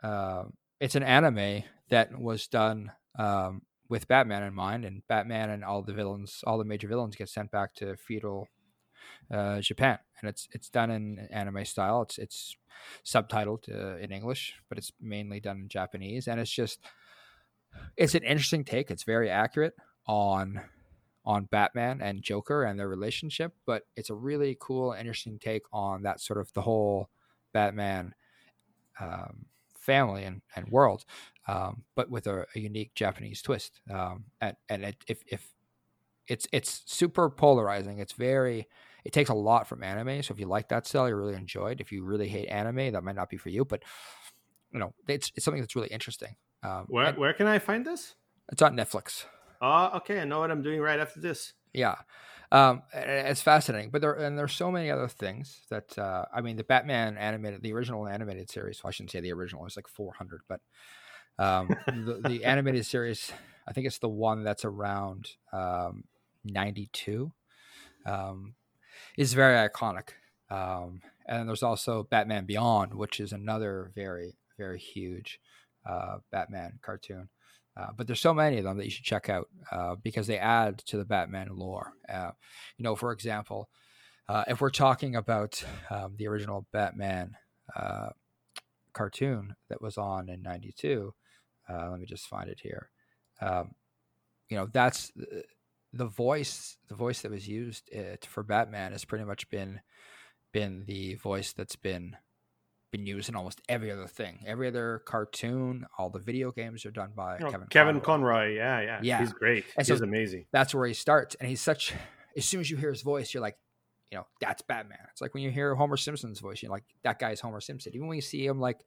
uh, 0.02 0.44
it's 0.80 0.94
an 0.94 1.02
anime 1.02 1.62
that 1.90 2.18
was 2.18 2.46
done 2.46 2.92
um, 3.18 3.62
with 3.88 4.08
Batman 4.08 4.42
in 4.42 4.54
mind, 4.54 4.84
and 4.84 5.02
Batman 5.08 5.50
and 5.50 5.64
all 5.64 5.82
the 5.82 5.92
villains, 5.92 6.42
all 6.46 6.58
the 6.58 6.64
major 6.64 6.88
villains, 6.88 7.16
get 7.16 7.28
sent 7.28 7.50
back 7.50 7.74
to 7.76 7.96
feudal 7.96 8.48
uh, 9.32 9.60
Japan, 9.60 9.98
and 10.20 10.28
it's 10.28 10.48
it's 10.52 10.70
done 10.70 10.90
in 10.90 11.28
anime 11.30 11.64
style. 11.64 12.02
It's 12.02 12.18
it's 12.18 12.56
subtitled 13.04 13.68
uh, 13.72 13.96
in 13.98 14.12
English, 14.12 14.54
but 14.68 14.78
it's 14.78 14.92
mainly 15.00 15.40
done 15.40 15.62
in 15.62 15.68
Japanese, 15.68 16.28
and 16.28 16.40
it's 16.40 16.50
just 16.50 16.80
it's 17.96 18.14
an 18.14 18.22
interesting 18.22 18.64
take. 18.64 18.90
It's 18.90 19.04
very 19.04 19.30
accurate 19.30 19.74
on 20.06 20.60
on 21.24 21.44
Batman 21.46 22.00
and 22.00 22.22
Joker 22.22 22.62
and 22.62 22.78
their 22.78 22.88
relationship, 22.88 23.52
but 23.66 23.82
it's 23.96 24.10
a 24.10 24.14
really 24.14 24.56
cool, 24.60 24.92
interesting 24.92 25.40
take 25.40 25.62
on 25.72 26.02
that 26.02 26.20
sort 26.20 26.38
of 26.38 26.52
the 26.52 26.62
whole 26.62 27.08
Batman 27.52 28.14
um, 29.00 29.46
family 29.76 30.22
and, 30.22 30.42
and 30.54 30.68
world, 30.68 31.04
um, 31.48 31.82
but 31.96 32.10
with 32.10 32.26
a, 32.28 32.46
a, 32.54 32.60
unique 32.60 32.94
Japanese 32.94 33.42
twist. 33.42 33.80
Um, 33.90 34.26
and 34.40 34.56
and 34.68 34.84
it, 34.84 34.96
if, 35.08 35.22
if 35.26 35.52
it's 36.28 36.46
it's 36.52 36.82
super 36.86 37.28
polarizing, 37.28 37.98
it's 37.98 38.12
very 38.12 38.68
it 39.04 39.12
takes 39.12 39.30
a 39.30 39.34
lot 39.34 39.68
from 39.68 39.82
anime. 39.82 40.22
So 40.22 40.32
if 40.32 40.40
you 40.40 40.46
like 40.46 40.68
that 40.68 40.86
style, 40.86 41.08
you 41.08 41.16
really 41.16 41.34
enjoy 41.34 41.72
it. 41.72 41.80
If 41.80 41.92
you 41.92 42.04
really 42.04 42.28
hate 42.28 42.48
anime, 42.48 42.92
that 42.92 43.04
might 43.04 43.16
not 43.16 43.30
be 43.30 43.36
for 43.36 43.50
you. 43.50 43.64
But 43.64 43.82
you 44.72 44.78
know, 44.78 44.94
it's 45.08 45.32
it's 45.34 45.44
something 45.44 45.62
that's 45.62 45.76
really 45.76 45.88
interesting. 45.88 46.36
Um, 46.66 46.86
where 46.88 47.12
where 47.12 47.32
can 47.32 47.46
I 47.46 47.58
find 47.58 47.84
this? 47.84 48.14
It's 48.50 48.62
on 48.62 48.76
Netflix. 48.76 49.24
Oh, 49.62 49.90
okay. 49.98 50.20
I 50.20 50.24
know 50.24 50.40
what 50.40 50.50
I'm 50.50 50.62
doing 50.62 50.80
right 50.80 50.98
after 50.98 51.20
this. 51.20 51.52
Yeah, 51.72 51.96
um, 52.50 52.82
it's 52.92 53.42
fascinating. 53.42 53.90
But 53.90 54.00
there 54.00 54.14
and 54.14 54.36
there's 54.36 54.54
so 54.54 54.70
many 54.72 54.90
other 54.90 55.08
things 55.08 55.60
that 55.70 55.96
uh, 55.98 56.24
I 56.34 56.40
mean, 56.40 56.56
the 56.56 56.64
Batman 56.64 57.16
animated, 57.18 57.62
the 57.62 57.72
original 57.72 58.08
animated 58.08 58.50
series. 58.50 58.82
Well, 58.82 58.88
I 58.88 58.92
shouldn't 58.92 59.12
say 59.12 59.20
the 59.20 59.32
original; 59.32 59.64
it's 59.64 59.76
like 59.76 59.88
400, 59.88 60.40
but 60.48 60.60
um, 61.38 61.68
the, 61.86 62.20
the, 62.28 62.44
animated 62.44 62.84
series, 62.84 63.30
I 63.68 63.72
think 63.72 63.86
it's 63.86 63.98
the 63.98 64.08
one 64.08 64.42
that's 64.42 64.64
around 64.64 65.30
um, 65.52 66.04
92. 66.44 67.32
Um, 68.06 68.54
is 69.16 69.34
very 69.34 69.68
iconic. 69.68 70.10
Um, 70.48 71.02
and 71.26 71.48
there's 71.48 71.62
also 71.62 72.04
Batman 72.04 72.46
Beyond, 72.46 72.94
which 72.94 73.20
is 73.20 73.32
another 73.32 73.92
very 73.94 74.34
very 74.56 74.78
huge 74.78 75.38
uh, 75.88 76.18
Batman 76.30 76.78
cartoon. 76.82 77.28
Uh, 77.76 77.88
but 77.94 78.06
there's 78.06 78.20
so 78.20 78.32
many 78.32 78.58
of 78.58 78.64
them 78.64 78.78
that 78.78 78.84
you 78.84 78.90
should 78.90 79.04
check 79.04 79.28
out 79.28 79.48
uh, 79.70 79.96
because 80.02 80.26
they 80.26 80.38
add 80.38 80.78
to 80.78 80.96
the 80.96 81.04
Batman 81.04 81.48
lore. 81.52 81.92
Uh, 82.12 82.30
you 82.78 82.82
know, 82.82 82.96
for 82.96 83.12
example, 83.12 83.68
uh, 84.28 84.44
if 84.48 84.60
we're 84.60 84.70
talking 84.70 85.14
about 85.14 85.62
um, 85.90 86.14
the 86.16 86.26
original 86.26 86.66
Batman 86.72 87.36
uh, 87.76 88.08
cartoon 88.94 89.54
that 89.68 89.82
was 89.82 89.98
on 89.98 90.30
in 90.30 90.42
'92, 90.42 91.12
let 91.68 92.00
me 92.00 92.06
just 92.06 92.26
find 92.26 92.48
it 92.48 92.60
here. 92.62 92.90
Um, 93.42 93.74
you 94.48 94.56
know, 94.56 94.68
that's 94.72 95.12
the 95.92 96.06
voice. 96.06 96.78
The 96.88 96.94
voice 96.94 97.20
that 97.20 97.30
was 97.30 97.46
used 97.46 97.90
for 98.26 98.42
Batman 98.42 98.92
has 98.92 99.04
pretty 99.04 99.24
much 99.24 99.50
been 99.50 99.80
been 100.52 100.84
the 100.86 101.16
voice 101.16 101.52
that's 101.52 101.76
been 101.76 102.16
been 102.96 103.06
used 103.06 103.28
in 103.28 103.36
almost 103.36 103.60
every 103.68 103.90
other 103.90 104.06
thing. 104.06 104.40
Every 104.46 104.68
other 104.68 105.02
cartoon, 105.04 105.86
all 105.98 106.10
the 106.10 106.18
video 106.18 106.50
games 106.50 106.86
are 106.86 106.90
done 106.90 107.12
by 107.14 107.38
oh, 107.40 107.50
Kevin 107.50 107.66
Kevin 107.68 108.00
Conroy. 108.00 108.34
Conroy. 108.34 108.56
Yeah, 108.56 108.80
yeah, 108.80 109.00
yeah. 109.02 109.20
He's 109.20 109.32
great. 109.32 109.64
And 109.76 109.86
he's 109.86 109.98
so 109.98 110.04
amazing. 110.04 110.46
That's 110.52 110.74
where 110.74 110.86
he 110.86 110.94
starts, 110.94 111.34
and 111.36 111.48
he's 111.48 111.60
such. 111.60 111.92
As 112.36 112.44
soon 112.44 112.60
as 112.60 112.70
you 112.70 112.76
hear 112.76 112.90
his 112.90 113.02
voice, 113.02 113.32
you're 113.32 113.40
like, 113.40 113.56
you 114.10 114.18
know, 114.18 114.26
that's 114.40 114.62
Batman. 114.62 114.98
It's 115.10 115.22
like 115.22 115.32
when 115.32 115.42
you 115.42 115.50
hear 115.50 115.74
Homer 115.74 115.96
Simpson's 115.96 116.38
voice, 116.38 116.62
you're 116.62 116.70
like, 116.70 116.84
that 117.02 117.18
guy's 117.18 117.40
Homer 117.40 117.60
Simpson. 117.60 117.92
Even 117.94 118.08
when 118.08 118.16
you 118.16 118.22
see 118.22 118.44
him, 118.44 118.60
like, 118.60 118.78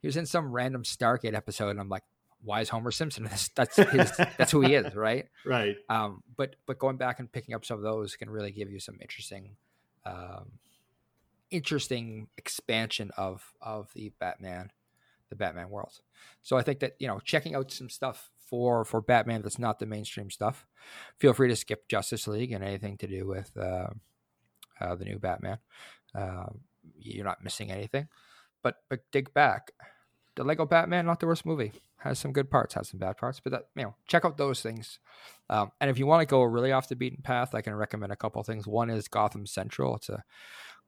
he 0.00 0.06
was 0.06 0.18
in 0.18 0.26
some 0.26 0.52
random 0.52 0.82
Stargate 0.82 1.34
episode, 1.34 1.70
and 1.70 1.80
I'm 1.80 1.88
like, 1.88 2.02
why 2.42 2.60
is 2.60 2.68
Homer 2.68 2.90
Simpson? 2.90 3.24
That's 3.24 3.48
that's 3.48 3.76
his, 3.76 4.12
that's 4.38 4.52
who 4.52 4.60
he 4.60 4.74
is, 4.74 4.94
right? 4.94 5.26
Right. 5.46 5.76
Um, 5.88 6.22
but 6.36 6.56
but 6.66 6.78
going 6.78 6.96
back 6.96 7.20
and 7.20 7.30
picking 7.30 7.54
up 7.54 7.64
some 7.64 7.78
of 7.78 7.82
those 7.82 8.16
can 8.16 8.28
really 8.28 8.52
give 8.52 8.70
you 8.70 8.80
some 8.80 8.98
interesting 9.00 9.56
um, 10.04 10.52
interesting 11.50 12.28
expansion 12.36 13.10
of 13.16 13.52
of 13.60 13.90
the 13.94 14.12
Batman, 14.20 14.70
the 15.30 15.36
Batman 15.36 15.70
world. 15.70 16.00
So 16.42 16.56
I 16.56 16.62
think 16.62 16.80
that 16.80 16.94
you 16.98 17.06
know 17.06 17.20
checking 17.24 17.54
out 17.54 17.70
some 17.70 17.88
stuff 17.88 18.30
for 18.48 18.84
for 18.84 19.00
Batman 19.00 19.42
that's 19.42 19.58
not 19.58 19.78
the 19.78 19.86
mainstream 19.86 20.30
stuff. 20.30 20.66
Feel 21.18 21.32
free 21.32 21.48
to 21.48 21.56
skip 21.56 21.88
Justice 21.88 22.26
League 22.26 22.52
and 22.52 22.64
anything 22.64 22.96
to 22.98 23.06
do 23.06 23.26
with 23.26 23.56
uh, 23.56 23.88
uh, 24.80 24.94
the 24.94 25.04
new 25.04 25.18
Batman. 25.18 25.58
Uh, 26.14 26.46
you're 26.98 27.24
not 27.24 27.42
missing 27.42 27.70
anything. 27.70 28.08
But 28.62 28.76
but 28.88 29.00
dig 29.12 29.32
back. 29.34 29.72
The 30.36 30.44
Lego 30.44 30.66
Batman, 30.66 31.06
not 31.06 31.20
the 31.20 31.26
worst 31.26 31.46
movie. 31.46 31.72
Has 31.98 32.18
some 32.18 32.32
good 32.32 32.50
parts, 32.50 32.74
has 32.74 32.88
some 32.88 32.98
bad 32.98 33.16
parts, 33.16 33.40
but 33.40 33.52
that 33.52 33.68
you 33.76 33.84
know, 33.84 33.94
check 34.06 34.24
out 34.24 34.36
those 34.36 34.60
things. 34.60 34.98
Um, 35.48 35.70
and 35.80 35.90
if 35.90 35.98
you 35.98 36.06
want 36.06 36.20
to 36.20 36.26
go 36.26 36.42
really 36.42 36.72
off 36.72 36.88
the 36.88 36.96
beaten 36.96 37.22
path, 37.22 37.54
I 37.54 37.62
can 37.62 37.74
recommend 37.74 38.12
a 38.12 38.16
couple 38.16 38.42
things. 38.42 38.66
One 38.66 38.90
is 38.90 39.08
Gotham 39.08 39.46
Central. 39.46 39.96
It's 39.96 40.08
a 40.08 40.24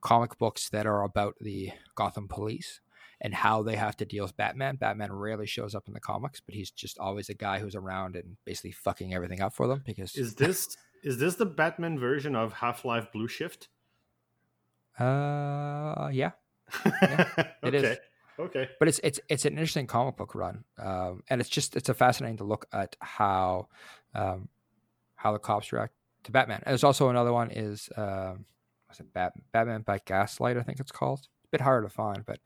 comic 0.06 0.38
books 0.38 0.68
that 0.68 0.86
are 0.86 1.02
about 1.02 1.34
the 1.40 1.72
Gotham 1.96 2.28
police 2.28 2.80
and 3.20 3.34
how 3.34 3.64
they 3.64 3.74
have 3.74 3.96
to 3.96 4.04
deal 4.04 4.22
with 4.22 4.36
Batman. 4.36 4.76
Batman 4.76 5.12
rarely 5.12 5.46
shows 5.46 5.74
up 5.74 5.88
in 5.88 5.94
the 5.94 6.00
comics, 6.00 6.40
but 6.40 6.54
he's 6.54 6.70
just 6.70 6.96
always 6.98 7.28
a 7.28 7.34
guy 7.34 7.58
who's 7.58 7.74
around 7.74 8.14
and 8.14 8.36
basically 8.44 8.70
fucking 8.70 9.12
everything 9.12 9.40
up 9.40 9.52
for 9.52 9.66
them. 9.66 9.82
Because 9.84 10.14
is 10.14 10.36
this 10.36 10.76
is 11.02 11.18
this 11.18 11.34
the 11.34 11.44
Batman 11.44 11.98
version 11.98 12.36
of 12.36 12.52
Half 12.52 12.84
Life 12.84 13.10
Blue 13.12 13.26
Shift? 13.26 13.68
Uh, 14.96 16.08
yeah, 16.12 16.30
yeah 17.02 17.24
it 17.64 17.74
okay. 17.74 17.76
is. 17.78 17.98
Okay, 18.38 18.68
but 18.78 18.86
it's 18.86 19.00
it's 19.02 19.18
it's 19.28 19.44
an 19.44 19.54
interesting 19.54 19.88
comic 19.88 20.16
book 20.16 20.36
run, 20.36 20.62
um, 20.78 21.24
and 21.28 21.40
it's 21.40 21.50
just 21.50 21.74
it's 21.74 21.88
a 21.88 21.94
fascinating 21.94 22.36
to 22.36 22.44
look 22.44 22.66
at 22.72 22.94
how 23.00 23.66
um, 24.14 24.48
how 25.16 25.32
the 25.32 25.40
cops 25.40 25.72
react 25.72 25.94
to 26.24 26.30
Batman. 26.30 26.62
And 26.64 26.70
there's 26.72 26.84
also 26.84 27.08
another 27.08 27.32
one 27.32 27.50
is. 27.50 27.88
Um, 27.96 28.44
was 28.96 29.06
it 29.06 29.12
Bat- 29.12 29.34
Batman 29.52 29.82
by 29.82 30.00
Gaslight? 30.04 30.56
I 30.56 30.62
think 30.62 30.80
it's 30.80 30.92
called. 30.92 31.20
It's 31.20 31.28
a 31.46 31.50
bit 31.50 31.60
harder 31.60 31.86
to 31.86 31.92
find, 31.92 32.24
but 32.24 32.40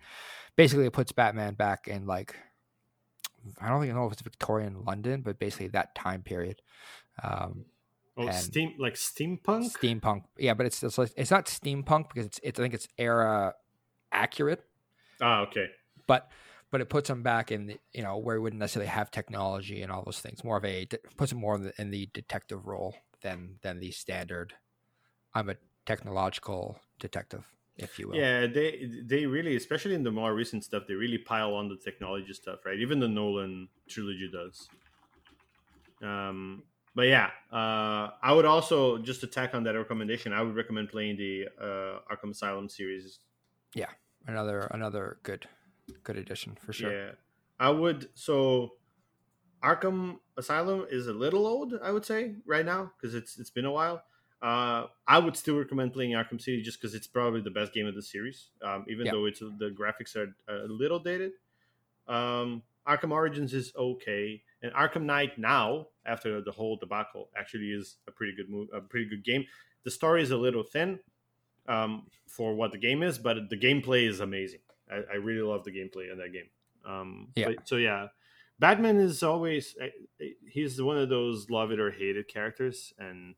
basically 0.56 0.86
it 0.86 0.92
puts 0.92 1.12
Batman 1.12 1.54
back 1.54 1.88
in 1.88 2.06
like 2.06 2.36
I 3.60 3.68
don't 3.68 3.84
even 3.84 3.96
know 3.96 4.06
if 4.06 4.12
it's 4.12 4.22
Victorian 4.22 4.84
London, 4.84 5.22
but 5.22 5.38
basically 5.38 5.68
that 5.68 5.94
time 5.94 6.22
period. 6.22 6.60
Um, 7.22 7.66
oh, 8.16 8.30
steam 8.30 8.74
like 8.78 8.94
steampunk. 8.94 9.72
Steampunk, 9.76 10.24
yeah, 10.38 10.54
but 10.54 10.66
it's 10.66 10.82
it's, 10.82 10.98
like, 10.98 11.12
it's 11.16 11.30
not 11.30 11.46
steampunk 11.46 12.08
because 12.08 12.26
it's, 12.26 12.40
it's 12.42 12.60
I 12.60 12.62
think 12.62 12.74
it's 12.74 12.88
era 12.98 13.54
accurate. 14.12 14.64
Ah, 15.20 15.40
okay. 15.42 15.66
But 16.06 16.30
but 16.70 16.80
it 16.80 16.88
puts 16.88 17.08
him 17.08 17.22
back 17.22 17.50
in 17.50 17.66
the 17.66 17.78
you 17.92 18.02
know 18.02 18.18
where 18.18 18.36
he 18.36 18.40
wouldn't 18.40 18.60
necessarily 18.60 18.90
have 18.90 19.10
technology 19.10 19.82
and 19.82 19.90
all 19.90 20.02
those 20.04 20.20
things. 20.20 20.44
More 20.44 20.58
of 20.58 20.64
a 20.64 20.86
puts 21.16 21.32
him 21.32 21.38
more 21.38 21.54
in 21.54 21.64
the, 21.64 21.72
in 21.78 21.90
the 21.90 22.08
detective 22.12 22.66
role 22.66 22.94
than 23.22 23.56
than 23.62 23.80
the 23.80 23.90
standard. 23.90 24.54
I'm 25.34 25.48
a 25.48 25.56
technological 25.90 26.62
detective, 26.98 27.44
if 27.76 27.98
you 27.98 28.08
will. 28.08 28.16
Yeah, 28.16 28.46
they 28.46 28.70
they 29.12 29.22
really, 29.26 29.54
especially 29.56 29.94
in 30.00 30.04
the 30.08 30.14
more 30.20 30.32
recent 30.42 30.62
stuff, 30.68 30.82
they 30.88 30.94
really 30.94 31.18
pile 31.18 31.52
on 31.60 31.68
the 31.68 31.76
technology 31.76 32.34
stuff, 32.42 32.58
right? 32.66 32.78
Even 32.78 33.00
the 33.00 33.08
Nolan 33.08 33.68
trilogy 33.88 34.28
does. 34.40 34.56
Um, 36.10 36.62
but 36.94 37.06
yeah, 37.16 37.30
uh, 37.52 38.04
I 38.22 38.32
would 38.32 38.44
also 38.44 38.98
just 38.98 39.22
attack 39.22 39.54
on 39.54 39.62
that 39.64 39.74
recommendation. 39.84 40.32
I 40.32 40.42
would 40.42 40.56
recommend 40.62 40.88
playing 40.88 41.16
the 41.16 41.32
uh, 41.66 42.14
Arkham 42.14 42.30
Asylum 42.30 42.68
series. 42.68 43.20
Yeah, 43.74 43.92
another 44.26 44.60
another 44.70 45.18
good 45.22 45.42
good 46.04 46.16
addition 46.16 46.56
for 46.64 46.72
sure. 46.72 46.92
Yeah, 46.92 47.10
I 47.58 47.70
would. 47.70 48.08
So 48.14 48.74
Arkham 49.62 50.18
Asylum 50.36 50.86
is 50.90 51.06
a 51.06 51.12
little 51.12 51.46
old, 51.46 51.74
I 51.82 51.90
would 51.90 52.04
say, 52.04 52.36
right 52.46 52.64
now 52.64 52.92
because 52.96 53.14
it's 53.14 53.38
it's 53.38 53.50
been 53.50 53.66
a 53.66 53.72
while. 53.72 54.02
Uh, 54.42 54.86
I 55.06 55.18
would 55.18 55.36
still 55.36 55.56
recommend 55.58 55.92
playing 55.92 56.12
Arkham 56.12 56.40
City 56.40 56.62
just 56.62 56.80
because 56.80 56.94
it's 56.94 57.06
probably 57.06 57.40
the 57.42 57.50
best 57.50 57.72
game 57.74 57.86
of 57.86 57.94
the 57.94 58.02
series, 58.02 58.48
um, 58.62 58.86
even 58.88 59.06
though 59.12 59.26
it's 59.26 59.40
the 59.40 59.74
graphics 59.78 60.16
are 60.16 60.34
a 60.48 60.66
little 60.66 60.98
dated. 60.98 61.32
Um, 62.08 62.62
Arkham 62.88 63.10
Origins 63.12 63.52
is 63.52 63.72
okay, 63.76 64.42
and 64.62 64.72
Arkham 64.72 65.02
Knight 65.02 65.38
now, 65.38 65.88
after 66.06 66.40
the 66.40 66.50
whole 66.52 66.76
debacle, 66.76 67.28
actually 67.36 67.70
is 67.72 67.96
a 68.08 68.10
pretty 68.10 68.34
good 68.34 68.48
move, 68.48 68.68
a 68.72 68.80
pretty 68.80 69.08
good 69.08 69.22
game. 69.24 69.44
The 69.84 69.90
story 69.90 70.22
is 70.22 70.30
a 70.30 70.36
little 70.36 70.62
thin 70.62 70.98
um, 71.68 72.06
for 72.26 72.54
what 72.54 72.72
the 72.72 72.78
game 72.78 73.02
is, 73.02 73.18
but 73.18 73.50
the 73.50 73.56
gameplay 73.58 74.08
is 74.08 74.20
amazing. 74.20 74.60
I, 74.90 75.02
I 75.12 75.14
really 75.16 75.42
love 75.42 75.64
the 75.64 75.70
gameplay 75.70 76.10
in 76.10 76.18
that 76.18 76.32
game. 76.32 76.48
Um, 76.84 77.28
Yeah. 77.36 77.48
but- 77.48 77.68
so 77.68 77.76
yeah, 77.76 78.08
Batman 78.58 78.96
is 78.96 79.22
always 79.22 79.76
he's 80.46 80.80
one 80.82 80.96
of 80.98 81.08
those 81.10 81.48
love 81.50 81.70
it 81.72 81.78
or 81.80 81.90
hate 81.90 82.16
it 82.16 82.28
characters, 82.28 82.92
and 82.98 83.34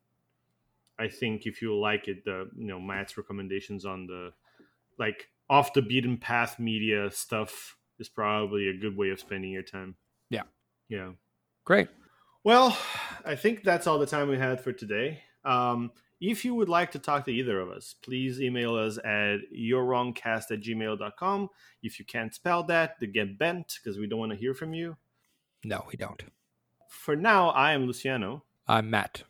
I 0.99 1.07
think 1.07 1.45
if 1.45 1.61
you 1.61 1.77
like 1.77 2.07
it, 2.07 2.23
the 2.25 2.49
you 2.55 2.67
know 2.67 2.79
Matt's 2.79 3.17
recommendations 3.17 3.85
on 3.85 4.07
the 4.07 4.31
like 4.97 5.29
off 5.49 5.73
the 5.73 5.81
beaten 5.81 6.17
path 6.17 6.59
media 6.59 7.09
stuff 7.11 7.77
is 7.99 8.09
probably 8.09 8.69
a 8.69 8.77
good 8.77 8.97
way 8.97 9.09
of 9.09 9.19
spending 9.19 9.51
your 9.51 9.63
time. 9.63 9.95
Yeah. 10.29 10.43
yeah. 10.89 11.11
Great. 11.65 11.89
Well, 12.43 12.77
I 13.25 13.35
think 13.35 13.63
that's 13.63 13.87
all 13.87 13.99
the 13.99 14.05
time 14.05 14.29
we 14.29 14.37
had 14.37 14.61
for 14.61 14.73
today. 14.73 15.21
Um, 15.45 15.91
if 16.19 16.45
you 16.45 16.55
would 16.55 16.69
like 16.69 16.91
to 16.91 16.99
talk 16.99 17.25
to 17.25 17.31
either 17.31 17.59
of 17.59 17.69
us, 17.69 17.95
please 18.01 18.41
email 18.41 18.75
us 18.75 18.97
at 18.97 19.37
yourwrongcast 19.55 20.51
at 20.51 20.61
gmail.com. 20.61 21.49
If 21.81 21.99
you 21.99 22.05
can't 22.05 22.33
spell 22.33 22.63
that, 22.63 22.95
then 22.99 23.11
get 23.11 23.37
bent 23.37 23.79
because 23.81 23.99
we 23.99 24.07
don't 24.07 24.19
want 24.19 24.31
to 24.31 24.37
hear 24.37 24.53
from 24.53 24.73
you. 24.73 24.97
No, 25.63 25.85
we 25.89 25.97
don't. 25.97 26.23
For 26.89 27.15
now, 27.15 27.49
I 27.49 27.73
am 27.73 27.85
Luciano, 27.85 28.43
I'm 28.67 28.89
Matt. 28.89 29.23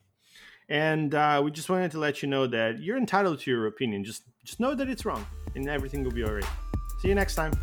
And 0.73 1.13
uh, 1.13 1.39
we 1.43 1.51
just 1.51 1.69
wanted 1.69 1.91
to 1.91 1.99
let 1.99 2.23
you 2.23 2.27
know 2.27 2.47
that 2.47 2.81
you're 2.81 2.97
entitled 2.97 3.39
to 3.39 3.51
your 3.51 3.67
opinion. 3.67 4.03
Just, 4.03 4.23
just 4.43 4.59
know 4.59 4.73
that 4.73 4.89
it's 4.89 5.05
wrong, 5.05 5.23
and 5.53 5.69
everything 5.69 6.03
will 6.03 6.11
be 6.11 6.23
all 6.23 6.33
right. 6.33 6.45
See 6.99 7.09
you 7.09 7.15
next 7.15 7.35
time. 7.35 7.53